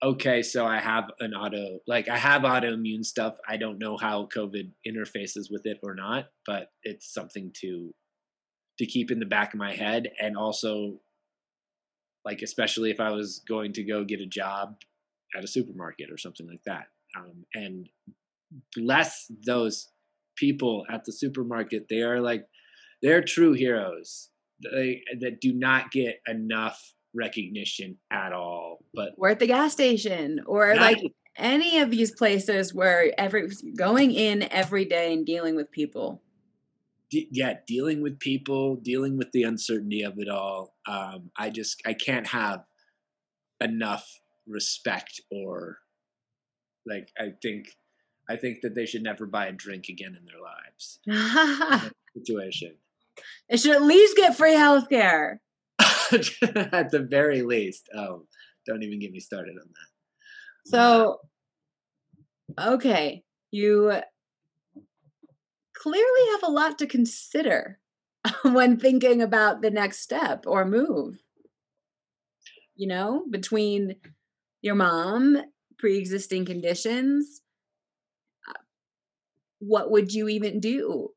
okay 0.02 0.42
so 0.42 0.66
i 0.66 0.78
have 0.78 1.10
an 1.20 1.34
auto 1.34 1.78
like 1.86 2.08
i 2.08 2.16
have 2.16 2.42
autoimmune 2.42 3.04
stuff. 3.04 3.34
I 3.48 3.56
don't 3.56 3.78
know 3.78 3.96
how 3.96 4.28
covid 4.34 4.70
interfaces 4.86 5.50
with 5.50 5.62
it 5.64 5.78
or 5.82 5.94
not 5.94 6.26
but 6.46 6.70
it's 6.82 7.12
something 7.12 7.52
to 7.60 7.94
to 8.78 8.86
keep 8.86 9.10
in 9.10 9.20
the 9.20 9.26
back 9.26 9.52
of 9.52 9.58
my 9.58 9.74
head 9.74 10.10
and 10.20 10.36
also 10.36 11.00
like 12.24 12.42
especially 12.42 12.90
if 12.90 13.00
i 13.00 13.10
was 13.10 13.42
going 13.46 13.72
to 13.74 13.82
go 13.82 14.04
get 14.04 14.20
a 14.20 14.26
job 14.26 14.76
at 15.36 15.44
a 15.44 15.48
supermarket 15.48 16.10
or 16.10 16.18
something 16.18 16.46
like 16.46 16.62
that 16.64 16.86
um, 17.16 17.44
and 17.54 17.88
bless 18.74 19.30
those 19.46 19.88
people 20.36 20.84
at 20.90 21.04
the 21.04 21.12
supermarket. 21.12 21.86
They 21.88 22.00
are 22.00 22.20
like 22.20 22.46
they're 23.02 23.22
true 23.22 23.52
heroes 23.52 24.29
they, 24.62 25.02
that 25.20 25.40
do 25.40 25.52
not 25.52 25.90
get 25.90 26.20
enough 26.26 26.94
recognition 27.14 27.98
at 28.10 28.32
all. 28.32 28.84
But 28.94 29.12
we're 29.16 29.30
at 29.30 29.38
the 29.38 29.46
gas 29.46 29.72
station, 29.72 30.40
or 30.46 30.74
not, 30.74 30.82
like 30.82 30.98
any 31.36 31.78
of 31.78 31.90
these 31.90 32.12
places 32.12 32.74
where 32.74 33.12
every 33.18 33.50
going 33.76 34.12
in 34.12 34.42
every 34.52 34.84
day 34.84 35.12
and 35.12 35.24
dealing 35.24 35.56
with 35.56 35.70
people. 35.70 36.22
De- 37.10 37.28
yeah, 37.32 37.54
dealing 37.66 38.02
with 38.02 38.20
people, 38.20 38.76
dealing 38.76 39.16
with 39.18 39.32
the 39.32 39.42
uncertainty 39.42 40.02
of 40.02 40.14
it 40.18 40.28
all. 40.28 40.74
Um, 40.86 41.30
I 41.36 41.50
just 41.50 41.82
I 41.84 41.94
can't 41.94 42.26
have 42.28 42.64
enough 43.60 44.08
respect 44.46 45.20
or 45.30 45.78
like 46.86 47.10
I 47.18 47.32
think 47.42 47.68
I 48.28 48.36
think 48.36 48.60
that 48.62 48.74
they 48.74 48.86
should 48.86 49.02
never 49.02 49.26
buy 49.26 49.46
a 49.46 49.52
drink 49.52 49.86
again 49.88 50.16
in 50.18 50.24
their 50.24 50.40
lives. 50.40 51.90
situation. 52.16 52.76
It 53.48 53.58
should 53.58 53.74
at 53.74 53.82
least 53.82 54.16
get 54.16 54.36
free 54.36 54.54
health 54.54 54.88
care. 54.88 55.40
at 55.80 56.90
the 56.90 57.06
very 57.08 57.42
least. 57.42 57.88
Oh, 57.96 58.26
don't 58.66 58.82
even 58.82 59.00
get 59.00 59.12
me 59.12 59.20
started 59.20 59.52
on 59.60 59.66
that. 59.66 60.70
So, 60.70 61.18
okay, 62.58 63.22
you 63.50 63.92
clearly 65.76 66.30
have 66.32 66.42
a 66.42 66.52
lot 66.52 66.78
to 66.78 66.86
consider 66.86 67.78
when 68.42 68.78
thinking 68.78 69.22
about 69.22 69.62
the 69.62 69.70
next 69.70 70.00
step 70.00 70.44
or 70.46 70.64
move. 70.64 71.18
you 72.76 72.86
know, 72.86 73.24
between 73.30 73.96
your 74.62 74.74
mom, 74.74 75.36
pre-existing 75.78 76.46
conditions, 76.46 77.42
uh, 78.48 78.60
what 79.58 79.90
would 79.90 80.12
you 80.14 80.28
even 80.28 80.60
do 80.60 81.10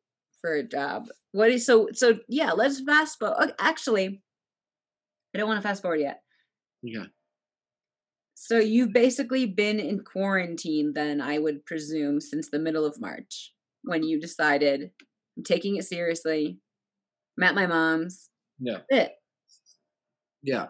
for 0.43 0.53
a 0.55 0.63
job? 0.63 1.07
What 1.31 1.49
is 1.49 1.65
so 1.65 1.87
so 1.93 2.19
yeah, 2.27 2.51
let's 2.51 2.81
fast 2.81 3.17
forward. 3.17 3.53
Actually, 3.59 4.21
I 5.33 5.39
don't 5.39 5.47
want 5.47 5.61
to 5.61 5.67
fast 5.67 5.81
forward 5.81 6.01
yet. 6.01 6.21
Yeah. 6.83 7.05
So 8.35 8.59
you've 8.59 8.91
basically 8.91 9.45
been 9.45 9.79
in 9.79 10.03
quarantine 10.03 10.91
then, 10.93 11.21
I 11.21 11.39
would 11.39 11.65
presume, 11.65 12.19
since 12.19 12.49
the 12.49 12.59
middle 12.59 12.85
of 12.85 12.99
March 12.99 13.53
when 13.83 14.03
you 14.03 14.19
decided 14.19 14.91
I'm 15.37 15.43
taking 15.43 15.77
it 15.77 15.85
seriously. 15.85 16.59
I'm 17.37 17.43
at 17.43 17.55
my 17.55 17.67
mom's. 17.67 18.29
Yeah. 18.59 18.79
It. 18.89 19.13
Yeah. 20.41 20.67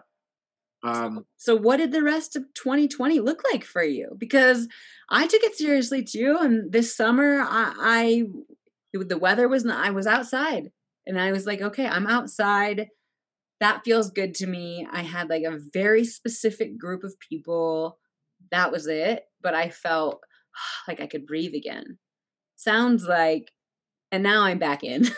Um, 0.84 1.24
so 1.36 1.56
what 1.56 1.78
did 1.78 1.92
the 1.92 2.02
rest 2.02 2.36
of 2.36 2.44
2020 2.54 3.18
look 3.20 3.42
like 3.50 3.64
for 3.64 3.82
you? 3.82 4.14
Because 4.18 4.68
I 5.10 5.26
took 5.26 5.42
it 5.42 5.56
seriously 5.56 6.04
too, 6.04 6.36
and 6.40 6.70
this 6.70 6.94
summer 6.94 7.40
I, 7.40 7.72
I 7.78 8.22
the 9.02 9.18
weather 9.18 9.48
was 9.48 9.64
not, 9.64 9.84
I 9.84 9.90
was 9.90 10.06
outside, 10.06 10.70
and 11.06 11.20
I 11.20 11.32
was 11.32 11.46
like, 11.46 11.60
okay, 11.60 11.86
I'm 11.86 12.06
outside. 12.06 12.88
That 13.60 13.84
feels 13.84 14.10
good 14.10 14.34
to 14.36 14.46
me. 14.46 14.86
I 14.90 15.02
had 15.02 15.28
like 15.28 15.44
a 15.44 15.58
very 15.72 16.04
specific 16.04 16.78
group 16.78 17.04
of 17.04 17.14
people. 17.20 17.98
That 18.50 18.72
was 18.72 18.86
it, 18.86 19.24
but 19.40 19.54
I 19.54 19.70
felt 19.70 20.20
like 20.88 21.00
I 21.00 21.06
could 21.06 21.26
breathe 21.26 21.54
again. 21.54 21.98
Sounds 22.56 23.04
like 23.04 23.50
and 24.14 24.22
now 24.22 24.42
I'm 24.42 24.60
back 24.60 24.84
in. 24.84 25.08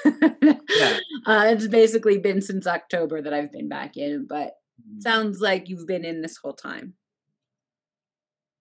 yeah. 0.43 0.99
uh, 1.27 1.45
it's 1.49 1.67
basically 1.67 2.17
been 2.17 2.41
since 2.41 2.67
October 2.67 3.21
that 3.21 3.35
I've 3.35 3.53
been 3.53 3.69
back 3.69 3.99
in, 3.99 4.27
but 4.27 4.55
mm-hmm. 4.81 5.01
sounds 5.01 5.39
like 5.39 5.69
you've 5.69 5.87
been 5.87 6.03
in 6.03 6.23
this 6.23 6.39
whole 6.39 6.55
time. 6.55 6.95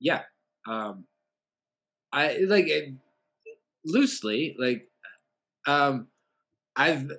Yeah. 0.01 0.24
Um, 0.68 1.05
I 2.11 2.39
like 2.39 2.68
it, 2.68 2.95
loosely, 3.86 4.57
like, 4.59 4.89
um, 5.66 6.07
I've, 6.76 7.11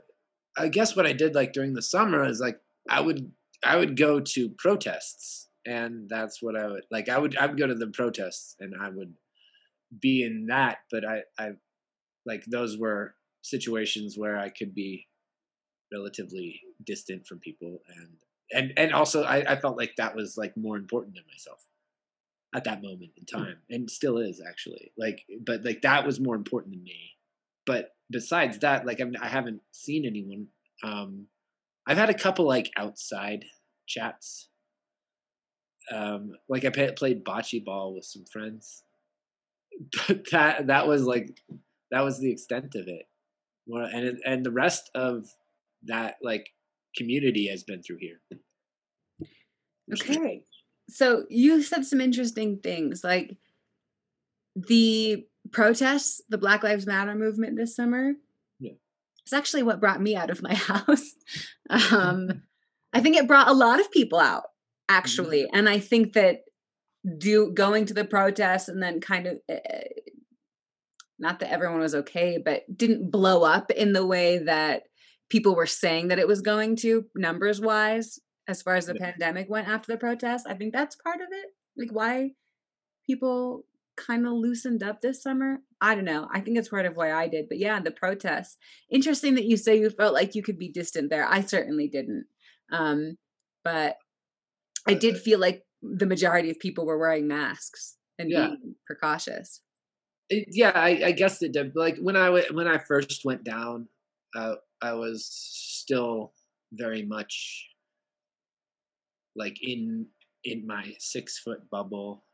I 0.57 0.69
guess 0.69 0.97
what 0.97 1.07
I 1.07 1.13
did 1.13 1.35
like 1.35 1.53
during 1.53 1.75
the 1.75 1.83
summer 1.83 2.25
is 2.25 2.41
like, 2.41 2.59
I 2.89 3.01
would, 3.01 3.31
I 3.65 3.77
would 3.77 3.97
go 3.97 4.21
to 4.21 4.51
protests 4.59 5.49
and 5.67 6.09
that's 6.09 6.43
what 6.43 6.57
I 6.57 6.67
would 6.67 6.85
like. 6.91 7.09
I 7.09 7.19
would, 7.19 7.37
I 7.37 7.47
would 7.47 7.59
go 7.59 7.67
to 7.67 7.75
the 7.75 7.89
protests 7.89 8.55
and 8.61 8.75
I 8.81 8.89
would 8.89 9.15
be 10.01 10.23
in 10.23 10.47
that, 10.47 10.79
but 10.91 11.05
I, 11.05 11.23
I, 11.39 11.51
like 12.25 12.45
those 12.47 12.77
were 12.77 13.15
situations 13.43 14.17
where 14.19 14.39
I 14.39 14.49
could 14.49 14.75
be 14.75 15.07
relatively 15.93 16.61
distant 16.85 17.27
from 17.27 17.39
people 17.39 17.81
and 17.97 18.09
and 18.53 18.73
and 18.77 18.93
also 18.93 19.23
I, 19.23 19.53
I 19.53 19.61
felt 19.61 19.77
like 19.77 19.95
that 19.97 20.17
was 20.17 20.37
like 20.37 20.57
more 20.57 20.77
important 20.77 21.15
than 21.15 21.25
myself 21.31 21.65
at 22.55 22.65
that 22.65 22.83
moment 22.83 23.13
in 23.17 23.25
hmm. 23.29 23.45
time 23.45 23.57
and 23.71 23.91
still 23.91 24.19
is 24.19 24.43
actually 24.47 24.93
like 24.99 25.23
but 25.45 25.65
like 25.65 25.83
that 25.83 26.05
was 26.05 26.21
more 26.21 26.35
important 26.35 26.75
than 26.75 26.85
me 26.85 27.13
but 27.65 27.91
besides 28.11 28.59
that 28.59 28.87
like 28.87 29.01
I'm, 29.01 29.15
i 29.21 29.29
haven't 29.29 29.61
seen 29.73 30.05
anyone 30.07 30.47
um 30.85 31.27
i've 31.87 31.97
had 31.97 32.11
a 32.11 32.15
couple 32.15 32.47
like 32.47 32.71
outside 32.77 33.45
chats 33.87 34.49
um 35.93 36.33
like 36.49 36.65
i 36.65 36.71
pay, 36.71 36.93
played 36.93 37.25
bocce 37.25 37.65
ball 37.65 37.95
with 37.95 38.05
some 38.05 38.25
friends 38.33 38.83
but 40.09 40.31
that 40.31 40.67
that 40.69 40.87
was 40.87 41.03
like 41.03 41.41
that 41.91 42.03
was 42.03 42.19
the 42.19 42.31
extent 42.31 42.75
of 42.75 42.89
it. 42.89 43.07
And 43.69 44.19
and 44.25 44.45
the 44.45 44.51
rest 44.51 44.91
of 44.95 45.27
that 45.85 46.17
like 46.23 46.49
community 46.97 47.49
has 47.49 47.65
been 47.65 47.83
through 47.83 47.99
here. 48.01 48.21
Okay. 49.93 50.43
So 50.89 51.25
you 51.29 51.63
said 51.63 51.85
some 51.85 52.01
interesting 52.01 52.59
things 52.63 53.03
like 53.03 53.37
the 54.55 55.27
protests, 55.53 56.21
the 56.29 56.39
Black 56.39 56.63
Lives 56.63 56.87
Matter 56.87 57.15
movement 57.15 57.57
this 57.57 57.77
summer. 57.77 58.15
Yeah. 58.59 58.73
It's 59.23 59.33
actually 59.33 59.63
what 59.63 59.81
brought 59.81 60.01
me 60.01 60.17
out 60.17 60.31
of 60.31 60.43
my 60.43 60.55
house. 60.55 61.15
um, 61.69 62.43
I 62.93 63.01
think 63.01 63.17
it 63.17 63.29
brought 63.29 63.49
a 63.49 63.55
lot 63.55 63.81
of 63.81 63.91
people 63.91 64.19
out 64.19 64.45
actually, 64.89 65.43
mm-hmm. 65.43 65.57
and 65.57 65.69
I 65.69 65.79
think 65.79 66.13
that 66.15 66.43
do 67.19 67.53
going 67.53 67.87
to 67.87 67.95
the 67.95 68.05
protests 68.05 68.69
and 68.69 68.83
then 68.83 69.01
kind 69.01 69.27
of 69.27 69.39
uh, 69.49 69.59
not 71.19 71.41
that 71.41 71.53
everyone 71.53 71.81
was 71.81 71.95
okay, 71.95 72.39
but 72.43 72.65
didn't 72.77 73.11
blow 73.11 73.43
up 73.43 73.71
in 73.71 73.93
the 73.93 74.07
way 74.07 74.39
that 74.39 74.85
people 75.29 75.55
were 75.55 75.67
saying 75.67 76.09
that 76.09 76.19
it 76.19 76.29
was 76.29 76.41
going 76.41 76.77
to, 76.77 77.07
numbers 77.15 77.61
wise, 77.61 78.19
as 78.49 78.63
far 78.63 78.75
as 78.75 78.87
the 78.87 78.95
yeah. 78.99 79.11
pandemic 79.11 79.49
went 79.49 79.69
after 79.69 79.93
the 79.93 79.99
protests. 79.99 80.45
I 80.47 80.55
think 80.55 80.73
that's 80.73 80.97
part 80.97 81.21
of 81.21 81.29
it. 81.31 81.47
Like 81.77 81.91
why 81.91 82.33
people 83.07 83.65
kind 83.97 84.27
of 84.27 84.33
loosened 84.35 84.83
up 84.83 85.01
this 85.01 85.23
summer. 85.23 85.59
I 85.81 85.95
don't 85.95 86.05
know. 86.05 86.29
I 86.33 86.41
think 86.41 86.59
it's 86.59 86.69
part 86.69 86.87
of 86.87 86.97
why 86.97 87.13
I 87.13 87.29
did. 87.29 87.47
But 87.49 87.59
yeah, 87.59 87.81
the 87.81 87.91
protests. 87.91 88.57
Interesting 88.91 89.35
that 89.35 89.45
you 89.45 89.57
say 89.57 89.79
you 89.79 89.91
felt 89.91 90.15
like 90.15 90.35
you 90.35 90.43
could 90.43 90.59
be 90.59 90.71
distant 90.71 91.11
there. 91.11 91.27
I 91.27 91.41
certainly 91.41 91.89
didn't. 91.89 92.27
Um, 92.73 93.17
but 93.65 93.97
I 94.87 94.95
did 94.95 95.19
feel 95.19 95.39
like 95.39 95.63
the 95.83 96.07
majority 96.07 96.51
of 96.51 96.59
people 96.59 96.87
were 96.87 96.99
wearing 96.99 97.29
masks 97.29 97.97
and 98.19 98.31
yeah. 98.31 98.47
being 98.47 98.75
precautious. 98.87 99.63
It, 100.29 100.49
yeah, 100.51 100.73
I, 100.75 101.03
I, 101.07 101.13
guess 101.13 101.43
it 101.43 101.53
did. 101.53 101.73
Like 101.77 101.97
when 101.99 102.17
I 102.17 102.31
when 102.51 102.67
I 102.67 102.79
first 102.79 103.23
went 103.25 103.45
down, 103.45 103.89
uh, 104.35 104.57
I 104.83 104.95
was 104.95 105.29
still 105.31 106.33
very 106.73 107.05
much 107.05 107.69
like 109.37 109.57
in 109.63 110.07
in 110.45 110.67
my 110.67 110.95
six 110.99 111.39
foot 111.39 111.69
bubble, 111.71 112.25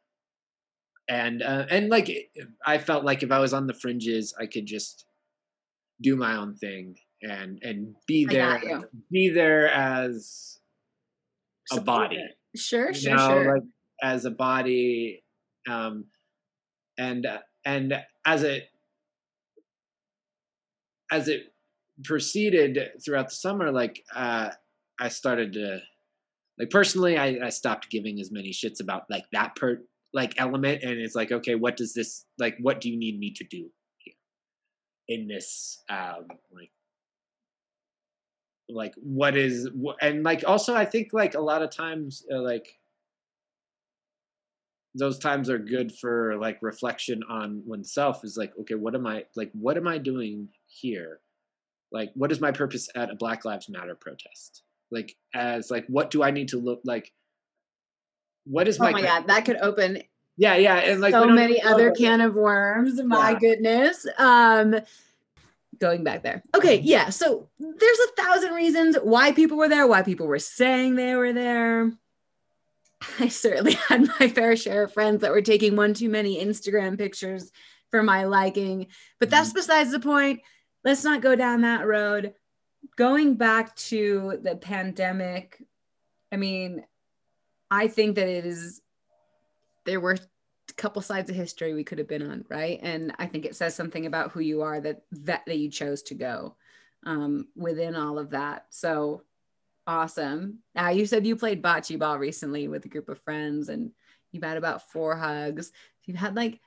and 1.08 1.42
uh, 1.42 1.66
and 1.70 1.88
like 1.88 2.10
I 2.66 2.78
felt 2.78 3.04
like 3.04 3.22
if 3.22 3.30
I 3.30 3.38
was 3.38 3.52
on 3.52 3.66
the 3.66 3.74
fringes, 3.74 4.34
I 4.38 4.46
could 4.46 4.66
just 4.66 5.04
do 6.00 6.16
my 6.16 6.36
own 6.36 6.54
thing 6.54 6.96
and 7.22 7.58
and 7.62 7.94
be 8.06 8.24
there, 8.24 8.60
be 9.10 9.30
there 9.30 9.68
as 9.68 10.58
a 11.72 11.80
body. 11.80 12.22
Sure, 12.56 12.92
sure, 12.92 13.16
know, 13.16 13.28
sure. 13.28 13.54
Like 13.54 13.64
as 14.02 14.24
a 14.24 14.30
body, 14.30 15.22
um, 15.68 16.06
and. 16.98 17.26
And 17.64 18.02
as 18.26 18.42
it 18.42 18.68
as 21.10 21.28
it 21.28 21.42
proceeded 22.04 22.90
throughout 23.04 23.28
the 23.28 23.34
summer 23.34 23.70
like 23.70 24.02
uh 24.14 24.50
i 24.98 25.08
started 25.08 25.52
to 25.52 25.78
like 26.58 26.70
personally 26.70 27.16
I, 27.16 27.38
I 27.44 27.48
stopped 27.50 27.90
giving 27.90 28.18
as 28.18 28.32
many 28.32 28.50
shits 28.50 28.80
about 28.80 29.04
like 29.10 29.24
that 29.32 29.54
per 29.54 29.82
like 30.14 30.34
element 30.38 30.82
and 30.82 31.00
it's 31.00 31.14
like 31.14 31.32
okay 31.32 31.54
what 31.54 31.76
does 31.76 31.94
this 31.94 32.26
like 32.38 32.56
what 32.60 32.80
do 32.80 32.90
you 32.90 32.98
need 32.98 33.18
me 33.18 33.32
to 33.34 33.44
do 33.44 33.70
here 33.98 34.14
in 35.08 35.26
this 35.26 35.82
um 35.88 36.26
like 36.52 36.70
like 38.68 38.92
what 39.02 39.36
is 39.36 39.68
and 40.00 40.22
like 40.22 40.44
also 40.46 40.74
i 40.74 40.84
think 40.84 41.08
like 41.12 41.34
a 41.34 41.40
lot 41.40 41.62
of 41.62 41.70
times 41.70 42.24
uh, 42.32 42.40
like 42.40 42.66
those 44.94 45.18
times 45.18 45.48
are 45.48 45.58
good 45.58 45.92
for 45.92 46.36
like 46.38 46.58
reflection 46.60 47.22
on 47.28 47.62
oneself 47.66 48.24
is 48.24 48.36
like 48.36 48.52
okay 48.60 48.74
what 48.74 48.94
am 48.94 49.06
i 49.06 49.24
like 49.34 49.50
what 49.54 49.76
am 49.76 49.88
i 49.88 49.98
doing 49.98 50.48
here? 50.72 51.20
Like 51.90 52.10
what 52.14 52.32
is 52.32 52.40
my 52.40 52.52
purpose 52.52 52.88
at 52.94 53.10
a 53.10 53.16
black 53.16 53.44
lives 53.44 53.68
matter 53.68 53.94
protest? 53.94 54.62
Like 54.90 55.14
as 55.34 55.70
like 55.70 55.86
what 55.88 56.10
do 56.10 56.22
i 56.22 56.30
need 56.30 56.48
to 56.48 56.58
look 56.58 56.80
like 56.84 57.12
what 58.44 58.68
is 58.68 58.78
oh 58.80 58.84
my 58.84 58.90
oh 58.90 58.92
my 58.92 59.02
god 59.02 59.26
that 59.26 59.44
could 59.44 59.56
open 59.56 60.02
yeah 60.36 60.56
yeah 60.56 60.76
and 60.76 61.00
like 61.00 61.12
so 61.12 61.26
many 61.26 61.60
other 61.62 61.90
can 61.90 62.20
of 62.20 62.34
worms 62.34 63.00
my 63.02 63.32
yeah. 63.32 63.38
goodness 63.38 64.06
um 64.18 64.80
going 65.78 66.04
back 66.04 66.22
there 66.22 66.42
okay 66.54 66.80
yeah 66.80 67.08
so 67.10 67.48
there's 67.58 67.98
a 67.98 68.22
thousand 68.22 68.52
reasons 68.52 68.96
why 69.02 69.32
people 69.32 69.56
were 69.56 69.68
there 69.68 69.86
why 69.86 70.02
people 70.02 70.26
were 70.26 70.38
saying 70.38 70.94
they 70.94 71.14
were 71.14 71.32
there 71.32 71.92
I 73.18 73.28
certainly 73.28 73.72
had 73.88 74.08
my 74.20 74.28
fair 74.28 74.56
share 74.56 74.84
of 74.84 74.92
friends 74.92 75.20
that 75.20 75.30
were 75.30 75.42
taking 75.42 75.76
one 75.76 75.94
too 75.94 76.08
many 76.08 76.44
Instagram 76.44 76.98
pictures 76.98 77.50
for 77.90 78.02
my 78.02 78.24
liking. 78.24 78.88
But 79.18 79.30
that's 79.30 79.50
mm-hmm. 79.50 79.58
besides 79.58 79.90
the 79.90 80.00
point. 80.00 80.40
Let's 80.84 81.04
not 81.04 81.22
go 81.22 81.36
down 81.36 81.60
that 81.62 81.86
road. 81.86 82.34
Going 82.96 83.36
back 83.36 83.76
to 83.76 84.40
the 84.42 84.56
pandemic, 84.56 85.62
I 86.32 86.36
mean, 86.36 86.84
I 87.72 87.88
think 87.88 88.16
that 88.16 88.28
it 88.28 88.44
is, 88.44 88.80
there 89.86 90.00
were 90.00 90.12
a 90.12 90.72
couple 90.74 91.02
sides 91.02 91.30
of 91.30 91.36
history 91.36 91.74
we 91.74 91.84
could 91.84 91.98
have 91.98 92.08
been 92.08 92.30
on, 92.30 92.44
right? 92.48 92.78
And 92.82 93.12
I 93.18 93.26
think 93.26 93.44
it 93.44 93.56
says 93.56 93.74
something 93.74 94.06
about 94.06 94.30
who 94.30 94.40
you 94.40 94.62
are 94.62 94.80
that 94.80 95.02
that, 95.12 95.42
that 95.46 95.58
you 95.58 95.70
chose 95.70 96.02
to 96.04 96.14
go 96.14 96.56
um, 97.04 97.48
within 97.56 97.96
all 97.96 98.18
of 98.18 98.30
that. 98.30 98.66
So 98.70 99.22
Awesome. 99.86 100.60
Now 100.74 100.90
you 100.90 101.06
said 101.06 101.26
you 101.26 101.34
played 101.34 101.62
bocce 101.62 101.98
ball 101.98 102.18
recently 102.18 102.68
with 102.68 102.84
a 102.84 102.88
group 102.88 103.08
of 103.08 103.20
friends 103.22 103.68
and 103.68 103.90
you've 104.30 104.44
had 104.44 104.56
about 104.56 104.90
four 104.90 105.16
hugs. 105.16 105.72
You've 106.04 106.18
had 106.18 106.36
like 106.36 106.60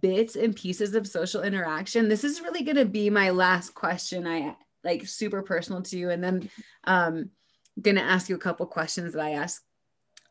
bits 0.00 0.34
and 0.34 0.56
pieces 0.56 0.94
of 0.94 1.06
social 1.06 1.42
interaction. 1.42 2.08
This 2.08 2.24
is 2.24 2.40
really 2.40 2.62
going 2.62 2.76
to 2.76 2.86
be 2.86 3.10
my 3.10 3.30
last 3.30 3.74
question. 3.74 4.26
I 4.26 4.56
like 4.82 5.06
super 5.06 5.42
personal 5.42 5.82
to 5.82 5.98
you. 5.98 6.10
And 6.10 6.24
then 6.24 6.50
um 6.84 7.30
going 7.80 7.96
to 7.96 8.02
ask 8.02 8.28
you 8.28 8.34
a 8.34 8.40
couple 8.40 8.66
questions 8.66 9.12
that 9.12 9.22
I 9.22 9.32
ask 9.32 9.62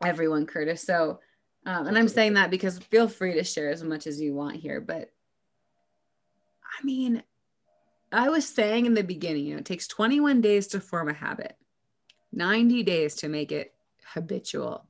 everyone, 0.04 0.45
Curtis. 0.45 0.84
So, 0.84 1.20
um, 1.66 1.88
and 1.88 1.98
I'm 1.98 2.08
saying 2.08 2.34
that 2.34 2.52
because 2.52 2.80
feel 2.80 3.08
free 3.08 3.34
to 3.34 3.43
share 3.43 3.70
as 3.70 3.84
much 3.84 4.08
as 4.08 4.22
you 4.22 4.34
want 4.34 4.58
here. 4.58 4.80
But 4.80 5.12
I 6.80 6.86
mean, 6.86 7.24
I 8.12 8.30
was 8.30 8.48
saying 8.48 8.86
in 8.86 8.93
the 8.93 9.04
beginning, 9.04 9.45
you 9.45 9.54
know, 9.54 9.60
it 9.60 9.66
takes 9.66 9.88
21 9.88 10.41
days 10.41 10.68
to 10.68 10.80
form 10.80 11.10
a 11.10 11.14
habit, 11.14 11.58
90 12.32 12.84
days 12.84 13.16
to 13.16 13.28
make 13.28 13.52
it 13.52 13.74
habitual. 14.06 14.86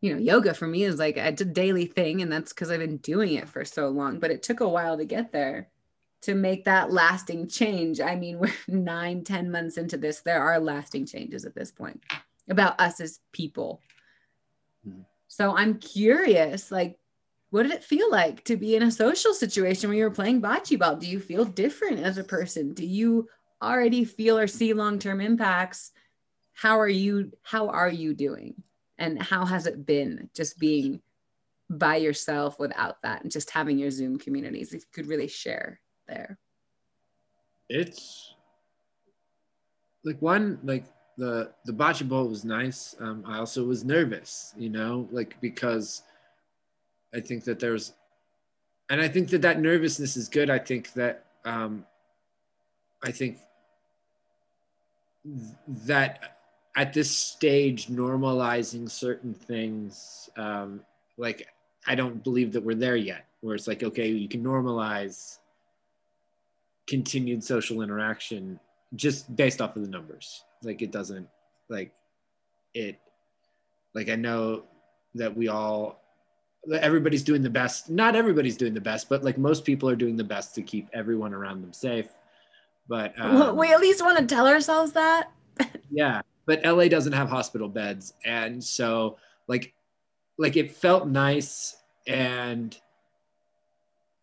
You 0.00 0.12
know, 0.12 0.20
yoga 0.20 0.54
for 0.54 0.68
me 0.68 0.84
is 0.84 0.98
like 0.98 1.16
a 1.16 1.32
daily 1.32 1.86
thing, 1.86 2.22
and 2.22 2.30
that's 2.30 2.52
because 2.52 2.70
I've 2.70 2.78
been 2.78 2.98
doing 2.98 3.34
it 3.34 3.48
for 3.48 3.64
so 3.64 3.88
long, 3.88 4.20
but 4.20 4.30
it 4.30 4.44
took 4.44 4.60
a 4.60 4.68
while 4.68 4.96
to 4.96 5.04
get 5.04 5.32
there 5.32 5.68
to 6.22 6.34
make 6.34 6.64
that 6.64 6.92
lasting 6.92 7.48
change. 7.48 8.00
I 8.00 8.14
mean, 8.14 8.38
we're 8.40 8.52
nine, 8.68 9.24
ten 9.24 9.50
months 9.50 9.76
into 9.76 9.96
this. 9.96 10.20
There 10.20 10.40
are 10.40 10.60
lasting 10.60 11.06
changes 11.06 11.44
at 11.44 11.54
this 11.54 11.72
point 11.72 12.02
about 12.48 12.80
us 12.80 13.00
as 13.00 13.20
people. 13.32 13.80
Mm-hmm. 14.86 15.02
So 15.28 15.56
I'm 15.56 15.78
curious, 15.78 16.70
like, 16.70 16.98
what 17.50 17.62
did 17.62 17.72
it 17.72 17.84
feel 17.84 18.10
like 18.10 18.44
to 18.44 18.56
be 18.56 18.76
in 18.76 18.82
a 18.82 18.90
social 18.90 19.32
situation 19.32 19.88
where 19.88 19.96
you 19.96 20.04
were 20.04 20.10
playing 20.10 20.42
bocce 20.42 20.78
ball? 20.78 20.96
Do 20.96 21.06
you 21.06 21.20
feel 21.20 21.44
different 21.44 22.00
as 22.00 22.18
a 22.18 22.24
person? 22.24 22.74
Do 22.74 22.84
you 22.84 23.28
already 23.62 24.04
feel 24.04 24.38
or 24.38 24.46
see 24.46 24.72
long-term 24.72 25.20
impacts? 25.20 25.92
How 26.52 26.78
are 26.78 26.88
you 26.88 27.32
how 27.42 27.68
are 27.68 27.88
you 27.88 28.14
doing? 28.14 28.62
And 28.98 29.22
how 29.22 29.44
has 29.46 29.66
it 29.66 29.86
been 29.86 30.28
just 30.34 30.58
being 30.58 31.00
by 31.70 31.96
yourself 31.96 32.58
without 32.58 33.00
that 33.02 33.22
and 33.22 33.30
just 33.30 33.50
having 33.50 33.78
your 33.78 33.90
Zoom 33.90 34.18
communities? 34.18 34.74
If 34.74 34.82
you 34.82 34.88
could 34.92 35.06
really 35.06 35.28
share 35.28 35.80
there. 36.06 36.38
It's 37.68 38.34
like 40.04 40.20
one 40.20 40.58
like 40.62 40.84
the 41.18 41.50
the 41.64 41.72
bocce 41.72 42.08
ball 42.08 42.28
was 42.28 42.44
nice. 42.44 42.94
Um, 43.00 43.24
I 43.26 43.38
also 43.38 43.64
was 43.64 43.84
nervous, 43.84 44.54
you 44.56 44.70
know, 44.70 45.08
like 45.10 45.38
because 45.40 46.02
I 47.12 47.20
think 47.20 47.44
that 47.44 47.58
there's, 47.58 47.92
and 48.88 49.00
I 49.00 49.08
think 49.08 49.28
that 49.30 49.42
that 49.42 49.60
nervousness 49.60 50.16
is 50.16 50.28
good. 50.28 50.48
I 50.48 50.58
think 50.58 50.92
that 50.92 51.24
um, 51.44 51.84
I 53.02 53.10
think 53.10 53.38
that 55.86 56.36
at 56.76 56.92
this 56.92 57.10
stage, 57.10 57.88
normalizing 57.88 58.88
certain 58.88 59.34
things, 59.34 60.30
um, 60.36 60.80
like 61.16 61.48
I 61.86 61.96
don't 61.96 62.22
believe 62.22 62.52
that 62.52 62.62
we're 62.62 62.76
there 62.76 62.96
yet. 62.96 63.24
Where 63.40 63.56
it's 63.56 63.66
like, 63.66 63.82
okay, 63.82 64.08
you 64.08 64.28
can 64.28 64.42
normalize 64.42 65.38
continued 66.86 67.42
social 67.42 67.82
interaction 67.82 68.58
just 68.94 69.34
based 69.34 69.60
off 69.60 69.76
of 69.76 69.82
the 69.82 69.88
numbers 69.88 70.44
like 70.62 70.82
it 70.82 70.90
doesn't 70.90 71.28
like 71.68 71.92
it 72.74 72.98
like 73.94 74.08
i 74.08 74.14
know 74.16 74.64
that 75.14 75.36
we 75.36 75.48
all 75.48 76.00
everybody's 76.76 77.22
doing 77.22 77.42
the 77.42 77.50
best. 77.50 77.88
Not 77.88 78.16
everybody's 78.16 78.56
doing 78.56 78.74
the 78.74 78.80
best 78.80 79.08
but 79.08 79.22
like 79.22 79.38
most 79.38 79.64
people 79.64 79.88
are 79.88 79.96
doing 79.96 80.16
the 80.16 80.24
best 80.24 80.54
to 80.56 80.62
keep 80.62 80.88
everyone 80.92 81.34
around 81.34 81.62
them 81.62 81.72
safe. 81.72 82.08
But 82.88 83.14
um, 83.18 83.56
we 83.56 83.72
at 83.72 83.80
least 83.80 84.02
want 84.02 84.18
to 84.18 84.26
tell 84.26 84.46
ourselves 84.46 84.92
that. 84.92 85.30
Yeah 85.90 86.22
but 86.46 86.64
la 86.64 86.88
doesn't 86.88 87.12
have 87.12 87.28
hospital 87.28 87.68
beds. 87.68 88.14
And 88.24 88.62
so 88.62 89.18
like 89.48 89.74
like 90.38 90.56
it 90.56 90.72
felt 90.72 91.06
nice 91.06 91.76
and 92.06 92.76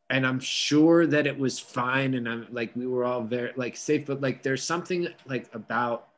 and 0.10 0.26
I'm 0.26 0.40
sure 0.40 1.08
that 1.08 1.26
it 1.28 1.38
was 1.38 1.60
fine. 1.60 2.14
And 2.14 2.28
I'm 2.28 2.48
like 2.52 2.76
we 2.76 2.88
were 2.88 3.06
all 3.06 3.24
very 3.24 3.52
like 3.56 3.76
safe 3.76 4.06
but 4.06 4.22
like 4.22 4.44
there's 4.44 4.64
something 4.64 5.08
like 5.28 5.54
about 5.54 6.10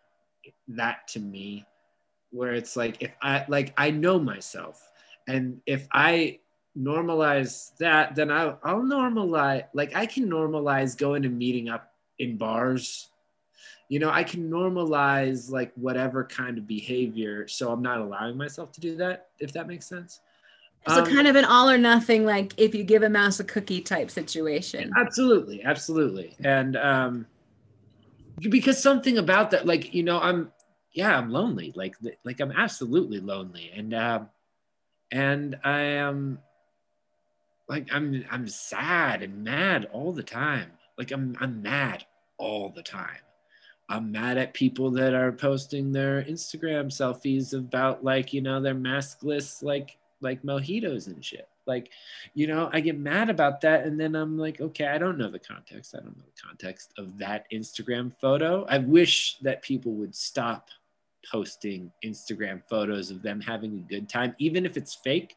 that 0.68 1.08
to 1.10 1.20
me 1.20 1.66
where 2.32 2.54
it's 2.54 2.76
like 2.76 3.02
if 3.02 3.12
I 3.22 3.46
like 3.48 3.74
I 3.78 3.92
know 3.92 4.20
myself. 4.20 4.82
And 5.28 5.62
if 5.66 5.88
I 5.92 6.40
normalize 6.78 7.76
that 7.78 8.16
then 8.16 8.32
I'll, 8.32 8.60
I'll 8.64 8.82
normalize 8.82 9.66
like 9.74 9.96
I 9.96 10.06
can 10.06 10.30
normalize 10.30 10.98
going 10.98 11.24
to 11.24 11.30
meeting 11.30 11.70
up 11.70 11.94
in 12.20 12.38
bars. 12.38 13.10
You 13.90 14.00
know 14.00 14.10
I 14.10 14.24
can 14.24 14.50
normalize 14.50 15.50
like 15.50 15.72
whatever 15.76 16.24
kind 16.26 16.58
of 16.58 16.68
behavior 16.68 17.48
so 17.48 17.72
I'm 17.72 17.82
not 17.82 18.00
allowing 18.00 18.38
myself 18.38 18.72
to 18.74 18.82
do 18.82 18.96
that 18.98 19.30
if 19.40 19.54
that 19.54 19.68
makes 19.68 19.88
sense. 19.88 20.20
So 20.88 21.02
um, 21.02 21.06
kind 21.06 21.28
of 21.28 21.36
an 21.36 21.44
all 21.44 21.70
or 21.70 21.78
nothing 21.78 22.26
like 22.26 22.54
if 22.58 22.76
you 22.76 22.84
give 22.84 23.04
a 23.04 23.10
mouse 23.10 23.40
a 23.40 23.44
cookie 23.44 23.82
type 23.82 24.12
situation. 24.12 24.92
Absolutely 24.98 25.64
absolutely. 25.64 26.36
And 26.44 26.76
um 26.76 27.26
because 28.40 28.82
something 28.82 29.18
about 29.18 29.52
that 29.52 29.66
like 29.66 29.94
you 29.94 30.04
know 30.04 30.20
i'm 30.20 30.52
yeah 30.98 31.16
i'm 31.16 31.30
lonely 31.30 31.72
like 31.76 31.96
like 32.26 32.40
i'm 32.40 32.52
absolutely 32.52 33.20
lonely 33.20 33.72
and 33.76 33.94
um 33.94 34.28
and 35.12 35.58
i 35.64 35.80
am 35.80 36.40
like 37.70 37.88
i'm 37.94 38.26
i'm 38.32 38.48
sad 38.48 39.22
and 39.22 39.44
mad 39.44 39.88
all 39.94 40.12
the 40.12 40.24
time 40.24 40.72
like 40.98 41.12
i'm 41.12 41.38
i'm 41.40 41.62
mad 41.62 42.04
all 42.40 42.74
the 42.76 42.82
time 42.82 43.22
i'm 43.90 44.12
mad 44.12 44.40
at 44.40 44.56
people 44.56 44.90
that 44.90 45.14
are 45.14 45.32
posting 45.32 45.92
their 45.92 46.24
instagram 46.24 46.88
selfies 46.88 47.54
about 47.54 48.04
like 48.04 48.34
you 48.34 48.42
know 48.42 48.60
their 48.60 48.74
maskless 48.74 49.62
like 49.62 50.00
like 50.22 50.44
mojitos 50.44 51.08
and 51.08 51.24
shit. 51.24 51.48
Like, 51.66 51.90
you 52.34 52.48
know, 52.48 52.70
I 52.72 52.80
get 52.80 52.98
mad 52.98 53.30
about 53.30 53.62
that. 53.62 53.86
And 53.86 54.00
then 54.00 54.16
I'm 54.16 54.38
like, 54.38 54.62
okay, 54.62 54.88
I 54.88 54.98
don't 54.98 55.18
know 55.18 55.30
the 55.30 55.40
context. 55.40 55.96
I 55.96 56.00
don't 56.00 56.18
know 56.18 56.24
the 56.24 56.42
context 56.42 56.94
of 56.98 57.18
that 57.18 57.46
Instagram 57.52 58.14
photo. 58.22 58.66
I 58.70 58.78
wish 58.78 59.38
that 59.42 59.62
people 59.62 59.94
would 59.96 60.16
stop 60.16 60.70
posting 61.32 61.92
Instagram 62.04 62.62
photos 62.70 63.12
of 63.12 63.22
them 63.22 63.42
having 63.42 63.74
a 63.74 63.90
good 63.90 64.10
time, 64.10 64.36
even 64.40 64.66
if 64.66 64.78
it's 64.78 64.96
fake, 64.96 65.36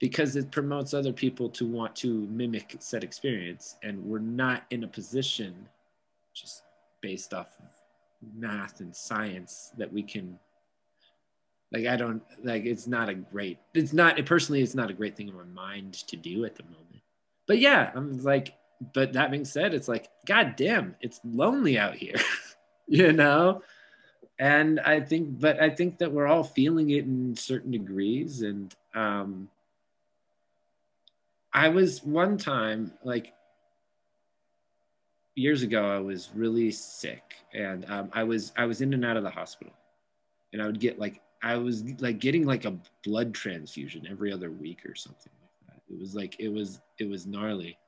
because 0.00 0.36
it 0.36 0.50
promotes 0.50 0.94
other 0.94 1.12
people 1.12 1.48
to 1.50 1.66
want 1.66 1.94
to 1.96 2.26
mimic 2.28 2.76
said 2.80 3.02
experience. 3.02 3.76
And 3.82 4.02
we're 4.04 4.18
not 4.18 4.64
in 4.70 4.84
a 4.84 4.88
position, 4.88 5.68
just 6.34 6.62
based 7.00 7.34
off 7.34 7.56
of 7.58 7.66
math 8.36 8.80
and 8.80 8.94
science, 8.94 9.72
that 9.76 9.92
we 9.92 10.02
can 10.02 10.38
like 11.72 11.86
i 11.86 11.96
don't 11.96 12.22
like 12.44 12.64
it's 12.64 12.86
not 12.86 13.08
a 13.08 13.14
great 13.14 13.58
it's 13.74 13.92
not 13.92 14.24
personally 14.24 14.62
it's 14.62 14.74
not 14.74 14.90
a 14.90 14.94
great 14.94 15.16
thing 15.16 15.28
in 15.28 15.36
my 15.36 15.44
mind 15.44 15.94
to 15.94 16.16
do 16.16 16.44
at 16.44 16.56
the 16.56 16.62
moment 16.64 17.02
but 17.46 17.58
yeah 17.58 17.90
i'm 17.94 18.22
like 18.22 18.54
but 18.94 19.12
that 19.12 19.30
being 19.30 19.44
said 19.44 19.74
it's 19.74 19.88
like 19.88 20.08
god 20.26 20.54
damn 20.56 20.94
it's 21.00 21.20
lonely 21.24 21.78
out 21.78 21.94
here 21.94 22.16
you 22.86 23.12
know 23.12 23.62
and 24.38 24.80
i 24.80 25.00
think 25.00 25.38
but 25.40 25.60
i 25.60 25.68
think 25.68 25.98
that 25.98 26.12
we're 26.12 26.26
all 26.26 26.44
feeling 26.44 26.90
it 26.90 27.04
in 27.04 27.34
certain 27.36 27.70
degrees 27.70 28.42
and 28.42 28.74
um 28.94 29.48
i 31.52 31.68
was 31.68 32.02
one 32.04 32.36
time 32.36 32.92
like 33.04 33.32
years 35.34 35.62
ago 35.62 35.88
i 35.88 35.98
was 35.98 36.30
really 36.34 36.70
sick 36.70 37.34
and 37.54 37.84
um, 37.90 38.10
i 38.12 38.22
was 38.22 38.52
i 38.56 38.64
was 38.64 38.80
in 38.80 38.92
and 38.94 39.04
out 39.04 39.16
of 39.16 39.22
the 39.22 39.30
hospital 39.30 39.72
and 40.52 40.62
i 40.62 40.66
would 40.66 40.80
get 40.80 40.98
like 40.98 41.20
I 41.42 41.56
was 41.56 41.84
like 42.00 42.18
getting 42.18 42.46
like 42.46 42.64
a 42.64 42.76
blood 43.04 43.34
transfusion 43.34 44.06
every 44.10 44.32
other 44.32 44.50
week 44.50 44.84
or 44.84 44.94
something 44.94 45.32
like 45.40 45.74
that. 45.74 45.92
It 45.92 45.98
was 45.98 46.14
like 46.14 46.36
it 46.38 46.48
was 46.48 46.80
it 46.98 47.08
was 47.08 47.26
gnarly. 47.26 47.78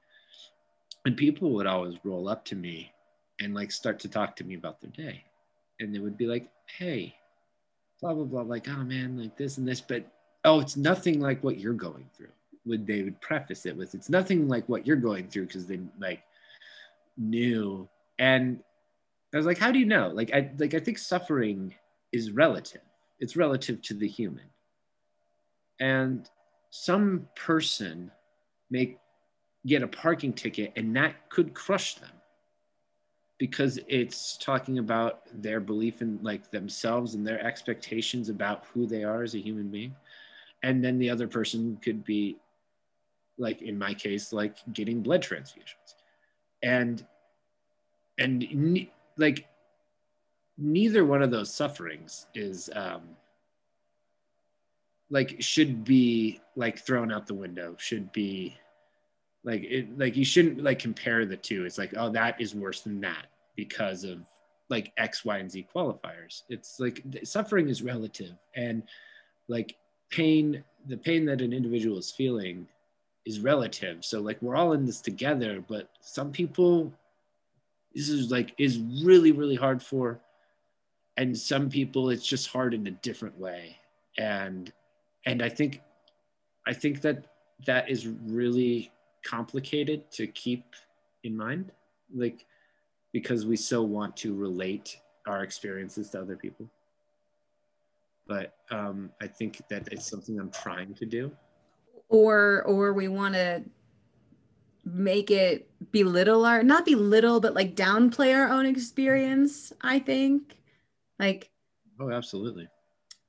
And 1.05 1.17
people 1.17 1.51
would 1.53 1.67
always 1.67 1.97
roll 2.05 2.29
up 2.29 2.45
to 2.47 2.57
me 2.57 2.93
and 3.41 3.55
like 3.55 3.73
start 3.73 3.99
to 4.01 4.09
talk 4.09 4.37
to 4.37 4.45
me 4.45 4.55
about 4.55 4.81
their 4.81 4.91
day. 4.91 5.25
And 5.81 5.95
they 5.95 5.99
would 5.99 6.17
be 6.17 6.27
like, 6.27 6.51
"Hey, 6.67 7.17
blah 8.01 8.15
blah 8.15 8.25
blah 8.25 8.43
like, 8.43 8.69
"Oh 8.69 8.85
man, 8.85 9.19
like 9.19 9.37
this 9.37 9.59
and 9.59 9.67
this, 9.67 9.81
but 9.81 10.05
oh, 10.45 10.61
it's 10.61 10.77
nothing 10.77 11.21
like 11.21 11.43
what 11.43 11.59
you're 11.59 11.73
going 11.75 12.09
through." 12.15 12.33
Would 12.67 12.87
they 12.87 13.03
would 13.03 13.21
preface 13.21 13.67
it 13.67 13.77
with, 13.77 13.95
"It's 13.95 14.11
nothing 14.11 14.49
like 14.49 14.69
what 14.69 14.87
you're 14.87 14.97
going 14.97 15.29
through" 15.29 15.47
because 15.47 15.67
they 15.67 15.81
like 15.99 16.23
knew. 17.17 17.89
And 18.19 18.63
I 19.35 19.37
was 19.39 19.47
like, 19.47 19.59
"How 19.59 19.73
do 19.73 19.79
you 19.79 19.87
know?" 19.87 20.09
Like 20.09 20.33
I 20.33 20.51
like 20.59 20.75
I 20.75 20.81
think 20.81 20.99
suffering 20.99 21.75
is 22.13 22.33
relative 22.33 22.83
it's 23.21 23.37
relative 23.37 23.81
to 23.83 23.95
the 23.95 24.09
human. 24.09 24.47
And 25.79 26.29
some 26.71 27.29
person 27.37 28.11
may 28.71 28.97
get 29.67 29.83
a 29.83 29.89
parking 29.89 30.33
ticket 30.33 30.73
and 30.77 30.97
that 30.97 31.29
could 31.29 31.55
crush 31.55 31.95
them 31.97 32.11
because 33.41 33.79
it's 33.89 34.37
talking 34.37 34.79
about 34.79 35.23
their 35.33 35.61
belief 35.61 36.03
in 36.03 36.19
like 36.23 36.51
themselves 36.51 37.15
and 37.15 37.27
their 37.27 37.43
expectations 37.43 38.29
about 38.29 38.67
who 38.67 38.87
they 38.87 39.03
are 39.03 39.23
as 39.23 39.35
a 39.35 39.41
human 39.41 39.69
being. 39.69 39.97
And 40.63 40.85
then 40.85 40.99
the 40.99 41.09
other 41.09 41.27
person 41.27 41.79
could 41.83 42.05
be 42.05 42.37
like 43.39 43.63
in 43.63 43.79
my 43.79 43.95
case 43.95 44.35
like 44.35 44.57
getting 44.75 45.01
blood 45.01 45.23
transfusions. 45.23 45.95
And 46.63 47.05
and 48.19 48.87
like 49.17 49.49
neither 50.59 51.07
one 51.07 51.23
of 51.23 51.31
those 51.31 51.51
sufferings 51.51 52.27
is 52.35 52.69
um, 52.75 53.01
like 55.09 55.41
should 55.41 55.83
be 55.83 56.43
like 56.57 56.79
thrown 56.79 57.11
out 57.11 57.27
the 57.27 57.33
window 57.33 57.75
should 57.79 58.13
be 58.13 58.55
like 59.45 59.63
it 59.63 59.99
like 59.99 60.15
you 60.15 60.27
shouldn't 60.27 60.63
like 60.63 60.79
compare 60.79 61.25
the 61.25 61.39
two. 61.39 61.65
It's 61.65 61.79
like 61.79 61.95
oh 61.97 62.11
that 62.11 62.39
is 62.39 62.55
worse 62.55 62.83
than 62.83 63.01
that 63.01 63.30
because 63.57 64.05
of 64.05 64.21
like 64.69 64.93
x 64.97 65.25
y 65.25 65.39
and 65.39 65.51
z 65.51 65.67
qualifiers. 65.75 66.43
It's 66.49 66.79
like 66.79 67.03
suffering 67.25 67.69
is 67.69 67.83
relative 67.83 68.37
and 68.55 68.83
like 69.49 69.77
pain 70.11 70.65
the 70.87 70.97
pain 70.97 71.25
that 71.27 71.41
an 71.41 71.53
individual 71.53 71.99
is 71.99 72.11
feeling 72.11 72.67
is 73.27 73.41
relative. 73.41 74.05
So 74.05 74.21
like 74.21 74.41
we're 74.41 74.57
all 74.57 74.73
in 74.73 74.87
this 74.87 75.01
together 75.01 75.63
but 75.67 75.91
some 76.01 76.31
people 76.31 76.93
this 77.95 78.09
is 78.09 78.31
like 78.31 78.55
is 78.59 78.79
really 79.05 79.33
really 79.33 79.57
hard 79.57 79.83
for 79.83 80.21
and 81.17 81.37
some 81.37 81.69
people 81.69 82.11
it's 82.11 82.27
just 82.27 82.49
hard 82.49 82.75
in 82.75 82.87
a 82.87 82.93
different 82.93 83.39
way. 83.39 83.77
And 84.19 84.73
and 85.27 85.43
i 85.43 85.49
think 85.49 85.83
i 86.67 86.73
think 86.73 87.03
that 87.03 87.27
that 87.67 87.91
is 87.91 88.07
really 88.07 88.91
complicated 89.25 90.11
to 90.13 90.27
keep 90.27 90.65
in 91.25 91.37
mind. 91.37 91.73
Like 92.15 92.47
because 93.13 93.47
we 93.47 93.57
so 93.57 93.83
want 93.83 94.17
to 94.19 94.35
relate 94.35 94.99
our 95.27 95.43
experiences 95.43 96.11
to 96.11 96.21
other 96.21 96.37
people. 96.37 96.67
But 98.27 98.55
um, 98.71 99.11
i 99.21 99.27
think 99.27 99.61
that 99.69 99.89
it's 99.91 100.09
something 100.09 100.39
i'm 100.39 100.51
trying 100.51 100.95
to 100.95 101.07
do. 101.07 101.33
Or 102.09 102.63
or 102.63 102.93
we 102.93 103.09
want 103.09 103.35
to 103.35 103.63
make 104.85 105.31
it 105.31 105.69
belittle 105.93 106.45
our 106.45 106.63
not 106.63 106.85
belittle 106.85 107.39
but 107.39 107.55
like 107.55 107.77
downplay 107.77 108.35
our 108.35 108.49
own 108.49 108.67
experience 108.67 109.73
i 109.81 109.99
think. 109.99 110.59
Like 111.19 111.51
oh 111.99 112.11
absolutely. 112.11 112.69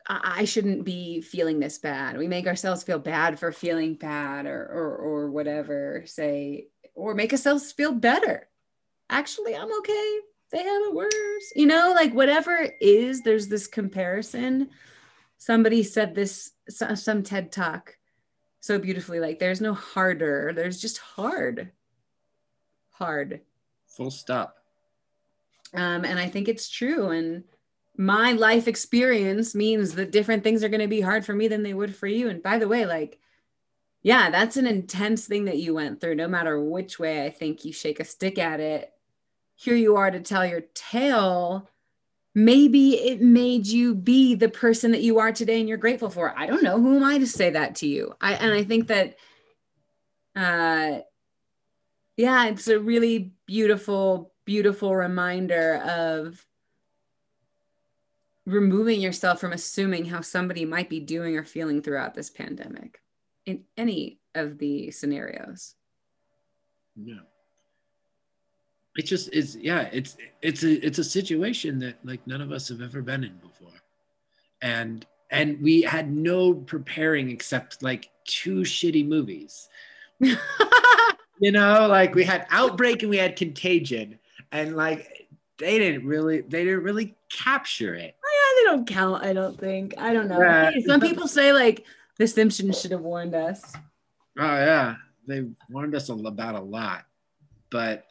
I, 0.07 0.35
I 0.41 0.45
shouldn't 0.45 0.83
be 0.83 1.21
feeling 1.21 1.59
this 1.59 1.77
bad. 1.77 2.17
We 2.17 2.27
make 2.27 2.47
ourselves 2.47 2.83
feel 2.83 2.99
bad 2.99 3.39
for 3.39 3.51
feeling 3.51 3.95
bad 3.95 4.45
or 4.45 4.63
or, 4.65 4.97
or 4.97 5.31
whatever 5.31 6.03
say 6.05 6.67
or 6.93 7.15
make 7.15 7.31
ourselves 7.31 7.71
feel 7.71 7.91
better 7.91 8.47
actually 9.11 9.55
i'm 9.55 9.71
okay. 9.79 10.19
They 10.51 10.63
have 10.63 10.81
it 10.83 10.93
worse. 10.93 11.53
You 11.55 11.65
know 11.65 11.93
like 11.95 12.13
whatever 12.13 12.55
it 12.55 12.75
is 12.81 13.21
there's 13.21 13.47
this 13.47 13.67
comparison. 13.67 14.69
Somebody 15.37 15.83
said 15.83 16.13
this 16.13 16.51
some 16.69 17.23
ted 17.23 17.51
talk 17.51 17.95
so 18.61 18.77
beautifully 18.77 19.19
like 19.19 19.39
there's 19.39 19.59
no 19.59 19.73
harder. 19.73 20.53
There's 20.55 20.79
just 20.79 20.99
hard. 20.99 21.71
Hard. 22.91 23.41
Full 23.87 24.11
stop. 24.11 24.57
Um, 25.73 26.05
and 26.05 26.19
i 26.19 26.27
think 26.27 26.47
it's 26.47 26.69
true. 26.69 27.09
And 27.09 27.43
my 27.97 28.33
life 28.33 28.67
experience 28.67 29.55
means 29.55 29.95
that 29.95 30.11
different 30.11 30.43
things 30.43 30.63
are 30.63 30.69
going 30.69 30.81
to 30.81 30.87
be 30.87 31.01
hard 31.01 31.25
for 31.25 31.33
me 31.33 31.47
than 31.47 31.63
they 31.63 31.73
would 31.73 31.95
for 31.95 32.07
you. 32.07 32.29
And 32.29 32.43
by 32.43 32.59
the 32.59 32.67
way 32.67 32.85
like 32.85 33.19
yeah 34.03 34.29
that's 34.31 34.57
an 34.57 34.67
intense 34.67 35.27
thing 35.27 35.45
that 35.45 35.57
you 35.57 35.73
went 35.73 35.99
through. 35.99 36.15
No 36.15 36.27
matter 36.27 36.61
which 36.61 36.99
way 36.99 37.25
i 37.25 37.29
think 37.31 37.65
you 37.65 37.73
shake 37.73 37.99
a 37.99 38.05
stick 38.05 38.37
at 38.37 38.59
it 38.59 38.93
here 39.61 39.75
you 39.75 39.95
are 39.95 40.09
to 40.09 40.19
tell 40.19 40.43
your 40.43 40.61
tale 40.73 41.69
maybe 42.33 42.93
it 42.95 43.21
made 43.21 43.67
you 43.67 43.93
be 43.93 44.33
the 44.33 44.49
person 44.49 44.91
that 44.91 45.03
you 45.03 45.19
are 45.19 45.31
today 45.31 45.59
and 45.59 45.67
you're 45.67 45.77
grateful 45.77 46.09
for. 46.09 46.33
I 46.37 46.47
don't 46.47 46.63
know. 46.63 46.79
Who 46.79 46.95
am 46.95 47.03
i 47.03 47.19
to 47.19 47.27
say 47.27 47.51
that 47.51 47.75
to 47.75 47.87
you? 47.87 48.15
I 48.19 48.33
and 48.33 48.53
i 48.53 48.63
think 48.63 48.87
that 48.87 49.17
uh 50.35 50.99
yeah 52.15 52.45
it's 52.47 52.69
a 52.69 52.79
really 52.79 53.33
beautiful 53.45 54.31
beautiful 54.45 54.95
reminder 54.95 55.75
of 55.75 56.45
removing 58.45 59.01
yourself 59.01 59.39
from 59.39 59.53
assuming 59.53 60.05
how 60.05 60.21
somebody 60.21 60.65
might 60.65 60.89
be 60.89 60.99
doing 60.99 61.37
or 61.37 61.43
feeling 61.43 61.81
throughout 61.81 62.15
this 62.15 62.29
pandemic 62.29 62.99
in 63.45 63.63
any 63.77 64.19
of 64.33 64.57
the 64.57 64.89
scenarios. 64.91 65.75
Yeah 66.95 67.19
it 68.97 69.05
just 69.05 69.31
is 69.33 69.55
yeah 69.55 69.89
it's 69.93 70.17
it's 70.41 70.63
a 70.63 70.85
it's 70.85 70.99
a 70.99 71.03
situation 71.03 71.79
that 71.79 71.95
like 72.03 72.25
none 72.27 72.41
of 72.41 72.51
us 72.51 72.67
have 72.69 72.81
ever 72.81 73.01
been 73.01 73.23
in 73.23 73.35
before. 73.37 73.69
And 74.61 75.05
and 75.29 75.61
we 75.61 75.81
had 75.81 76.11
no 76.11 76.53
preparing 76.53 77.29
except 77.29 77.81
like 77.81 78.09
two 78.25 78.61
shitty 78.61 79.07
movies. 79.07 79.69
You 81.41 81.51
know 81.51 81.87
like 81.87 82.13
we 82.13 82.23
had 82.23 82.45
outbreak 82.51 83.01
and 83.01 83.09
we 83.09 83.17
had 83.17 83.35
contagion. 83.35 84.19
And 84.51 84.75
like 84.75 85.27
they 85.57 85.79
didn't 85.79 86.05
really 86.05 86.41
they 86.41 86.63
didn't 86.63 86.83
really 86.83 87.15
capture 87.31 87.95
it. 87.95 88.15
Oh, 88.23 88.29
yeah 88.31 88.61
they 88.61 88.77
don't 88.77 88.87
count 88.87 89.23
i 89.23 89.33
don't 89.33 89.59
think. 89.59 89.95
I 89.97 90.13
don't 90.13 90.27
know. 90.27 90.39
Yeah. 90.39 90.71
some 90.85 91.01
people 91.01 91.27
say 91.27 91.51
like 91.51 91.83
the 92.19 92.27
simpsons 92.27 92.79
should 92.79 92.91
have 92.91 93.01
warned 93.01 93.33
us. 93.33 93.73
Oh 94.37 94.43
yeah. 94.43 94.97
They 95.27 95.47
warned 95.67 95.95
us 95.95 96.09
about 96.09 96.53
a 96.53 96.61
lot. 96.61 97.05
But 97.71 98.05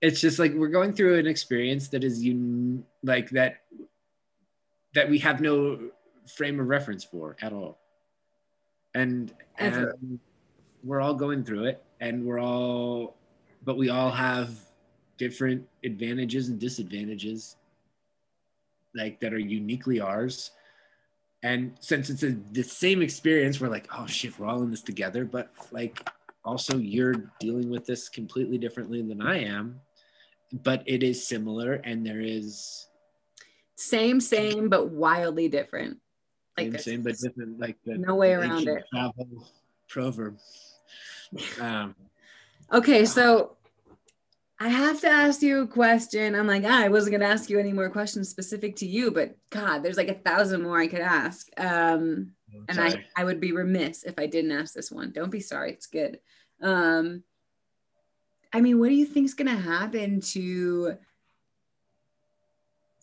it's 0.00 0.20
just 0.20 0.38
like 0.38 0.52
we're 0.54 0.68
going 0.68 0.92
through 0.92 1.18
an 1.18 1.26
experience 1.26 1.88
that 1.88 2.04
is 2.04 2.22
un- 2.22 2.84
like 3.02 3.30
that 3.30 3.62
that 4.94 5.08
we 5.08 5.18
have 5.18 5.40
no 5.40 5.90
frame 6.26 6.58
of 6.58 6.66
reference 6.66 7.04
for 7.04 7.36
at 7.42 7.52
all. 7.52 7.78
And 8.94 9.32
and 9.58 10.18
we're 10.82 11.00
all 11.00 11.14
going 11.14 11.44
through 11.44 11.64
it 11.64 11.84
and 12.00 12.24
we're 12.24 12.40
all 12.40 13.16
but 13.62 13.76
we 13.76 13.90
all 13.90 14.10
have 14.10 14.50
different 15.18 15.68
advantages 15.84 16.48
and 16.48 16.58
disadvantages 16.58 17.56
like 18.94 19.20
that 19.20 19.34
are 19.34 19.38
uniquely 19.38 20.00
ours. 20.00 20.52
And 21.42 21.74
since 21.80 22.10
it's 22.10 22.22
a, 22.22 22.36
the 22.52 22.62
same 22.62 23.02
experience 23.02 23.60
we're 23.60 23.68
like 23.68 23.86
oh 23.96 24.06
shit 24.06 24.38
we're 24.38 24.46
all 24.46 24.62
in 24.62 24.70
this 24.70 24.82
together. 24.82 25.24
But 25.24 25.52
like 25.70 26.08
also 26.44 26.78
you're 26.78 27.30
dealing 27.38 27.70
with 27.70 27.86
this 27.86 28.08
completely 28.08 28.58
differently 28.58 29.02
than 29.02 29.20
i 29.20 29.38
am 29.38 29.80
but 30.52 30.82
it 30.86 31.02
is 31.02 31.26
similar 31.26 31.74
and 31.74 32.04
there 32.04 32.20
is 32.20 32.88
same 33.76 34.20
same 34.20 34.68
but 34.68 34.90
wildly 34.90 35.48
different. 35.48 35.98
Like 36.58 36.72
same, 36.72 36.78
same 36.80 37.02
but 37.02 37.16
different 37.16 37.58
like 37.58 37.76
the 37.84 37.96
no 37.96 38.14
way 38.14 38.32
around 38.34 38.68
it. 38.68 38.84
travel 38.92 39.26
proverb. 39.88 40.38
Um, 41.60 41.94
okay 42.72 43.04
so 43.04 43.56
i 44.58 44.68
have 44.68 45.00
to 45.00 45.08
ask 45.08 45.42
you 45.42 45.62
a 45.62 45.66
question. 45.66 46.34
I'm 46.34 46.46
like 46.46 46.64
ah, 46.66 46.82
i 46.82 46.88
wasn't 46.88 47.12
going 47.12 47.20
to 47.20 47.26
ask 47.26 47.48
you 47.48 47.58
any 47.58 47.72
more 47.72 47.88
questions 47.88 48.28
specific 48.28 48.76
to 48.76 48.86
you 48.86 49.10
but 49.12 49.36
god 49.50 49.82
there's 49.82 49.96
like 49.96 50.08
a 50.08 50.14
thousand 50.14 50.62
more 50.62 50.78
i 50.78 50.86
could 50.88 51.00
ask. 51.00 51.48
Um, 51.56 52.32
and 52.68 52.80
I, 52.80 53.04
I 53.16 53.24
would 53.24 53.40
be 53.40 53.52
remiss 53.52 54.02
if 54.02 54.18
i 54.18 54.26
didn't 54.26 54.52
ask 54.52 54.74
this 54.74 54.90
one. 54.90 55.12
Don't 55.12 55.30
be 55.30 55.40
sorry 55.40 55.72
it's 55.72 55.86
good. 55.86 56.18
Um, 56.60 57.22
I 58.52 58.60
mean, 58.60 58.78
what 58.78 58.88
do 58.88 58.94
you 58.94 59.06
think 59.06 59.26
is 59.26 59.34
going 59.34 59.54
to 59.54 59.62
happen 59.62 60.20
to? 60.32 60.96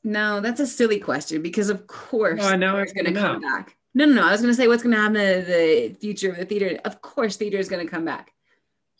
No, 0.03 0.41
that's 0.41 0.59
a 0.59 0.67
silly 0.67 0.99
question 0.99 1.41
because, 1.41 1.69
of 1.69 1.87
course, 1.87 2.41
no, 2.41 2.47
I 2.47 2.55
know 2.55 2.77
it's 2.77 2.93
going 2.93 3.05
to 3.05 3.13
come 3.13 3.41
back. 3.41 3.75
No, 3.93 4.05
no, 4.05 4.13
no. 4.13 4.25
I 4.25 4.31
was 4.31 4.41
going 4.41 4.53
to 4.53 4.55
say 4.55 4.67
what's 4.67 4.83
going 4.83 4.95
to 4.95 5.01
happen 5.01 5.15
to 5.15 5.45
the 5.45 5.95
future 5.99 6.31
of 6.31 6.37
the 6.37 6.45
theater. 6.45 6.79
Of 6.85 7.01
course, 7.01 7.35
theater 7.35 7.57
is 7.57 7.69
going 7.69 7.85
to 7.85 7.91
come 7.91 8.05
back. 8.05 8.31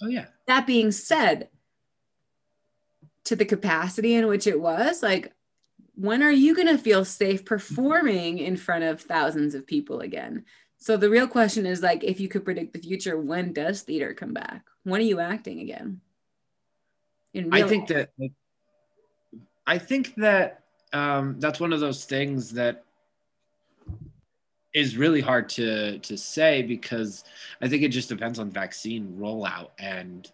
Oh 0.02 0.08
yeah. 0.08 0.26
That 0.48 0.68
being 0.68 0.92
said, 0.92 1.50
to 3.26 3.36
the 3.36 3.46
capacity 3.46 4.16
in 4.16 4.28
which 4.28 4.48
it 4.48 4.60
was, 4.60 5.04
like, 5.04 5.34
when 5.96 6.24
are 6.24 6.32
you 6.32 6.56
going 6.56 6.68
to 6.68 6.78
feel 6.78 7.04
safe 7.04 7.44
performing 7.44 8.38
in 8.38 8.56
front 8.56 8.86
of 8.86 9.02
thousands 9.02 9.54
of 9.54 9.68
people 9.68 10.00
again? 10.00 10.46
So 10.78 10.96
the 10.96 11.10
real 11.10 11.28
question 11.28 11.66
is 11.66 11.82
like, 11.82 12.06
if 12.06 12.22
you 12.22 12.30
could 12.30 12.46
predict 12.46 12.72
the 12.72 12.80
future, 12.80 13.20
when 13.20 13.52
does 13.52 13.82
theater 13.82 14.14
come 14.14 14.34
back? 14.34 14.64
When 14.84 15.02
are 15.02 15.04
you 15.04 15.20
acting 15.20 15.60
again? 15.60 16.00
I 17.36 17.64
think 17.64 17.90
life. 17.90 18.08
that 18.20 18.32
I 19.66 19.78
think 19.78 20.16
that 20.16 20.64
um, 20.94 21.40
that's 21.40 21.60
one 21.60 21.74
of 21.74 21.80
those 21.80 22.06
things 22.06 22.52
that 22.54 22.86
is 24.74 24.98
really 24.98 25.22
hard 25.22 25.50
to 25.50 26.00
to 26.00 26.18
say 26.18 26.62
because 26.62 27.24
I 27.62 27.68
think 27.68 27.84
it 27.84 27.90
just 27.90 28.10
depends 28.10 28.40
on 28.40 28.50
vaccine 28.50 29.16
rollout 29.20 29.70
and 29.80 30.32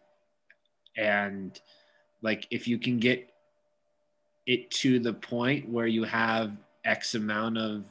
and 0.98 1.60
like 2.22 2.48
if 2.52 2.68
you 2.68 2.78
can 2.78 3.00
get 3.00 3.30
it 4.46 4.70
to 4.72 5.00
the 5.00 5.14
point 5.14 5.70
where 5.70 5.88
you 5.88 6.04
have 6.04 6.52
X 6.84 7.16
amount 7.16 7.58
of 7.58 7.86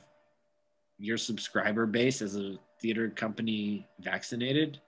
your 0.99 1.17
subscriber 1.17 1.87
base 1.87 2.23
as 2.23 2.37
a 2.37 2.59
theater 2.81 3.09
company 3.09 3.87
vaccinated, 4.01 4.81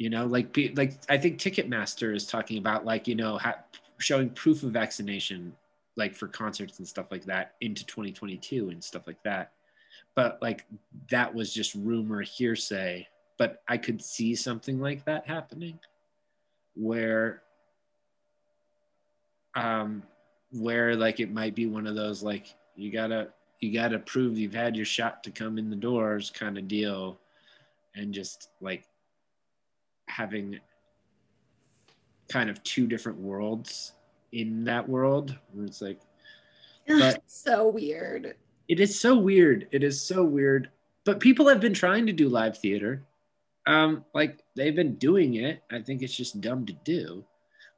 you 0.00 0.08
know 0.08 0.24
like 0.26 0.56
like 0.74 0.94
i 1.08 1.16
think 1.16 1.38
ticketmaster 1.38 2.14
is 2.14 2.26
talking 2.26 2.58
about 2.58 2.84
like 2.84 3.06
you 3.06 3.14
know 3.14 3.36
ha- 3.38 3.62
showing 3.98 4.30
proof 4.30 4.62
of 4.62 4.70
vaccination 4.70 5.52
like 5.96 6.14
for 6.14 6.28
concerts 6.28 6.78
and 6.78 6.88
stuff 6.88 7.06
like 7.10 7.24
that 7.24 7.54
into 7.60 7.84
2022 7.84 8.70
and 8.70 8.82
stuff 8.82 9.06
like 9.06 9.22
that. 9.22 9.52
But 10.14 10.38
like 10.40 10.64
that 11.10 11.32
was 11.32 11.52
just 11.52 11.74
rumor 11.74 12.22
hearsay. 12.22 13.06
But 13.38 13.62
i 13.68 13.76
could 13.76 14.02
see 14.02 14.34
something 14.34 14.80
like 14.80 15.04
that 15.04 15.26
happening 15.26 15.78
where 16.74 17.42
um 19.54 20.02
where 20.52 20.94
like 20.94 21.20
it 21.20 21.32
might 21.32 21.54
be 21.54 21.66
one 21.66 21.86
of 21.86 21.94
those 21.94 22.22
like 22.22 22.54
you 22.76 22.92
gotta 22.92 23.28
you 23.60 23.72
gotta 23.72 23.98
prove 23.98 24.38
you've 24.38 24.54
had 24.54 24.76
your 24.76 24.84
shot 24.84 25.24
to 25.24 25.30
come 25.30 25.58
in 25.58 25.70
the 25.70 25.76
doors 25.76 26.30
kind 26.30 26.58
of 26.58 26.68
deal 26.68 27.18
and 27.94 28.12
just 28.12 28.50
like 28.60 28.84
having 30.10 30.58
kind 32.28 32.50
of 32.50 32.62
two 32.62 32.86
different 32.86 33.18
worlds 33.18 33.92
in 34.32 34.64
that 34.64 34.88
world 34.88 35.36
where 35.52 35.66
it's 35.66 35.80
like 35.80 36.00
but 36.86 37.22
so 37.26 37.68
weird 37.68 38.34
it 38.68 38.78
is 38.78 38.98
so 39.00 39.16
weird 39.16 39.66
it 39.72 39.82
is 39.82 40.00
so 40.00 40.22
weird 40.22 40.70
but 41.04 41.20
people 41.20 41.48
have 41.48 41.60
been 41.60 41.74
trying 41.74 42.06
to 42.06 42.12
do 42.12 42.28
live 42.28 42.58
theater. 42.58 43.02
Um, 43.66 44.04
like 44.14 44.42
they've 44.56 44.74
been 44.74 44.96
doing 44.96 45.34
it. 45.34 45.62
I 45.70 45.80
think 45.80 46.02
it's 46.02 46.16
just 46.16 46.40
dumb 46.40 46.66
to 46.66 46.72
do. 46.72 47.24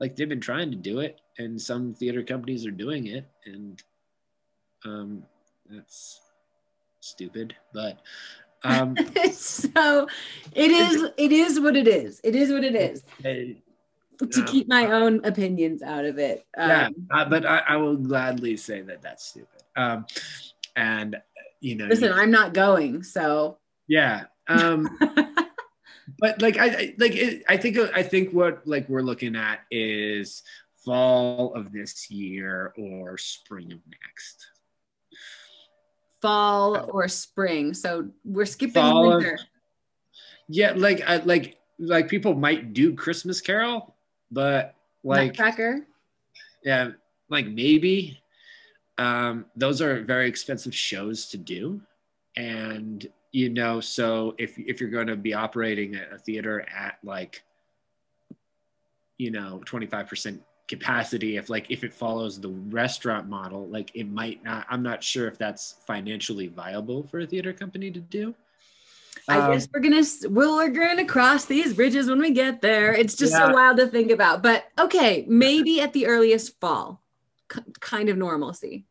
Like 0.01 0.17
they've 0.17 0.29
been 0.29 0.41
trying 0.41 0.71
to 0.71 0.77
do 0.77 1.01
it, 1.01 1.21
and 1.39 1.61
some 1.61 1.95
theater 1.95 2.23
companies 2.23 2.67
are 2.67 2.73
doing 2.73 3.07
it, 3.07 3.29
and 3.45 3.83
um, 4.85 5.23
that's 5.69 6.21
stupid. 7.01 7.55
But 7.73 8.01
um, 8.65 8.97
so 9.33 10.09
it 10.53 10.71
is. 10.71 11.11
It 11.17 11.33
is 11.33 11.61
what 11.61 11.77
it 11.77 11.89
is. 11.89 12.21
It 12.25 12.35
is 12.35 12.51
what 12.53 12.65
it 12.65 12.75
is. 12.75 13.03
to 13.23 14.41
um, 14.41 14.47
keep 14.47 14.69
my 14.69 14.91
own 14.91 15.25
opinions 15.25 15.83
out 15.83 16.05
of 16.05 16.19
it. 16.19 16.47
yeah, 16.57 16.87
Um, 16.87 17.09
uh, 17.11 17.25
but 17.25 17.47
I, 17.47 17.59
I 17.69 17.77
will 17.77 17.97
gladly 17.97 18.57
say 18.57 18.83
that 18.83 19.03
that's 19.03 19.25
stupid. 19.25 19.63
Um, 19.77 20.07
and 20.77 21.17
you 21.61 21.77
know, 21.77 21.87
listen, 21.87 22.13
I'm 22.13 22.31
not 22.31 22.55
going, 22.55 23.03
so 23.03 23.59
yeah. 23.89 24.25
Um, 24.49 24.89
but 26.19 26.43
like 26.43 26.59
I, 26.59 26.67
I 26.67 26.95
like 26.99 27.15
it, 27.15 27.43
I 27.49 27.57
think 27.57 27.79
I 27.95 28.03
think 28.03 28.33
what 28.33 28.67
like 28.67 28.89
we're 28.89 29.03
looking 29.03 29.37
at 29.37 29.61
is 29.71 30.43
fall 30.85 31.55
of 31.55 31.73
this 31.73 32.11
year 32.11 32.73
or 32.77 33.17
spring 33.19 33.73
of 33.73 33.79
next. 33.87 34.47
Fall 36.23 36.89
or 36.91 37.09
spring. 37.09 37.75
So 37.75 38.09
we're 38.25 38.47
skipping 38.47 38.75
Fall 38.75 39.13
of- 39.13 39.17
winter. 39.17 39.39
Yeah, 40.49 40.73
like 40.77 41.03
I 41.07 41.17
like 41.17 41.59
like 41.79 42.09
people 42.09 42.35
might 42.35 42.73
do 42.73 42.95
Christmas 42.95 43.41
Carol, 43.41 43.95
but 44.31 44.75
like 45.05 45.39
Nutcracker. 45.39 45.87
yeah, 46.65 46.91
like 47.29 47.47
maybe 47.47 48.23
um, 48.99 49.47
those 49.57 49.81
are 49.81 50.03
very 50.03 50.29
expensive 50.29 50.75
shows 50.75 51.27
to 51.29 51.39
do, 51.39 51.81
and 52.37 53.07
you 53.33 53.49
know, 53.49 53.81
so 53.81 54.35
if 54.39 54.59
if 54.59 54.81
you're 54.81 54.91
going 54.91 55.07
to 55.07 55.17
be 55.17 55.33
operating 55.35 55.97
a, 55.97 56.19
theater 56.19 56.67
at 56.75 56.99
like 57.03 57.43
you 59.19 59.31
know 59.31 59.63
25 59.65 60.07
percent 60.07 60.43
capacity 60.77 61.37
if 61.37 61.51
like 61.51 61.71
if 61.71 61.85
it 61.85 61.93
follows 61.93 62.41
the 62.41 62.49
restaurant 62.81 63.29
model 63.29 63.69
like 63.69 63.91
it 63.95 64.09
might 64.09 64.43
not 64.43 64.65
i'm 64.71 64.83
not 64.83 65.05
sure 65.05 65.29
if 65.29 65.37
that's 65.37 65.75
financially 65.87 66.47
viable 66.47 67.03
for 67.09 67.21
a 67.21 67.27
theater 67.27 67.53
company 67.53 67.91
to 67.91 68.01
do 68.01 68.35
I 69.29 69.39
Um, 69.39 69.53
guess 69.53 69.69
we're 69.73 69.81
gonna 69.81 70.03
well, 70.31 70.57
we're 70.57 70.71
gonna 70.71 71.05
cross 71.05 71.45
these 71.45 71.75
bridges 71.75 72.09
when 72.09 72.19
we 72.19 72.31
get 72.33 72.61
there. 72.63 72.93
It's 72.93 73.15
just 73.15 73.33
Yeah. 73.33 73.49
so 73.49 73.55
wild 73.55 73.77
to 73.77 73.87
think 73.87 74.11
about. 74.11 74.43
But 74.43 74.65
okay, 74.81 75.25
maybe 75.29 75.81
at 75.81 75.93
the 75.93 76.07
earliest 76.07 76.59
fall, 76.61 77.03
K- 77.53 77.61
kind 77.79 78.09
of 78.09 78.17
normalcy. 78.17 78.87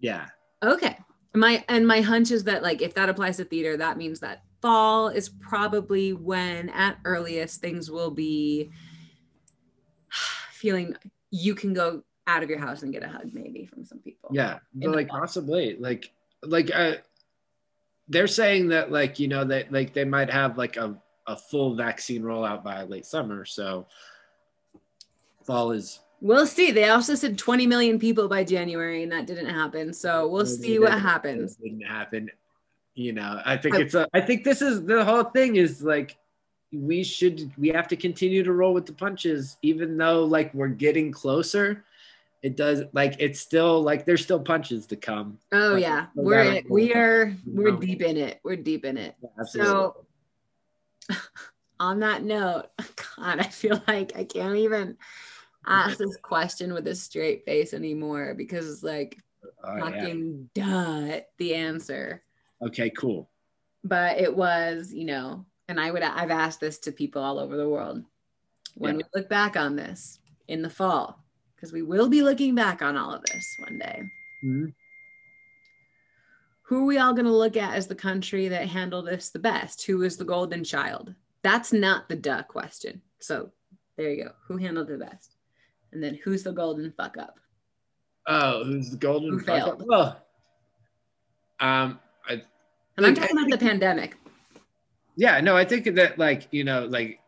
yeah 0.00 0.26
Okay. 0.62 0.98
My 1.34 1.64
and 1.68 1.86
my 1.86 2.00
hunch 2.02 2.30
is 2.30 2.44
that 2.44 2.62
like 2.62 2.82
if 2.82 2.92
that 2.94 3.08
applies 3.08 3.36
to 3.38 3.44
theater, 3.44 3.76
that 3.78 3.96
means 3.96 4.20
that 4.20 4.42
fall 4.60 5.08
is 5.08 5.28
probably 5.30 6.12
when 6.12 6.68
at 6.70 6.98
earliest 7.04 7.60
things 7.60 7.90
will 7.90 8.10
be 8.10 8.70
feeling 10.62 10.94
you 11.30 11.54
can 11.56 11.74
go 11.74 12.04
out 12.28 12.44
of 12.44 12.48
your 12.48 12.60
house 12.60 12.84
and 12.84 12.92
get 12.92 13.02
a 13.02 13.08
hug 13.08 13.34
maybe 13.34 13.66
from 13.66 13.84
some 13.84 13.98
people. 13.98 14.30
Yeah, 14.32 14.60
but 14.74 14.90
like 14.90 15.08
possibly, 15.08 15.76
like 15.78 16.10
like 16.42 16.70
uh, 16.72 16.94
they're 18.08 18.28
saying 18.28 18.68
that 18.68 18.92
like 18.92 19.18
you 19.18 19.26
know 19.26 19.44
that 19.44 19.72
like 19.72 19.92
they 19.92 20.04
might 20.04 20.30
have 20.30 20.56
like 20.56 20.76
a 20.76 20.96
a 21.26 21.36
full 21.36 21.74
vaccine 21.74 22.22
rollout 22.22 22.62
by 22.62 22.84
late 22.84 23.06
summer. 23.06 23.44
So 23.44 23.86
fall 25.44 25.72
is 25.72 26.00
We'll 26.22 26.46
see. 26.46 26.70
They 26.70 26.88
also 26.88 27.16
said 27.16 27.36
20 27.36 27.66
million 27.66 27.98
people 27.98 28.28
by 28.28 28.44
January, 28.44 29.02
and 29.02 29.10
that 29.10 29.26
didn't 29.26 29.48
happen. 29.52 29.92
So 29.92 30.28
we'll 30.28 30.46
see 30.46 30.78
what 30.78 30.92
happens. 30.92 31.56
Didn't 31.56 31.80
happen. 31.80 32.30
You 32.94 33.12
know, 33.12 33.42
I 33.44 33.56
think 33.56 33.74
it's 33.74 33.94
a. 33.94 34.06
I 34.14 34.20
think 34.20 34.44
this 34.44 34.62
is 34.62 34.84
the 34.84 35.04
whole 35.04 35.24
thing 35.24 35.56
is 35.56 35.82
like 35.82 36.16
we 36.72 37.04
should 37.04 37.50
we 37.58 37.68
have 37.68 37.86
to 37.88 37.96
continue 37.96 38.42
to 38.42 38.52
roll 38.52 38.72
with 38.74 38.86
the 38.86 38.92
punches, 38.92 39.56
even 39.62 39.96
though 39.96 40.24
like 40.24 40.52
we're 40.54 40.68
getting 40.68 41.12
closer. 41.12 41.84
It 42.42 42.56
does 42.56 42.82
like 42.92 43.14
it's 43.18 43.40
still 43.40 43.82
like 43.82 44.04
there's 44.04 44.22
still 44.22 44.40
punches 44.40 44.86
to 44.86 44.96
come. 44.96 45.38
Oh 45.52 45.74
Like, 45.74 45.82
yeah, 45.82 46.06
we're 46.14 46.42
doubt 46.44 46.56
in, 46.56 46.64
we 46.68 46.92
are 46.94 47.36
we're 47.46 47.72
No. 47.72 47.76
deep 47.76 48.02
in 48.02 48.16
it. 48.16 48.40
We're 48.42 48.56
deep 48.56 48.84
in 48.84 48.96
it. 48.96 49.14
Absolutely. 49.38 49.72
So 49.72 50.06
on 51.80 52.00
that 52.00 52.24
note, 52.24 52.66
God, 53.16 53.38
I 53.38 53.44
feel 53.44 53.80
like 53.86 54.16
I 54.16 54.24
can't 54.24 54.56
even 54.56 54.96
ask 55.66 55.98
this 55.98 56.16
question 56.22 56.72
with 56.74 56.88
a 56.88 56.94
straight 56.94 57.44
face 57.44 57.72
anymore 57.74 58.34
because 58.36 58.68
it's 58.68 58.82
like 58.82 59.18
Oh, 59.64 59.76
yeah. 59.76 59.90
fucking 59.90 60.50
duh 60.54 61.20
the 61.38 61.54
answer. 61.54 62.22
Okay, 62.60 62.90
cool. 62.90 63.28
But 63.84 64.18
it 64.18 64.36
was, 64.36 64.92
you 64.92 65.04
know, 65.04 65.46
and 65.72 65.80
I 65.80 65.90
would 65.90 66.02
I've 66.02 66.30
asked 66.30 66.60
this 66.60 66.78
to 66.80 66.92
people 66.92 67.22
all 67.22 67.38
over 67.38 67.56
the 67.56 67.68
world. 67.68 68.04
When 68.74 68.98
Yeah. 68.98 69.06
we 69.14 69.20
look 69.20 69.28
back 69.30 69.56
on 69.56 69.74
this 69.74 70.20
in 70.48 70.60
the 70.60 70.68
fall, 70.70 71.24
because 71.56 71.72
we 71.72 71.80
will 71.82 72.08
be 72.10 72.22
looking 72.22 72.54
back 72.54 72.82
on 72.82 72.94
all 72.96 73.12
of 73.12 73.22
this 73.24 73.44
one 73.66 73.78
day. 73.78 74.02
Mhm. 74.44 74.74
who 76.64 76.84
are 76.84 76.86
we 76.86 76.96
all 76.96 77.12
going 77.12 77.26
to 77.26 77.30
look 77.36 77.56
at 77.56 77.74
as 77.74 77.86
the 77.86 77.94
country 77.94 78.48
that 78.48 78.66
handled 78.66 79.06
this 79.06 79.28
the 79.30 79.38
best? 79.38 79.84
Who 79.84 80.02
is 80.04 80.16
the 80.16 80.24
golden 80.24 80.64
child? 80.64 81.14
That's 81.42 81.70
not 81.70 82.08
the 82.08 82.16
duh 82.16 82.44
question. 82.44 83.02
So 83.18 83.52
there 83.96 84.10
you 84.10 84.24
go. 84.24 84.32
Who 84.46 84.56
handled 84.56 84.88
the 84.88 84.96
best? 84.96 85.36
And 85.92 86.02
then 86.02 86.14
who's 86.24 86.44
the 86.44 86.52
golden 86.52 86.90
fuck 86.92 87.18
up? 87.18 87.38
Oh, 88.26 88.64
who's 88.64 88.90
the 88.90 88.96
golden? 88.96 89.30
Who 89.32 89.38
fuck 89.40 89.46
failed? 89.46 89.82
up? 89.82 89.86
Well, 89.86 90.26
um, 91.60 92.00
I 92.26 92.32
And 92.34 92.42
I'm 92.96 93.04
Like, 93.04 93.18
I 93.18 93.20
talking 93.26 93.38
about 93.38 93.50
the 93.50 93.58
pandemic. 93.66 94.16
Yeah, 95.16 95.40
no, 95.40 95.56
I 95.56 95.64
think 95.64 95.94
that 95.94 96.18
like 96.18 96.48
you 96.50 96.64
know, 96.64 96.86
like 96.86 97.20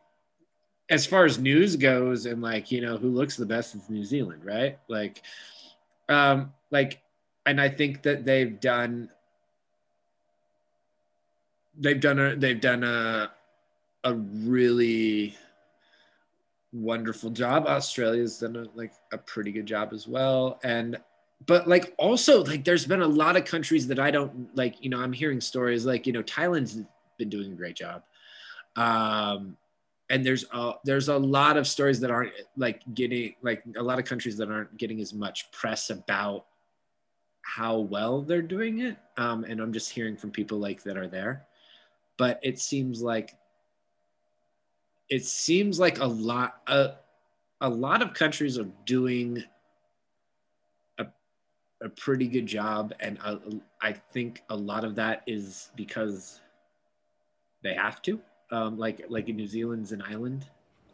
as 0.90 1.06
far 1.06 1.24
as 1.24 1.38
news 1.38 1.76
goes, 1.76 2.26
and 2.26 2.42
like 2.42 2.70
you 2.70 2.80
know, 2.80 2.96
who 2.96 3.10
looks 3.10 3.36
the 3.36 3.46
best 3.46 3.74
is 3.74 3.88
New 3.88 4.04
Zealand, 4.04 4.44
right? 4.44 4.78
Like, 4.88 5.22
um, 6.08 6.52
like, 6.70 7.02
and 7.46 7.60
I 7.60 7.68
think 7.68 8.02
that 8.02 8.24
they've 8.24 8.58
done 8.58 9.10
they've 11.76 12.00
done 12.00 12.18
a 12.18 12.36
they've 12.36 12.60
done 12.60 12.84
a 12.84 13.30
a 14.04 14.14
really 14.14 15.36
wonderful 16.72 17.30
job. 17.30 17.66
Australia's 17.66 18.38
done 18.38 18.56
a, 18.56 18.66
like 18.74 18.92
a 19.12 19.18
pretty 19.18 19.52
good 19.52 19.66
job 19.66 19.92
as 19.92 20.08
well, 20.08 20.58
and 20.64 20.98
but 21.46 21.68
like 21.68 21.94
also 21.98 22.44
like 22.44 22.64
there's 22.64 22.86
been 22.86 23.02
a 23.02 23.06
lot 23.06 23.36
of 23.36 23.44
countries 23.44 23.86
that 23.88 23.98
I 23.98 24.10
don't 24.10 24.54
like. 24.56 24.82
You 24.82 24.90
know, 24.90 25.00
I'm 25.00 25.12
hearing 25.12 25.40
stories 25.40 25.84
like 25.84 26.06
you 26.06 26.12
know 26.12 26.22
Thailand's 26.22 26.78
been 27.18 27.28
doing 27.28 27.52
a 27.52 27.56
great 27.56 27.76
job, 27.76 28.02
um, 28.76 29.56
and 30.10 30.24
there's 30.24 30.44
a 30.52 30.72
there's 30.84 31.08
a 31.08 31.16
lot 31.16 31.56
of 31.56 31.66
stories 31.66 32.00
that 32.00 32.10
aren't 32.10 32.32
like 32.56 32.82
getting 32.94 33.34
like 33.42 33.62
a 33.76 33.82
lot 33.82 33.98
of 33.98 34.04
countries 34.04 34.36
that 34.36 34.50
aren't 34.50 34.76
getting 34.76 35.00
as 35.00 35.12
much 35.12 35.50
press 35.50 35.90
about 35.90 36.46
how 37.42 37.78
well 37.78 38.22
they're 38.22 38.42
doing 38.42 38.80
it. 38.80 38.96
Um, 39.16 39.44
and 39.44 39.60
I'm 39.60 39.72
just 39.72 39.90
hearing 39.90 40.16
from 40.16 40.30
people 40.30 40.58
like 40.58 40.82
that 40.84 40.96
are 40.96 41.06
there, 41.06 41.46
but 42.16 42.40
it 42.42 42.58
seems 42.58 43.02
like 43.02 43.36
it 45.08 45.24
seems 45.24 45.78
like 45.78 46.00
a 46.00 46.06
lot 46.06 46.62
a, 46.66 46.92
a 47.60 47.68
lot 47.68 48.02
of 48.02 48.14
countries 48.14 48.58
are 48.58 48.68
doing 48.86 49.42
a, 50.98 51.06
a 51.82 51.88
pretty 51.88 52.26
good 52.26 52.46
job. 52.46 52.94
And 53.00 53.18
I, 53.22 53.38
I 53.82 53.92
think 53.92 54.42
a 54.48 54.56
lot 54.56 54.84
of 54.84 54.94
that 54.96 55.22
is 55.26 55.70
because 55.76 56.40
they 57.64 57.74
have 57.74 58.00
to 58.02 58.20
um, 58.52 58.78
like 58.78 59.04
like 59.08 59.28
in 59.28 59.34
new 59.36 59.46
zealand's 59.48 59.90
an 59.90 60.02
island 60.06 60.46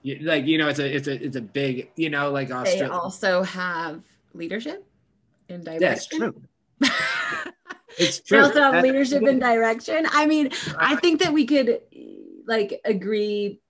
You- 0.02 0.20
like 0.22 0.46
you 0.46 0.56
know 0.56 0.68
it's 0.68 0.78
a 0.78 0.88
it's 0.96 1.08
a 1.08 1.22
it's 1.26 1.36
a 1.36 1.42
big 1.42 1.90
you 1.96 2.08
know 2.08 2.30
like 2.30 2.50
Australia. 2.50 2.84
They 2.84 2.90
also 2.90 3.42
have 3.42 4.00
leadership 4.32 4.86
and 5.50 5.62
direction. 5.64 5.80
that's 5.84 6.06
true 6.06 6.34
it's 7.98 8.20
true. 8.20 8.38
They 8.38 8.40
true 8.40 8.46
also 8.46 8.60
have 8.62 8.72
That- 8.74 8.82
leadership 8.82 9.22
and 9.24 9.40
direction. 9.40 10.06
I 10.10 10.24
mean, 10.26 10.50
I 10.78 10.96
think 10.96 11.20
that 11.20 11.32
we 11.32 11.44
could 11.44 11.80
like 12.46 12.80
agree. 12.84 13.60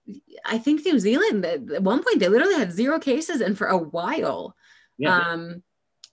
I 0.44 0.58
think 0.58 0.84
New 0.84 0.98
Zealand 0.98 1.44
at 1.44 1.70
at 1.70 1.82
one 1.82 2.02
point 2.04 2.20
they 2.20 2.28
literally 2.28 2.54
had 2.54 2.72
zero 2.72 2.98
cases, 3.00 3.40
and 3.40 3.56
for 3.58 3.66
a 3.66 3.78
while, 3.78 4.54
yeah. 4.98 5.16
um, 5.18 5.62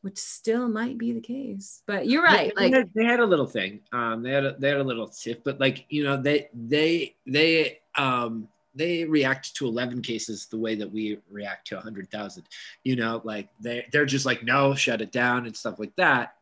which 0.02 0.18
still 0.18 0.68
might 0.68 0.98
be 0.98 1.12
the 1.14 1.22
case. 1.22 1.82
But 1.88 2.08
you're 2.08 2.24
right. 2.24 2.54
they 2.56 2.66
Like, 2.66 2.74
had, 2.74 2.90
they 2.94 3.06
had 3.06 3.20
a 3.20 3.26
little 3.26 3.48
thing. 3.48 3.82
Um, 3.92 4.22
they 4.24 4.32
had 4.32 4.46
a, 4.46 4.56
they 4.58 4.70
had 4.70 4.78
a 4.78 4.84
little 4.84 5.08
tiff, 5.08 5.44
but 5.44 5.60
like 5.60 5.86
you 5.90 6.04
know, 6.04 6.22
they 6.22 6.50
they 6.54 7.16
they 7.26 7.80
um 7.96 8.48
they 8.76 9.06
react 9.06 9.56
to 9.56 9.66
11 9.66 10.04
cases 10.04 10.46
the 10.46 10.58
way 10.58 10.76
that 10.76 10.92
we 10.92 11.18
react 11.32 11.66
to 11.68 11.76
100,000. 11.76 12.44
You 12.84 12.96
know, 12.96 13.22
like 13.24 13.50
they 13.60 13.86
they're 13.92 14.06
just 14.06 14.26
like 14.26 14.44
no, 14.44 14.76
shut 14.76 15.02
it 15.02 15.12
down 15.12 15.46
and 15.46 15.56
stuff 15.58 15.80
like 15.80 15.96
that. 15.96 16.36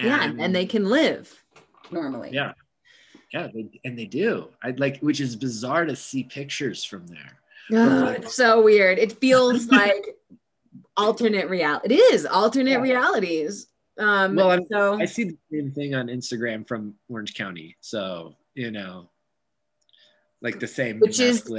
yeah, 0.00 0.24
and, 0.24 0.40
and 0.40 0.54
they 0.54 0.66
can 0.66 0.88
live 0.88 1.44
normally. 1.90 2.30
yeah 2.32 2.52
yeah 3.32 3.48
they, 3.52 3.68
and 3.84 3.98
they 3.98 4.04
do. 4.04 4.48
I'd 4.62 4.78
like 4.78 5.00
which 5.00 5.20
is 5.20 5.34
bizarre 5.36 5.84
to 5.84 5.96
see 5.96 6.22
pictures 6.24 6.84
from 6.84 7.06
there. 7.08 7.38
Ugh, 7.72 8.16
it's 8.16 8.34
so 8.34 8.62
weird. 8.62 8.98
It 8.98 9.12
feels 9.20 9.66
like 9.70 10.17
alternate 10.98 11.48
reality. 11.48 11.94
It 11.94 12.12
is 12.12 12.26
alternate 12.26 12.72
Yeah. 12.72 12.80
realities. 12.82 13.68
Um, 13.98 14.34
Well, 14.36 14.50
I'm- 14.50 14.66
so 14.70 15.00
I 15.00 15.06
see 15.06 15.24
the 15.24 15.38
same 15.50 15.72
thing 15.72 15.94
on 15.94 16.08
Instagram 16.08 16.66
from 16.68 16.94
Orange 17.08 17.34
County. 17.34 17.76
So, 17.80 18.36
you 18.54 18.70
know, 18.70 19.08
like 20.42 20.60
the 20.60 20.66
same. 20.66 21.00
Which 21.00 21.20
is- 21.20 21.50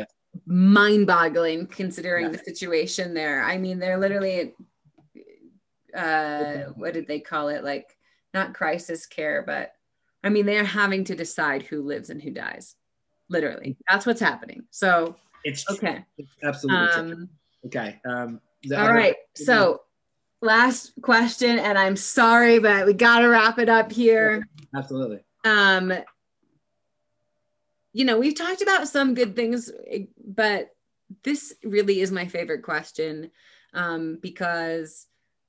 mind-boggling 0.45 1.67
considering 1.67 2.25
Yeah. 2.25 2.31
the 2.33 2.37
situation 2.37 3.13
there. 3.15 3.41
I 3.41 3.57
mean, 3.57 3.79
they're 3.79 3.97
literally, 3.97 4.53
uh, 5.93 6.65
what 6.75 6.93
did 6.93 7.07
they 7.07 7.19
call 7.19 7.49
it? 7.49 7.63
Like 7.63 7.97
not 8.33 8.53
crisis 8.53 9.07
care, 9.07 9.41
but 9.41 9.73
I 10.23 10.29
mean, 10.29 10.45
they're 10.45 10.63
having 10.63 11.03
to 11.05 11.15
decide 11.15 11.63
who 11.63 11.81
lives 11.81 12.09
and 12.09 12.21
who 12.21 12.29
dies. 12.29 12.75
Literally, 13.29 13.77
that's 13.89 14.05
what's 14.05 14.19
happening. 14.19 14.67
So, 14.69 15.15
It's 15.43 15.65
okay. 15.69 16.05
it's 16.17 16.31
absolutely. 16.43 16.93
Um, 16.93 17.29
okay. 17.65 17.99
Um, 18.05 18.41
all 18.75 18.93
right. 18.93 19.15
So, 19.35 19.81
last 20.41 20.93
question, 21.01 21.59
and 21.59 21.77
I'm 21.77 21.95
sorry, 21.95 22.59
but 22.59 22.85
we 22.85 22.93
got 22.93 23.19
to 23.19 23.27
wrap 23.27 23.59
it 23.59 23.69
up 23.69 23.91
here. 23.91 24.47
Absolutely. 24.75 25.19
um 25.45 25.93
you 27.93 28.05
know 28.05 28.19
we've 28.19 28.35
talked 28.35 28.61
about 28.61 28.87
some 28.87 29.13
good 29.13 29.35
things 29.35 29.71
but 30.23 30.69
this 31.23 31.53
really 31.63 32.01
is 32.01 32.11
my 32.11 32.27
favorite 32.27 32.61
question 32.61 33.31
um 33.73 34.17
because 34.21 35.07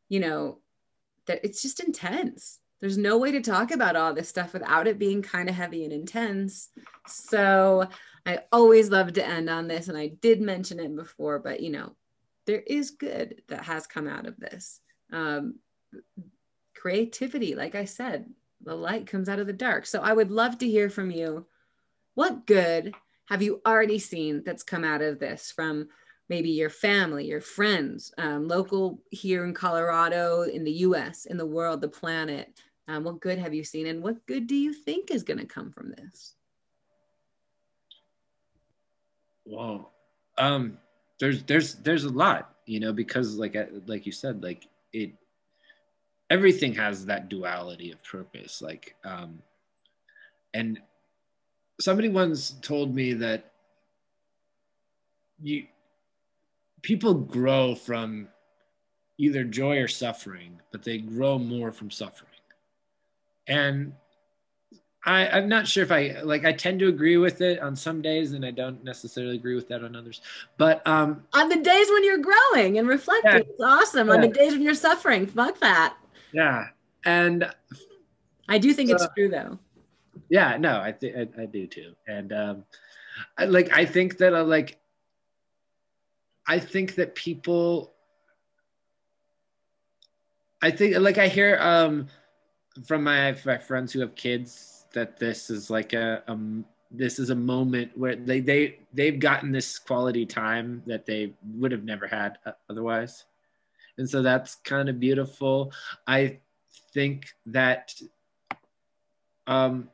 you 0.08 0.20
know 0.20 0.58
that 1.26 1.40
it's 1.44 1.60
just 1.62 1.80
intense 1.80 2.58
there's 2.80 2.96
no 2.96 3.18
way 3.18 3.32
to 3.32 3.42
talk 3.42 3.72
about 3.72 3.96
all 3.96 4.14
this 4.14 4.28
stuff 4.28 4.54
without 4.54 4.86
it 4.86 4.98
being 4.98 5.22
kind 5.22 5.48
of 5.48 5.54
heavy 5.54 5.84
and 5.84 5.92
intense 5.92 6.68
so 7.06 7.86
i 8.24 8.38
always 8.52 8.90
love 8.90 9.12
to 9.12 9.26
end 9.26 9.50
on 9.50 9.68
this 9.68 9.88
and 9.88 9.98
i 9.98 10.06
did 10.06 10.40
mention 10.40 10.80
it 10.80 10.94
before 10.96 11.38
but 11.38 11.60
you 11.60 11.70
know 11.70 11.94
there 12.50 12.62
is 12.66 12.90
good 12.90 13.42
that 13.48 13.64
has 13.64 13.86
come 13.86 14.08
out 14.08 14.26
of 14.26 14.36
this 14.38 14.80
um 15.12 15.54
creativity 16.74 17.54
like 17.54 17.74
i 17.74 17.84
said 17.84 18.26
the 18.62 18.74
light 18.74 19.06
comes 19.06 19.28
out 19.28 19.38
of 19.38 19.46
the 19.46 19.52
dark. 19.52 19.86
So 19.86 20.00
I 20.00 20.12
would 20.12 20.30
love 20.30 20.58
to 20.58 20.68
hear 20.68 20.90
from 20.90 21.10
you. 21.10 21.46
What 22.14 22.46
good 22.46 22.94
have 23.26 23.42
you 23.42 23.60
already 23.66 23.98
seen 23.98 24.42
that's 24.44 24.62
come 24.62 24.84
out 24.84 25.02
of 25.02 25.18
this 25.18 25.52
from 25.54 25.88
maybe 26.28 26.50
your 26.50 26.70
family, 26.70 27.26
your 27.26 27.40
friends, 27.40 28.12
um, 28.18 28.46
local 28.46 29.02
here 29.10 29.44
in 29.44 29.54
Colorado, 29.54 30.42
in 30.42 30.64
the 30.64 30.72
US, 30.72 31.24
in 31.24 31.36
the 31.36 31.46
world, 31.46 31.80
the 31.80 31.88
planet? 31.88 32.60
Um, 32.88 33.04
what 33.04 33.20
good 33.20 33.38
have 33.38 33.54
you 33.54 33.62
seen, 33.62 33.86
and 33.86 34.02
what 34.02 34.26
good 34.26 34.46
do 34.48 34.56
you 34.56 34.72
think 34.72 35.10
is 35.10 35.22
going 35.22 35.38
to 35.38 35.46
come 35.46 35.70
from 35.70 35.92
this? 35.92 36.34
Whoa. 39.44 39.90
Um, 40.36 40.78
there's 41.20 41.42
there's 41.44 41.74
there's 41.76 42.04
a 42.04 42.10
lot, 42.10 42.56
you 42.66 42.80
know, 42.80 42.92
because 42.92 43.36
like 43.36 43.56
like 43.86 44.06
you 44.06 44.12
said, 44.12 44.42
like 44.42 44.66
it 44.92 45.12
everything 46.30 46.74
has 46.74 47.06
that 47.06 47.28
duality 47.28 47.92
of 47.92 48.02
purpose. 48.02 48.60
Like 48.62 48.96
um 49.04 49.40
and 50.54 50.80
somebody 51.78 52.08
once 52.08 52.52
told 52.62 52.94
me 52.94 53.12
that 53.12 53.52
you 55.40 55.66
people 56.82 57.14
grow 57.14 57.74
from 57.74 58.28
either 59.18 59.44
joy 59.44 59.76
or 59.78 59.88
suffering, 59.88 60.58
but 60.72 60.82
they 60.82 60.96
grow 60.98 61.38
more 61.38 61.70
from 61.70 61.90
suffering. 61.90 62.30
And 63.46 63.92
I, 65.06 65.26
I'm 65.28 65.48
not 65.48 65.66
sure 65.66 65.82
if 65.82 65.90
I 65.90 66.20
like. 66.22 66.44
I 66.44 66.52
tend 66.52 66.78
to 66.80 66.88
agree 66.88 67.16
with 67.16 67.40
it 67.40 67.58
on 67.60 67.74
some 67.74 68.02
days, 68.02 68.32
and 68.32 68.44
I 68.44 68.50
don't 68.50 68.84
necessarily 68.84 69.34
agree 69.36 69.54
with 69.54 69.66
that 69.68 69.82
on 69.82 69.96
others. 69.96 70.20
But 70.58 70.86
um, 70.86 71.24
On 71.32 71.48
the 71.48 71.56
days 71.56 71.88
when 71.90 72.04
you're 72.04 72.18
growing 72.18 72.76
and 72.78 72.86
reflecting, 72.86 73.30
Yeah. 73.32 73.38
it's 73.38 73.60
awesome. 73.62 74.10
On 74.10 74.20
the 74.20 74.28
days 74.28 74.52
when 74.52 74.60
you're 74.62 74.74
suffering, 74.74 75.26
fuck 75.26 75.58
that. 75.60 75.96
yeah, 76.32 76.66
and 77.06 77.50
I 78.48 78.58
do 78.58 78.74
think 78.74 78.90
it's 78.90 79.06
true 79.16 79.30
though. 79.30 79.58
yeah, 80.28 80.58
no, 80.58 80.78
I 80.80 80.92
think 80.92 81.16
I, 81.16 81.42
I 81.42 81.46
do 81.46 81.66
too. 81.66 81.94
And 82.06 82.32
um, 82.34 82.64
I, 83.38 83.46
like, 83.46 83.72
I 83.72 83.86
think 83.86 84.18
that 84.18 84.34
I 84.34 84.42
like, 84.42 84.78
I 86.46 86.58
think 86.58 86.96
that 86.96 87.14
people. 87.14 87.94
I 90.62 90.70
think 90.70 90.98
like 90.98 91.16
I 91.16 91.28
hear 91.28 91.56
um, 91.58 92.08
from 92.86 93.02
my, 93.02 93.34
my 93.46 93.56
friends 93.56 93.94
who 93.94 94.00
have 94.00 94.14
kids 94.14 94.69
that 94.92 95.18
this 95.18 95.50
is 95.50 95.70
like 95.70 95.92
a 95.92 96.22
um, 96.26 96.64
this 96.90 97.18
is 97.18 97.30
a 97.30 97.34
moment 97.34 97.96
where 97.96 98.16
they 98.16 98.40
they 98.40 98.78
they've 98.92 99.20
gotten 99.20 99.52
this 99.52 99.78
quality 99.78 100.26
time 100.26 100.82
that 100.86 101.06
they 101.06 101.32
would 101.54 101.72
have 101.72 101.84
never 101.84 102.06
had 102.06 102.38
uh, 102.46 102.52
otherwise. 102.68 103.24
And 103.98 104.08
so 104.08 104.22
that's 104.22 104.54
kind 104.56 104.88
of 104.88 104.98
beautiful. 104.98 105.72
I 106.06 106.38
think 106.92 107.34
that 107.46 107.94
um 109.46 109.88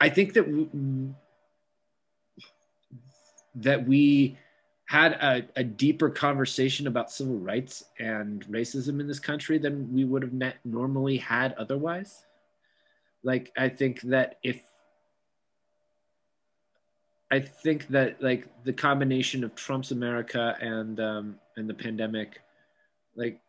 i 0.00 0.08
think 0.08 0.32
that 0.34 0.44
w- 0.44 1.14
that 3.54 3.86
we 3.86 4.36
had 4.84 5.12
a, 5.12 5.42
a 5.56 5.64
deeper 5.64 6.08
conversation 6.08 6.86
about 6.86 7.10
civil 7.10 7.38
rights 7.38 7.84
and 7.98 8.46
racism 8.46 9.00
in 9.00 9.08
this 9.08 9.18
country 9.18 9.58
than 9.58 9.92
we 9.92 10.04
would 10.04 10.22
have 10.22 10.54
normally 10.64 11.16
had 11.16 11.54
otherwise 11.54 12.25
like 13.26 13.52
i 13.58 13.68
think 13.68 14.00
that 14.02 14.38
if 14.44 14.60
i 17.32 17.40
think 17.40 17.88
that 17.88 18.22
like 18.22 18.46
the 18.64 18.72
combination 18.72 19.42
of 19.42 19.54
trump's 19.56 19.90
america 19.90 20.56
and 20.60 21.00
um 21.00 21.36
and 21.56 21.68
the 21.68 21.74
pandemic 21.74 22.40
like 23.16 23.40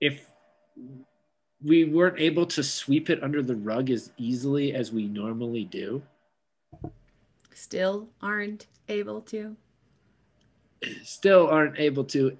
if 0.00 0.30
we 1.62 1.84
weren't 1.84 2.18
able 2.18 2.46
to 2.46 2.62
sweep 2.62 3.10
it 3.10 3.22
under 3.22 3.42
the 3.42 3.56
rug 3.56 3.90
as 3.90 4.12
easily 4.16 4.72
as 4.72 4.92
we 4.92 5.06
normally 5.08 5.64
do 5.64 6.00
Still 7.52 8.08
aren't 8.22 8.68
able 8.88 9.20
to. 9.22 9.54
still 11.02 11.48
aren't 11.48 11.78
able 11.78 12.04
to 12.04 12.38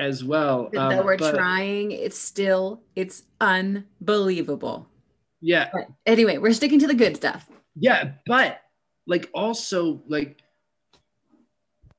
as 0.00 0.24
well 0.24 0.70
That 0.72 0.98
um, 0.98 1.04
we're 1.04 1.16
but- 1.18 1.34
trying. 1.34 1.92
It's 1.92 2.18
still, 2.18 2.80
it's 2.96 3.24
unbelievable. 3.40 4.88
yeah 5.40 5.68
But 5.72 5.88
anyway, 6.06 6.38
we're 6.38 6.52
sticking 6.54 6.78
to 6.80 6.86
the 6.86 6.94
good 6.94 7.16
stuff. 7.16 7.46
Yeah, 7.76 8.12
but 8.26 8.60
like 9.06 9.30
also 9.34 10.02
like 10.08 10.42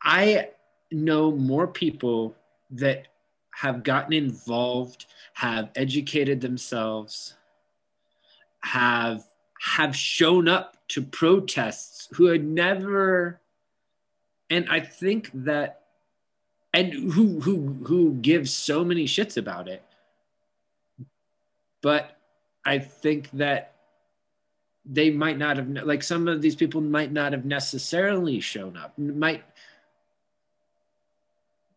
I 0.03 0.49
know 0.91 1.31
more 1.31 1.67
people 1.67 2.35
that 2.71 3.07
have 3.53 3.83
gotten 3.83 4.13
involved, 4.13 5.05
have 5.33 5.69
educated 5.75 6.41
themselves, 6.41 7.35
have 8.63 9.23
have 9.61 9.95
shown 9.95 10.47
up 10.47 10.75
to 10.89 11.01
protests 11.03 12.09
who 12.13 12.25
had 12.25 12.43
never 12.43 13.39
and 14.49 14.67
I 14.69 14.79
think 14.81 15.29
that 15.33 15.80
and 16.73 16.93
who 16.93 17.41
who 17.41 17.77
who 17.85 18.13
gives 18.15 18.53
so 18.53 18.83
many 18.83 19.05
shits 19.05 19.37
about 19.37 19.67
it. 19.67 19.83
But 21.81 22.17
I 22.65 22.79
think 22.79 23.29
that 23.31 23.71
they 24.85 25.09
might 25.11 25.37
not 25.37 25.57
have 25.57 25.69
like 25.69 26.03
some 26.03 26.27
of 26.27 26.41
these 26.41 26.55
people 26.55 26.81
might 26.81 27.11
not 27.11 27.33
have 27.33 27.45
necessarily 27.45 28.39
shown 28.39 28.75
up 28.75 28.97
might 28.97 29.43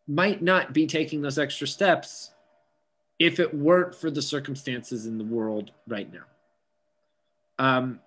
might 0.07 0.43
not 0.43 0.73
be 0.73 0.87
taking 0.87 1.21
those 1.21 1.39
extra 1.39 1.67
steps 1.67 2.31
if 3.19 3.39
it 3.39 3.55
weren't 3.55 3.95
for 3.95 4.11
the 4.11 4.23
circumstances 4.23 5.07
in 5.07 5.19
the 5.19 5.25
world 5.25 5.71
right 5.87 6.11
now 6.13 6.25
um 7.59 8.01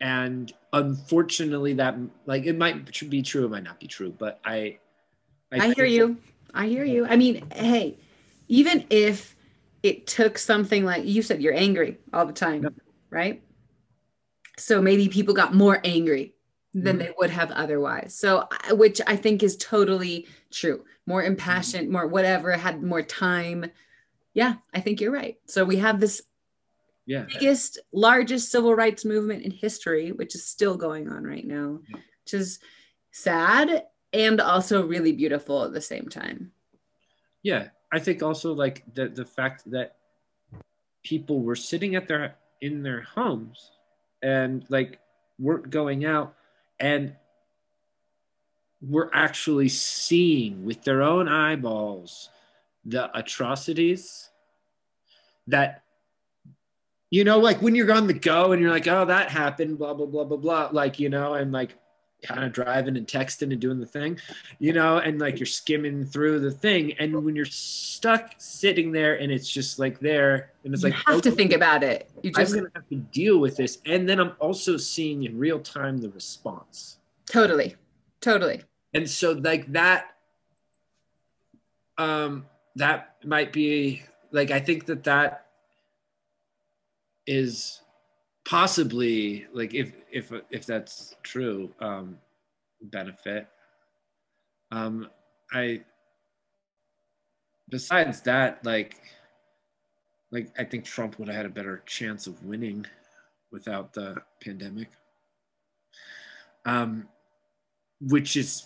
and 0.00 0.52
unfortunately 0.72 1.72
that 1.72 1.96
like 2.26 2.46
it 2.46 2.56
might 2.56 3.10
be 3.10 3.22
true 3.22 3.44
it 3.44 3.50
might 3.50 3.64
not 3.64 3.80
be 3.80 3.88
true 3.88 4.14
but 4.18 4.40
i 4.44 4.78
I, 5.52 5.60
think 5.60 5.76
hear 5.76 5.86
you. 5.86 6.16
I 6.54 6.66
hear 6.66 6.84
you. 6.84 7.06
I 7.06 7.16
mean, 7.16 7.48
hey, 7.52 7.98
even 8.48 8.84
if 8.90 9.36
it 9.82 10.06
took 10.06 10.38
something 10.38 10.84
like 10.84 11.04
you 11.04 11.22
said, 11.22 11.40
you're 11.42 11.54
angry 11.54 11.98
all 12.12 12.26
the 12.26 12.32
time, 12.32 12.62
Yep. 12.64 12.72
right? 13.10 13.42
So 14.58 14.80
maybe 14.82 15.08
people 15.08 15.34
got 15.34 15.54
more 15.54 15.80
angry 15.84 16.34
than 16.74 16.96
Mhm. 16.96 16.98
they 16.98 17.14
would 17.18 17.30
have 17.30 17.50
otherwise. 17.52 18.14
So, 18.14 18.48
which 18.70 19.00
I 19.06 19.16
think 19.16 19.42
is 19.42 19.56
totally 19.56 20.26
true. 20.50 20.84
More 21.06 21.22
impassioned, 21.22 21.88
more 21.90 22.06
whatever, 22.06 22.52
had 22.52 22.82
more 22.82 23.02
time. 23.02 23.70
Yeah, 24.34 24.56
I 24.74 24.80
think 24.80 25.00
you're 25.00 25.12
right. 25.12 25.36
So 25.46 25.64
we 25.64 25.76
have 25.76 26.00
this 26.00 26.22
yeah 27.06 27.24
biggest, 27.28 27.78
largest 27.92 28.50
civil 28.50 28.74
rights 28.74 29.04
movement 29.04 29.44
in 29.44 29.50
history, 29.52 30.10
which 30.12 30.34
is 30.34 30.44
still 30.44 30.76
going 30.76 31.08
on 31.08 31.22
right 31.24 31.46
now, 31.46 31.80
which 31.92 32.34
is 32.34 32.58
sad 33.12 33.84
and 34.16 34.40
also 34.40 34.86
really 34.86 35.12
beautiful 35.12 35.62
at 35.62 35.72
the 35.72 35.80
same 35.80 36.08
time. 36.08 36.50
yeah 37.42 37.68
i 37.92 37.98
think 37.98 38.22
also 38.22 38.52
like 38.52 38.82
the 38.94 39.08
the 39.08 39.24
fact 39.24 39.70
that 39.70 39.96
people 41.04 41.42
were 41.42 41.54
sitting 41.54 41.94
at 41.94 42.08
their 42.08 42.34
in 42.60 42.82
their 42.82 43.02
homes 43.02 43.70
and 44.22 44.64
like 44.70 44.98
weren't 45.38 45.70
going 45.70 46.04
out 46.04 46.34
and 46.80 47.14
were 48.80 49.10
actually 49.14 49.68
seeing 49.68 50.64
with 50.64 50.82
their 50.82 51.02
own 51.02 51.28
eyeballs 51.28 52.30
the 52.84 53.04
atrocities 53.16 54.30
that 55.46 55.82
you 57.10 57.22
know 57.22 57.38
like 57.38 57.62
when 57.62 57.74
you're 57.74 57.92
on 57.92 58.06
the 58.06 58.12
go 58.12 58.52
and 58.52 58.60
you're 58.60 58.70
like 58.70 58.88
oh 58.88 59.04
that 59.04 59.30
happened 59.30 59.78
blah 59.78 59.94
blah 59.94 60.06
blah 60.06 60.24
blah 60.24 60.36
blah 60.36 60.68
like 60.72 60.98
you 60.98 61.08
know 61.08 61.34
and 61.34 61.52
like 61.52 61.78
kind 62.22 62.44
of 62.44 62.52
driving 62.52 62.96
and 62.96 63.06
texting 63.06 63.52
and 63.52 63.60
doing 63.60 63.78
the 63.78 63.86
thing 63.86 64.18
you 64.58 64.72
know 64.72 64.98
and 64.98 65.20
like 65.20 65.38
you're 65.38 65.46
skimming 65.46 66.04
through 66.04 66.40
the 66.40 66.50
thing 66.50 66.92
and 66.94 67.14
when 67.24 67.36
you're 67.36 67.44
stuck 67.44 68.34
sitting 68.38 68.90
there 68.90 69.16
and 69.16 69.30
it's 69.30 69.48
just 69.48 69.78
like 69.78 69.98
there 70.00 70.52
and 70.64 70.72
it's 70.72 70.82
you 70.82 70.90
like 70.90 70.98
have 71.06 71.20
to 71.20 71.30
think 71.30 71.52
about 71.52 71.82
it. 71.82 72.10
You 72.22 72.32
i'm 72.34 72.42
just 72.42 72.54
gonna 72.54 72.68
have 72.74 72.88
to 72.88 72.96
deal 72.96 73.38
with 73.38 73.56
this 73.56 73.78
and 73.84 74.08
then 74.08 74.18
i'm 74.18 74.32
also 74.38 74.76
seeing 74.76 75.24
in 75.24 75.38
real 75.38 75.60
time 75.60 75.98
the 75.98 76.08
response 76.10 76.98
totally, 77.26 77.76
totally. 78.20 78.62
and 78.94 79.08
so 79.08 79.32
like 79.32 79.70
that 79.72 80.16
um 81.98 82.46
that 82.76 83.16
might 83.24 83.52
be 83.52 84.02
like 84.32 84.50
i 84.50 84.58
think 84.58 84.86
that 84.86 85.04
that 85.04 85.46
is 87.26 87.80
possibly 88.46 89.44
like 89.52 89.74
if 89.74 89.92
if 90.10 90.32
if 90.50 90.64
that's 90.64 91.16
true 91.24 91.72
um 91.80 92.16
benefit 92.80 93.48
um 94.70 95.08
i 95.52 95.82
besides 97.68 98.20
that 98.20 98.64
like 98.64 99.00
like 100.30 100.52
i 100.58 100.62
think 100.62 100.84
trump 100.84 101.18
would 101.18 101.26
have 101.26 101.36
had 101.36 101.46
a 101.46 101.48
better 101.50 101.82
chance 101.86 102.28
of 102.28 102.44
winning 102.44 102.86
without 103.50 103.92
the 103.92 104.14
pandemic 104.40 104.90
um 106.66 107.08
which 108.00 108.36
is 108.36 108.64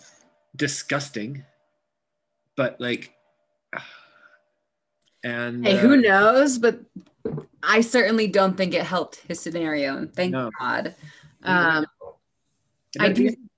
disgusting 0.55 1.43
but 2.55 2.79
like 2.79 3.13
and 5.23 5.65
Hey, 5.65 5.77
uh, 5.77 5.81
who 5.81 5.97
knows? 5.97 6.57
But 6.57 6.81
I 7.63 7.81
certainly 7.81 8.27
don't 8.27 8.55
think 8.57 8.73
it 8.73 8.83
helped 8.83 9.17
his 9.27 9.39
scenario, 9.39 9.97
and 9.97 10.13
thank 10.13 10.31
No. 10.31 10.49
God. 10.59 10.95
Um, 11.43 11.85
I 12.99 13.09
do- 13.09 13.27
end- 13.27 13.49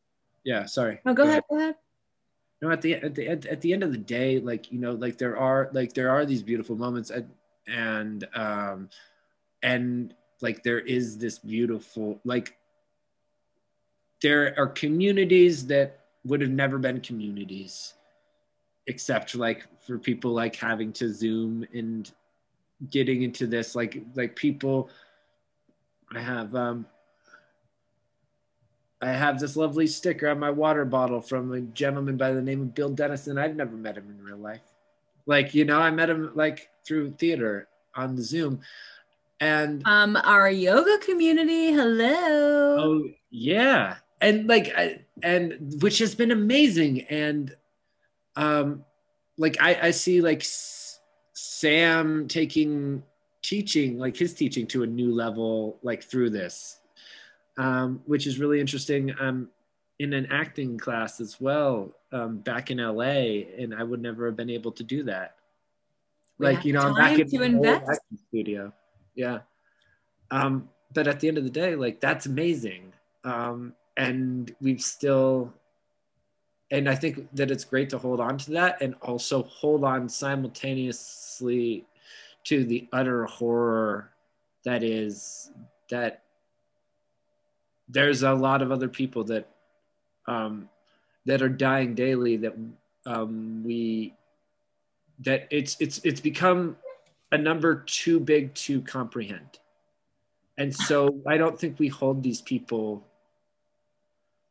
yeah 0.46 0.66
sorry 0.66 1.00
no, 1.06 1.14
go 1.14 1.24
ahead. 1.24 1.42
Go 1.50 1.58
ahead. 1.58 1.76
no 2.62 2.70
at 2.70 2.82
the 2.82 2.96
at 2.96 3.16
the 3.16 3.28
at, 3.30 3.46
at 3.46 3.62
the 3.62 3.72
end 3.74 3.82
of 3.82 3.92
the 3.94 3.98
day 3.98 4.40
like 4.40 4.72
you 4.72 4.78
know 4.80 4.92
like 4.92 5.18
there 5.18 5.38
are 5.38 5.70
like 5.74 5.94
there 5.94 6.10
are 6.10 6.26
these 6.26 6.44
beautiful 6.44 6.76
moments 6.76 7.10
and 7.10 7.30
and 7.68 8.28
um 8.36 8.90
and 9.64 10.14
like 10.42 10.62
there 10.64 10.80
is 10.80 11.18
this 11.18 11.40
beautiful 11.40 12.20
like 12.26 12.58
there 14.22 14.54
are 14.58 14.68
communities 14.68 15.66
that 15.68 16.02
would 16.26 16.42
have 16.42 16.52
never 16.52 16.78
been 16.78 17.00
communities 17.02 17.94
except 18.88 19.36
like 19.36 19.66
for 19.82 19.98
people 19.98 20.32
like 20.32 20.56
having 20.56 20.92
to 20.94 21.12
zoom 21.14 21.66
and 21.74 22.12
getting 22.90 23.24
into 23.24 23.48
this 23.48 23.76
like 23.76 24.02
like 24.16 24.36
people 24.36 24.90
i 26.14 26.20
have 26.20 26.54
um 26.56 26.86
I 29.02 29.08
have 29.12 29.38
this 29.38 29.58
lovely 29.58 29.86
sticker 29.86 30.30
on 30.30 30.40
my 30.40 30.50
water 30.50 30.86
bottle 30.86 31.20
from 31.20 31.52
a 31.52 31.60
gentleman 31.60 32.16
by 32.16 32.32
the 32.32 32.42
name 32.42 32.62
of 32.62 32.74
Bill 32.74 32.88
Dennison. 32.90 33.38
I've 33.38 33.58
never 33.58 33.76
met 33.76 33.98
him 33.98 34.10
in 34.10 34.24
real 34.24 34.38
life. 34.38 34.62
Like, 35.26 35.54
you 35.54 35.66
know, 35.66 35.78
I 35.78 35.92
met 35.92 36.10
him 36.10 36.32
like 36.36 36.70
through 36.88 37.12
theater 37.20 37.68
on 37.96 38.16
the 38.16 38.24
Zoom. 38.24 38.62
And 39.42 39.84
Um, 39.86 40.16
our 40.24 40.50
yoga 40.50 41.00
community. 41.00 41.74
Hello. 41.74 42.78
oh 42.80 43.10
yeah. 43.30 43.98
And 44.22 44.48
like 44.48 44.72
I, 44.74 45.04
and 45.22 45.82
which 45.84 45.98
has 46.00 46.16
been 46.16 46.32
amazing. 46.32 47.02
And 47.10 47.54
um 48.38 48.86
like 49.38 49.58
I, 49.60 49.88
I 49.88 49.92
see 49.92 50.22
like 50.22 50.44
Sam 51.34 52.28
taking 52.28 53.04
teaching, 53.42 53.98
like 54.00 54.16
his 54.16 54.34
teaching 54.34 54.66
to 54.68 54.84
a 54.84 54.88
new 54.88 55.14
level, 55.14 55.80
like 55.84 56.04
through 56.04 56.30
this. 56.30 56.80
um, 57.58 58.02
which 58.06 58.26
is 58.28 58.40
really 58.40 58.60
interesting. 58.60 59.14
I'm 59.20 59.50
in 60.00 60.14
an 60.14 60.28
acting 60.32 60.78
class 60.78 61.20
as 61.22 61.40
well 61.40 61.92
um, 62.12 62.38
back 62.38 62.72
in 62.72 62.78
LA, 62.78 63.46
and 63.58 63.74
I 63.74 63.84
would 63.84 64.02
never 64.02 64.26
have 64.26 64.36
been 64.36 64.50
able 64.50 64.72
to 64.74 64.84
do 64.84 65.04
that. 65.04 65.36
We 66.40 66.48
like 66.48 66.66
you 66.66 66.74
know, 66.74 66.82
I'm 66.82 66.96
back 66.96 67.20
in 67.20 67.30
to 67.30 67.42
invest. 67.44 67.90
acting 67.90 68.18
studio. 68.30 68.74
Yeah, 69.16 69.40
um, 70.32 70.70
but 70.94 71.08
at 71.08 71.20
the 71.20 71.28
end 71.28 71.38
of 71.38 71.44
the 71.44 71.50
day, 71.50 71.76
like 71.76 72.02
that's 72.02 72.26
amazing, 72.26 72.94
um, 73.24 73.74
and 73.98 74.54
we've 74.62 74.82
still. 74.82 75.54
And 76.74 76.90
I 76.90 76.96
think 76.96 77.28
that 77.36 77.52
it's 77.52 77.64
great 77.64 77.92
to 77.92 78.00
hold 78.00 78.20
on 78.20 78.40
to 78.40 78.52
that 78.54 78.82
and 78.82 78.96
also 79.04 79.44
hold 79.44 79.84
on 79.84 80.10
simultaneously 80.10 81.86
to 82.46 82.64
the 82.64 82.90
utter 82.92 83.26
horror 83.26 84.10
that 84.66 84.82
is 84.82 85.52
that 85.92 86.24
there's 87.88 88.24
a 88.24 88.34
lot 88.34 88.64
of 88.64 88.72
other 88.72 88.88
people 88.88 89.24
that 89.26 89.48
um, 90.26 90.68
that 91.28 91.44
are 91.44 91.50
dying 91.50 91.94
daily 91.94 92.38
that 92.38 92.56
um, 93.06 93.64
we 93.64 94.16
that 95.20 95.48
it's 95.52 95.78
it's 95.80 96.00
it's 96.04 96.22
become 96.22 96.76
a 97.32 97.38
number 97.38 97.84
too 97.86 98.20
big 98.20 98.52
to 98.56 98.82
comprehend. 98.82 99.60
And 100.58 100.76
so 100.76 101.22
i 101.28 101.38
don't 101.38 101.60
think 101.60 101.78
we 101.78 101.88
hold 101.88 102.24
these 102.24 102.42
people 102.42 103.06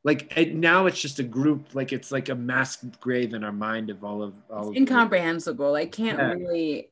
like 0.04 0.32
it, 0.36 0.54
now 0.54 0.86
it's 0.86 1.00
just 1.00 1.18
a 1.20 1.22
group 1.24 1.74
like 1.74 1.92
it's 1.92 2.10
like 2.10 2.28
a 2.28 2.34
mass 2.34 2.84
grave 3.00 3.34
in 3.34 3.44
our 3.44 3.52
mind 3.52 3.88
of 3.90 4.02
all 4.02 4.22
of 4.22 4.34
all 4.50 4.68
of 4.70 4.76
incomprehensible. 4.76 5.74
I 5.74 5.86
can't 5.86 6.18
Yeah. 6.18 6.32
really. 6.32 6.90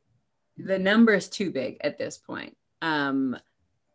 The 0.59 0.79
number 0.79 1.15
is 1.15 1.29
too 1.29 1.51
big 1.51 1.79
at 1.81 1.99
this 1.99 2.19
point. 2.19 2.57
Um, 2.83 3.37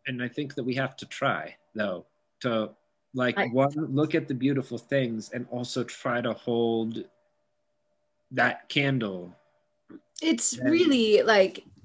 and 0.06 0.22
I 0.22 0.28
think 0.28 0.54
that 0.56 0.64
we 0.64 0.74
have 0.74 0.96
to 0.96 1.06
try 1.06 1.56
though 1.74 2.06
to 2.40 2.70
like 3.14 3.38
I- 3.38 3.46
one 3.48 3.72
look 3.94 4.14
at 4.14 4.28
the 4.28 4.34
beautiful 4.34 4.76
things 4.78 5.30
and 5.32 5.46
also 5.50 5.82
try 5.84 6.20
to 6.20 6.32
hold 6.34 7.04
that 8.32 8.68
candle. 8.68 9.34
it's 10.22 10.56
Yeah. 10.56 10.64
really 10.64 11.22
like 11.22 11.58
If 11.58 11.64
it's, 11.64 11.66
it 11.66 11.75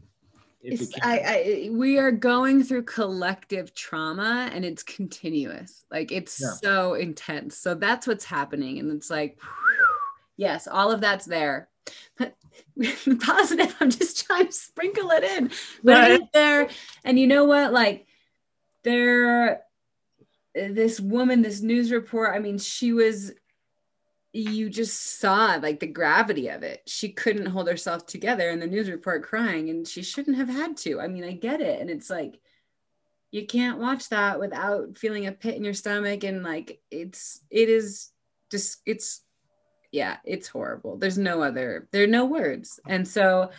I, 1.02 1.20
I, 1.66 1.70
we 1.72 1.98
are 1.98 2.12
going 2.12 2.64
through 2.64 2.84
collective 2.84 3.74
trauma 3.74 4.50
and 4.54 4.64
it's 4.64 4.84
continuous. 4.84 5.86
Like 5.90 6.12
it's 6.12 6.40
Yeah. 6.40 6.52
so 6.62 6.94
intense. 6.94 7.58
So 7.58 7.74
that's 7.74 8.06
what's 8.08 8.26
happening. 8.26 8.80
And 8.80 8.92
it's 8.92 9.10
like, 9.10 9.40
yes, 10.38 10.68
all 10.68 10.92
of 10.92 11.02
that's 11.02 11.26
there. 11.26 11.70
But 12.18 12.36
positive, 13.22 13.76
I'm 13.80 13.90
just 13.90 14.26
trying 14.26 14.48
to 14.48 14.54
sprinkle 14.54 15.10
it 15.12 15.24
in. 15.24 15.48
But 15.84 15.94
Right. 15.94 16.12
it 16.12 16.22
is 16.22 16.28
there. 16.34 16.70
And 17.04 17.20
you 17.20 17.28
know 17.28 17.46
what? 17.46 17.74
Like 17.74 18.06
there, 18.84 19.62
this 20.54 21.00
woman, 21.00 21.42
this 21.42 21.62
news 21.62 21.92
report, 21.92 22.36
I 22.36 22.40
mean, 22.40 22.58
she 22.60 22.94
was 22.94 23.32
you 24.34 24.70
just 24.70 25.20
saw 25.20 25.60
like 25.62 25.80
the 25.80 25.88
gravity 25.88 26.48
of 26.48 26.64
it. 26.64 26.82
She 26.88 27.10
couldn't 27.10 27.48
hold 27.48 27.68
herself 27.68 28.06
together 28.06 28.50
in 28.50 28.60
the 28.60 28.68
news 28.68 28.90
report 28.90 29.24
crying, 29.24 29.70
and 29.70 29.88
she 29.88 30.04
shouldn't 30.04 30.38
have 30.38 30.50
had 30.50 30.78
to. 30.78 31.02
I 31.02 31.08
mean, 31.08 31.24
I 31.24 31.34
get 31.34 31.60
it. 31.60 31.82
And 31.82 31.90
it's 31.90 32.10
like, 32.10 32.40
you 33.32 33.46
can't 33.46 33.80
watch 33.80 34.10
that 34.10 34.40
without 34.40 34.98
feeling 34.98 35.26
a 35.26 35.32
pit 35.32 35.56
in 35.56 35.64
your 35.64 35.74
stomach. 35.74 36.24
And 36.24 36.44
like, 36.44 36.82
it's, 36.92 37.42
it 37.50 37.70
is 37.70 38.12
just, 38.50 38.82
it's, 38.86 39.22
yeah, 39.92 40.18
it's 40.26 40.48
horrible. 40.48 40.98
There's 40.98 41.18
no 41.18 41.42
other, 41.42 41.88
there 41.92 42.04
are 42.04 42.08
no 42.08 42.26
words. 42.26 42.80
And 42.88 43.08
so 43.08 43.52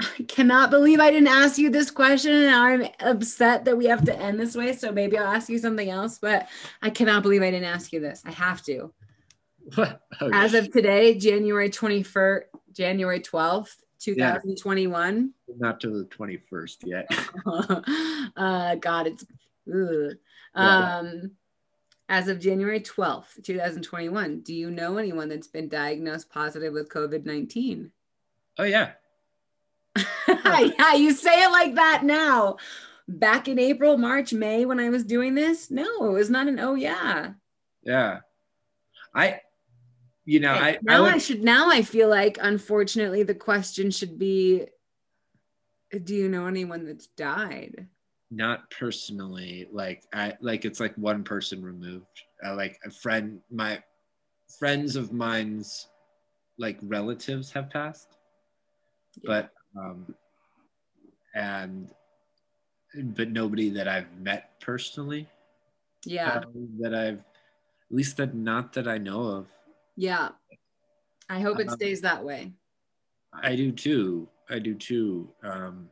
I 0.00 0.22
cannot 0.28 0.70
believe 0.70 1.00
I 1.00 1.10
didn't 1.10 1.28
ask 1.28 1.58
you 1.58 1.70
this 1.70 1.90
question. 1.90 2.32
And 2.32 2.54
I'm 2.54 2.88
upset 3.00 3.64
that 3.64 3.76
we 3.76 3.86
have 3.86 4.04
to 4.04 4.16
end 4.16 4.38
this 4.38 4.54
way. 4.54 4.72
So 4.74 4.92
maybe 4.92 5.18
I'll 5.18 5.34
ask 5.34 5.48
you 5.48 5.58
something 5.58 5.90
else, 5.90 6.18
but 6.20 6.48
I 6.80 6.90
cannot 6.90 7.24
believe 7.24 7.42
I 7.42 7.50
didn't 7.50 7.68
ask 7.68 7.92
you 7.92 7.98
this. 7.98 8.22
I 8.24 8.30
have 8.30 8.62
to 8.64 8.92
Oh, 10.20 10.30
as 10.32 10.54
of 10.54 10.72
today, 10.72 11.16
January 11.16 11.70
21st, 11.70 12.42
January 12.72 13.20
12th, 13.20 13.76
2021. 14.00 15.32
not 15.58 15.80
to 15.80 15.90
the 15.90 16.04
21st 16.06 16.76
yet. 16.84 17.08
uh, 18.36 18.74
God, 18.76 19.06
it's 19.06 19.24
ugh. 19.72 20.16
Yeah. 20.56 20.98
um, 20.98 21.30
as 22.08 22.28
of 22.28 22.40
January 22.40 22.80
12th, 22.80 23.44
2021. 23.44 24.40
Do 24.40 24.54
you 24.54 24.70
know 24.70 24.96
anyone 24.96 25.28
that's 25.28 25.46
been 25.46 25.68
diagnosed 25.68 26.30
positive 26.30 26.72
with 26.72 26.88
COVID 26.88 27.24
19? 27.24 27.92
Oh 28.58 28.64
yeah. 28.64 28.92
yeah, 30.28 30.94
you 30.94 31.12
say 31.12 31.44
it 31.44 31.50
like 31.50 31.74
that 31.74 32.02
now. 32.04 32.56
Back 33.06 33.48
in 33.48 33.58
April, 33.58 33.96
March, 33.96 34.32
May, 34.32 34.64
when 34.64 34.80
I 34.80 34.90
was 34.90 35.04
doing 35.04 35.34
this, 35.34 35.70
no, 35.70 36.06
it 36.06 36.12
was 36.12 36.30
not 36.30 36.48
an 36.48 36.58
oh 36.58 36.74
yeah. 36.74 37.32
Yeah. 37.82 38.20
I 39.14 39.40
you 40.28 40.40
know, 40.40 40.52
I, 40.52 40.70
I 40.70 40.78
now 40.82 41.02
would, 41.04 41.14
I 41.14 41.18
should 41.18 41.42
now 41.42 41.70
I 41.70 41.82
feel 41.82 42.08
like 42.08 42.38
unfortunately 42.40 43.22
the 43.22 43.34
question 43.34 43.90
should 43.90 44.18
be 44.18 44.66
do 46.04 46.14
you 46.14 46.28
know 46.28 46.46
anyone 46.46 46.86
that's 46.86 47.06
died? 47.06 47.86
not 48.30 48.70
personally 48.70 49.66
like 49.72 50.02
i 50.12 50.34
like 50.42 50.66
it's 50.66 50.80
like 50.80 50.94
one 50.96 51.24
person 51.24 51.62
removed 51.62 52.04
uh, 52.44 52.54
like 52.54 52.78
a 52.84 52.90
friend 52.90 53.40
my 53.50 53.82
friends 54.58 54.96
of 54.96 55.14
mine's 55.14 55.88
like 56.58 56.76
relatives 56.82 57.50
have 57.50 57.70
passed 57.70 58.18
yeah. 59.22 59.22
but 59.26 59.50
um, 59.78 60.14
and 61.34 61.90
but 62.94 63.30
nobody 63.30 63.70
that 63.70 63.88
I've 63.88 64.18
met 64.18 64.60
personally. 64.60 65.26
Yeah. 66.04 66.38
Uh, 66.38 66.42
that 66.80 66.94
I've 66.94 67.18
at 67.18 67.96
least 67.96 68.16
that 68.18 68.34
not 68.34 68.72
that 68.74 68.88
I 68.88 68.98
know 68.98 69.22
of. 69.22 69.46
Yeah. 69.98 70.28
I 71.28 71.40
hope 71.40 71.58
it 71.58 71.68
um, 71.68 71.74
stays 71.74 72.02
that 72.02 72.24
way. 72.24 72.52
I 73.34 73.56
do 73.56 73.72
too. 73.72 74.28
I 74.48 74.60
do 74.60 74.74
too. 74.74 75.28
Um, 75.42 75.90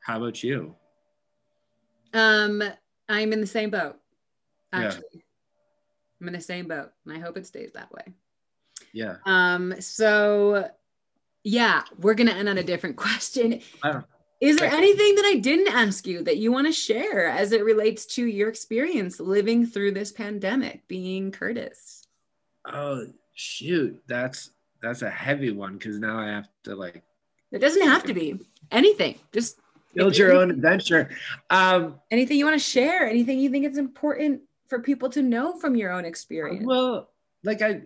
how 0.00 0.18
about 0.18 0.44
you? 0.44 0.76
Um, 2.14 2.62
I'm 3.08 3.32
in 3.32 3.40
the 3.40 3.48
same 3.48 3.70
boat. 3.70 3.96
Actually, 4.72 5.02
yeah. 5.12 5.20
I'm 6.20 6.28
in 6.28 6.34
the 6.34 6.40
same 6.40 6.68
boat, 6.68 6.90
and 7.04 7.16
I 7.16 7.18
hope 7.18 7.36
it 7.36 7.46
stays 7.46 7.72
that 7.72 7.92
way. 7.92 8.14
Yeah. 8.92 9.16
Um. 9.26 9.74
So, 9.80 10.70
yeah, 11.42 11.82
we're 11.98 12.14
gonna 12.14 12.30
end 12.30 12.48
on 12.48 12.58
a 12.58 12.62
different 12.62 12.96
question. 12.96 13.60
Is 14.40 14.56
there 14.56 14.70
anything 14.70 15.16
that 15.16 15.24
I 15.26 15.38
didn't 15.40 15.74
ask 15.74 16.06
you 16.06 16.22
that 16.22 16.38
you 16.38 16.52
want 16.52 16.68
to 16.68 16.72
share 16.72 17.26
as 17.26 17.50
it 17.52 17.64
relates 17.64 18.06
to 18.14 18.24
your 18.24 18.48
experience 18.48 19.20
living 19.20 19.66
through 19.66 19.92
this 19.92 20.12
pandemic, 20.12 20.86
being 20.86 21.32
Curtis? 21.32 21.99
Oh 22.66 23.06
shoot, 23.34 24.00
that's 24.06 24.50
that's 24.82 25.02
a 25.02 25.10
heavy 25.10 25.50
one 25.50 25.74
because 25.74 25.98
now 25.98 26.18
I 26.18 26.28
have 26.28 26.48
to 26.64 26.74
like. 26.74 27.02
It 27.52 27.58
doesn't 27.58 27.82
have 27.82 28.04
to 28.04 28.14
be 28.14 28.38
anything. 28.70 29.18
Just 29.32 29.58
build 29.94 30.16
your 30.16 30.32
own 30.32 30.50
adventure. 30.50 31.10
Um, 31.50 32.00
anything 32.10 32.38
you 32.38 32.44
want 32.44 32.60
to 32.60 32.64
share? 32.64 33.08
Anything 33.08 33.38
you 33.40 33.50
think 33.50 33.64
it's 33.64 33.78
important 33.78 34.42
for 34.68 34.80
people 34.80 35.08
to 35.10 35.22
know 35.22 35.58
from 35.58 35.74
your 35.74 35.90
own 35.90 36.04
experience? 36.04 36.64
Well, 36.64 37.10
like 37.42 37.62
I, 37.62 37.82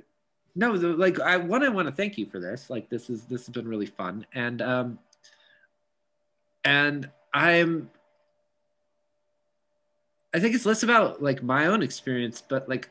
no, 0.55 0.73
like 0.73 1.19
I 1.21 1.37
one, 1.37 1.63
I 1.63 1.69
want 1.69 1.89
to 1.89 1.95
thank 1.95 2.19
you 2.19 2.27
for 2.27 2.39
this. 2.41 2.71
Like 2.71 2.89
this 2.89 3.11
is 3.11 3.25
this 3.25 3.47
has 3.47 3.55
been 3.55 3.67
really 3.67 3.87
fun, 3.87 4.27
and 4.35 4.63
um, 4.63 4.99
and 6.65 7.11
I'm. 7.33 7.91
I 10.35 10.41
think 10.41 10.57
it's 10.57 10.67
less 10.67 10.83
about 10.83 11.23
like 11.23 11.45
my 11.45 11.67
own 11.67 11.81
experience, 11.81 12.43
but 12.47 12.69
like 12.69 12.91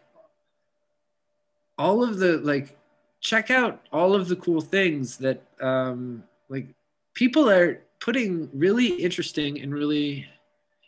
all 1.77 2.03
of 2.03 2.17
the 2.17 2.37
like 2.39 2.77
check 3.19 3.49
out 3.49 3.81
all 3.91 4.13
of 4.13 4.27
the 4.27 4.35
cool 4.35 4.61
things 4.61 5.17
that 5.17 5.41
um, 5.61 6.23
like 6.49 6.67
people 7.13 7.49
are 7.49 7.81
putting 7.99 8.49
really 8.53 8.87
interesting 8.87 9.61
and 9.61 9.73
really 9.73 10.27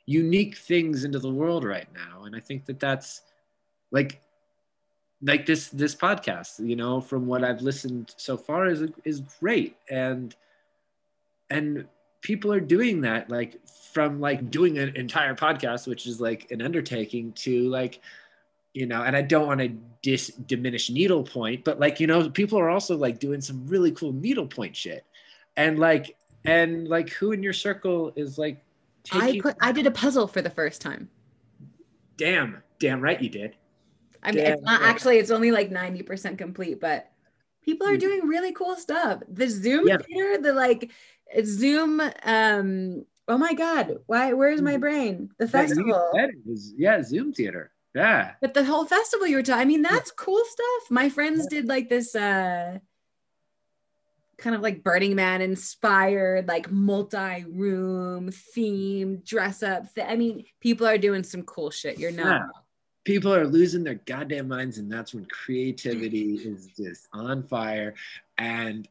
unique 0.06 0.58
things 0.58 1.04
into 1.06 1.18
the 1.18 1.32
world 1.32 1.64
right 1.64 1.88
now. 1.94 2.26
And 2.26 2.36
i 2.36 2.40
think 2.40 2.66
that 2.66 2.80
that's 2.80 3.22
like 3.92 4.22
like 5.22 5.46
this 5.46 5.70
this 5.70 5.96
podcast 5.96 6.60
you 6.68 6.76
know 6.76 7.00
from 7.00 7.26
what 7.26 7.44
i've 7.44 7.62
listened 7.62 8.14
so 8.18 8.38
far 8.38 8.68
is 8.68 8.84
is 9.06 9.22
great. 9.40 9.78
And 9.90 10.36
and 11.50 11.88
people 12.22 12.52
are 12.52 12.60
doing 12.60 13.02
that 13.02 13.30
like 13.30 13.66
from 13.94 14.20
like 14.20 14.50
doing 14.50 14.80
an 14.80 14.96
entire 14.96 15.36
podcast 15.36 15.88
which 15.88 16.08
is 16.08 16.20
like 16.20 16.50
an 16.50 16.62
undertaking 16.62 17.32
to 17.34 17.70
like 17.70 18.02
you 18.76 18.86
know 18.86 19.04
and 19.04 19.16
i 19.16 19.22
don't 19.22 19.48
want 19.48 19.60
to 19.60 19.70
dis 20.06 20.28
diminish 20.46 20.92
needlepoint 20.92 21.64
but 21.64 21.80
like 21.80 22.00
you 22.00 22.06
know 22.06 22.30
people 22.30 22.60
are 22.60 22.70
also 22.70 22.96
like 22.96 23.18
doing 23.18 23.42
some 23.42 23.66
really 23.66 23.92
cool 23.92 24.14
needlepoint 24.14 24.76
shit. 24.76 25.04
And 25.58 25.80
like 25.80 26.16
and 26.44 26.88
like 26.88 27.10
who 27.10 27.32
in 27.32 27.42
your 27.42 27.54
circle 27.54 28.14
is 28.16 28.38
like 28.38 28.64
taking- 29.04 29.40
i 29.40 29.42
put 29.42 29.56
i 29.62 29.72
did 29.72 29.88
a 29.88 29.92
puzzle 29.92 30.28
for 30.28 30.44
the 30.44 30.50
first 30.50 30.80
time. 30.82 31.10
Damn 32.18 32.62
damn 32.80 33.02
right 33.02 33.20
you 33.20 33.30
did. 33.30 33.56
I 34.22 34.32
mean 34.32 34.44
damn 34.44 34.54
it's 34.54 34.62
not 34.62 34.82
right. 34.82 34.90
actually 34.90 35.18
it's 35.18 35.32
only 35.32 35.50
like 35.50 35.72
90% 35.72 36.38
complete 36.38 36.80
but 36.80 37.10
people 37.64 37.88
are 37.88 37.98
doing 37.98 38.28
really 38.28 38.52
cool 38.52 38.76
stuff. 38.76 39.24
The 39.28 39.50
zoom 39.50 39.88
yeah. 39.88 39.98
theater 39.98 40.40
the 40.40 40.54
like 40.54 40.92
zoom 41.44 42.00
um 42.24 43.06
oh 43.28 43.38
my 43.40 43.54
god 43.54 43.98
why 44.06 44.34
where's 44.34 44.62
my 44.62 44.74
mm-hmm. 44.74 44.82
brain? 44.82 45.30
The 45.40 45.48
festival. 45.48 46.12
yeah, 46.14 46.28
was, 46.46 46.74
yeah 46.78 47.02
zoom 47.02 47.34
theater 47.34 47.72
yeah 47.96 48.34
but 48.42 48.54
the 48.54 48.64
whole 48.64 48.86
festival 48.86 49.26
you 49.26 49.38
were 49.38 49.44
talking 49.44 49.62
i 49.62 49.66
mean 49.66 49.82
that's 49.82 50.12
cool 50.12 50.44
stuff 50.46 50.92
my 50.92 51.10
friends 51.10 51.48
did 51.48 51.68
like 51.68 51.90
this 51.90 52.14
uh 52.16 52.78
kind 54.38 54.56
of 54.56 54.62
like 54.62 54.84
Burning 54.84 55.16
Man 55.16 55.42
inspired, 55.42 56.48
like 56.48 56.72
multi 56.72 57.46
room 57.46 58.32
theme 58.32 59.22
dress 59.26 59.64
up. 59.64 59.94
Th- 59.94 60.08
I 60.08 60.16
mean, 60.16 60.46
people 60.60 60.88
are 60.88 60.98
doing 60.98 61.24
some 61.24 61.44
cool 61.44 61.72
shit. 61.72 62.00
You're 62.00 62.12
not. 62.12 62.42
Yeah. 62.42 62.62
People 63.04 63.34
are 63.34 63.46
losing 63.46 63.84
their 63.84 63.96
goddamn 64.06 64.48
minds, 64.48 64.78
and 64.80 64.92
that's 64.92 65.14
when 65.14 65.26
creativity 65.26 66.36
is 66.36 66.68
just 66.76 67.08
on 67.14 67.44
fire. 67.44 67.94
And 68.38 68.88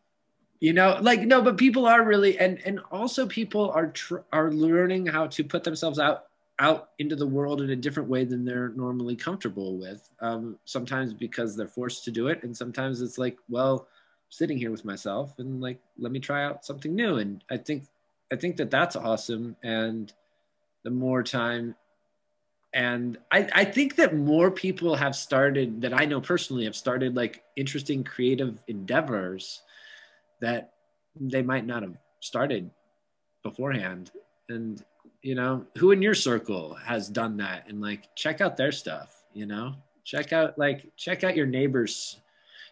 you 0.60 0.72
know, 0.72 0.98
like 1.00 1.20
no, 1.22 1.42
but 1.42 1.56
people 1.56 1.86
are 1.86 2.04
really, 2.04 2.38
and 2.38 2.60
and 2.64 2.80
also 2.90 3.26
people 3.26 3.70
are 3.70 3.88
tr- 3.88 4.18
are 4.32 4.52
learning 4.52 5.06
how 5.06 5.26
to 5.28 5.44
put 5.44 5.64
themselves 5.64 5.98
out 5.98 6.26
out 6.58 6.90
into 6.98 7.16
the 7.16 7.26
world 7.26 7.60
in 7.60 7.70
a 7.70 7.76
different 7.76 8.08
way 8.08 8.24
than 8.24 8.44
they're 8.44 8.70
normally 8.70 9.16
comfortable 9.16 9.76
with. 9.76 10.08
Um, 10.20 10.58
sometimes 10.64 11.12
because 11.12 11.56
they're 11.56 11.66
forced 11.66 12.04
to 12.04 12.10
do 12.10 12.28
it, 12.28 12.42
and 12.42 12.56
sometimes 12.56 13.00
it's 13.00 13.18
like, 13.18 13.38
well, 13.48 13.88
sitting 14.34 14.58
here 14.58 14.72
with 14.72 14.84
myself 14.84 15.38
and 15.38 15.60
like 15.60 15.78
let 15.96 16.10
me 16.10 16.18
try 16.18 16.44
out 16.44 16.64
something 16.64 16.92
new 16.92 17.18
and 17.18 17.44
i 17.50 17.56
think 17.56 17.84
i 18.32 18.36
think 18.36 18.56
that 18.56 18.68
that's 18.68 18.96
awesome 18.96 19.54
and 19.62 20.12
the 20.82 20.90
more 20.90 21.22
time 21.22 21.74
and 22.72 23.18
I, 23.30 23.48
I 23.54 23.64
think 23.64 23.94
that 23.94 24.16
more 24.16 24.50
people 24.50 24.96
have 24.96 25.14
started 25.14 25.80
that 25.82 25.94
i 25.94 26.04
know 26.04 26.20
personally 26.20 26.64
have 26.64 26.74
started 26.74 27.14
like 27.14 27.44
interesting 27.54 28.02
creative 28.02 28.60
endeavors 28.66 29.62
that 30.40 30.72
they 31.14 31.42
might 31.42 31.64
not 31.64 31.82
have 31.82 31.96
started 32.18 32.70
beforehand 33.44 34.10
and 34.48 34.84
you 35.24 35.34
know 35.34 35.64
who 35.78 35.90
in 35.90 36.02
your 36.02 36.14
circle 36.14 36.74
has 36.74 37.08
done 37.08 37.38
that? 37.38 37.68
And 37.68 37.80
like 37.80 38.14
check 38.14 38.40
out 38.40 38.56
their 38.56 38.72
stuff 38.72 39.24
you 39.34 39.46
know? 39.46 39.74
Check 40.04 40.32
out 40.32 40.58
like 40.58 40.90
check 40.96 41.24
out 41.24 41.36
your 41.36 41.46
neighbors. 41.46 42.20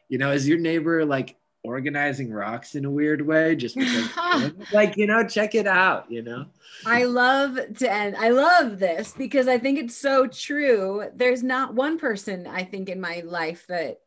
You 0.08 0.18
know 0.18 0.30
is 0.32 0.48
your 0.48 0.58
neighbor 0.58 1.04
like 1.04 1.36
organizing 1.64 2.32
rocks 2.32 2.74
in 2.74 2.84
a 2.84 2.90
weird 2.90 3.24
way 3.24 3.54
just 3.54 3.76
because 3.76 4.52
like 4.72 4.96
you 4.96 5.06
know 5.06 5.24
check 5.24 5.54
it 5.54 5.66
out 5.66 6.10
you 6.10 6.22
know? 6.22 6.46
I 6.84 7.04
love 7.04 7.56
to 7.78 7.92
end 7.92 8.16
i 8.16 8.30
love 8.30 8.80
this 8.80 9.14
because 9.16 9.46
i 9.46 9.58
think 9.58 9.78
it's 9.78 9.96
so 9.96 10.26
true. 10.26 11.04
There's 11.14 11.44
not 11.44 11.74
one 11.74 11.98
person 11.98 12.48
i 12.48 12.64
think 12.64 12.88
in 12.88 13.00
my 13.00 13.22
life 13.24 13.64
that 13.68 14.00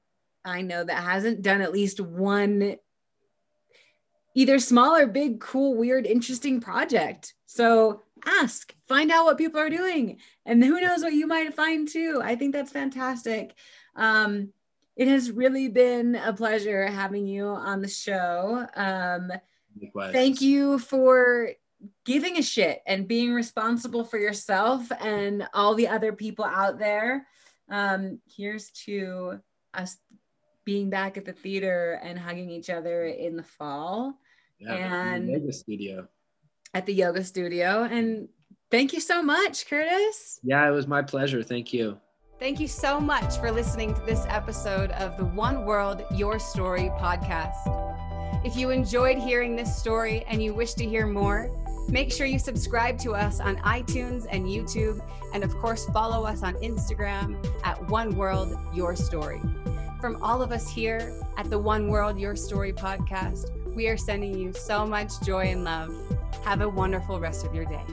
i 0.44 0.62
know 0.62 0.84
that 0.84 1.02
hasn't 1.02 1.44
done 1.44 1.62
at 1.62 1.72
least 1.72 2.02
one 2.02 2.76
either 4.36 4.60
small 4.60 4.94
or 4.96 5.08
big 5.08 5.40
cool 5.40 5.76
weird 5.76 6.06
interesting 6.06 6.60
project. 6.60 7.34
So 7.46 8.02
ask 8.26 8.74
find 8.88 9.12
out 9.12 9.26
what 9.26 9.38
people 9.38 9.60
are 9.60 9.70
doing 9.70 10.18
and 10.46 10.64
who 10.64 10.82
knows 10.82 11.02
what 11.02 11.14
you 11.14 11.28
might 11.28 11.54
find 11.54 11.88
too 11.88 12.22
i 12.24 12.36
think 12.36 12.54
that's 12.54 12.72
fantastic 12.72 13.54
um 13.96 14.52
it 14.96 15.08
has 15.08 15.32
really 15.32 15.68
been 15.68 16.16
a 16.16 16.34
pleasure 16.34 16.88
having 16.88 17.28
you 17.28 17.48
on 17.48 17.82
the 17.82 17.88
show. 17.88 18.66
Um, 18.76 19.32
thank 20.12 20.42
you 20.42 20.80
for 20.80 21.50
giving 22.06 22.38
a 22.38 22.42
shit 22.42 22.82
and 22.88 23.08
being 23.08 23.34
responsible 23.34 24.06
for 24.06 24.18
yourself 24.18 24.90
and 25.02 25.48
all 25.54 25.76
the 25.76 25.90
other 25.90 26.14
people 26.14 26.46
out 26.46 26.80
there. 26.80 27.28
Um, 27.70 28.20
here's 28.26 28.72
to 28.86 29.42
us 29.74 29.98
being 30.64 30.90
back 30.90 31.18
at 31.18 31.26
the 31.26 31.34
theater 31.34 32.00
and 32.02 32.18
hugging 32.18 32.50
each 32.50 32.70
other 32.70 33.06
in 33.06 33.36
the 33.36 33.44
fall. 33.44 34.18
Yeah, 34.60 34.74
and 34.76 35.46
the 35.46 35.52
studio. 35.52 36.08
At 36.76 36.86
the 36.86 36.94
yoga 36.94 37.24
studio. 37.24 37.88
And 37.90 38.28
thank 38.70 38.92
you 38.92 39.00
so 39.00 39.24
much, 39.24 39.66
Curtis. 39.66 40.42
Yeah, 40.44 40.68
it 40.68 40.72
was 40.72 40.88
my 40.88 41.02
pleasure. 41.02 41.42
Thank 41.42 41.72
you. 41.74 41.98
Thank 42.38 42.60
you 42.60 42.68
so 42.68 43.00
much 43.00 43.38
for 43.38 43.50
listening 43.50 43.94
to 43.94 44.02
this 44.02 44.26
episode 44.28 44.92
of 44.92 45.16
the 45.16 45.24
One 45.24 45.64
World, 45.64 46.04
Your 46.12 46.38
Story 46.38 46.92
podcast. 47.00 47.56
If 48.46 48.58
you 48.58 48.72
enjoyed 48.72 49.18
hearing 49.18 49.56
this 49.56 49.74
story 49.74 50.26
and 50.28 50.44
you 50.44 50.54
wish 50.54 50.74
to 50.74 50.86
hear 50.86 51.08
more, 51.08 51.50
make 51.88 52.12
sure 52.12 52.26
you 52.26 52.40
subscribe 52.40 53.00
to 53.00 53.16
us 53.16 53.40
on 53.40 53.56
iTunes 53.60 54.28
and 54.30 54.46
YouTube, 54.46 55.02
and 55.34 55.46
of 55.46 55.56
course, 55.60 55.86
follow 55.94 56.26
us 56.26 56.44
on 56.44 56.56
Instagram 56.56 57.38
at 57.64 57.90
One 57.90 58.18
World, 58.18 58.54
Your 58.74 58.98
Story. 58.98 59.40
From 60.02 60.22
all 60.22 60.42
of 60.42 60.52
us 60.52 60.70
here 60.70 61.18
at 61.38 61.50
the 61.50 61.58
One 61.58 61.88
World, 61.88 62.20
Your 62.20 62.36
Story 62.36 62.74
podcast, 62.74 63.50
we 63.74 63.88
are 63.88 63.98
sending 63.98 64.38
you 64.38 64.52
so 64.52 64.86
much 64.86 65.22
joy 65.22 65.46
and 65.46 65.64
love. 65.64 65.96
Have 66.46 66.62
a 66.62 66.70
wonderful 66.70 67.20
rest 67.20 67.44
of 67.44 67.56
your 67.56 67.66
day. 67.66 67.84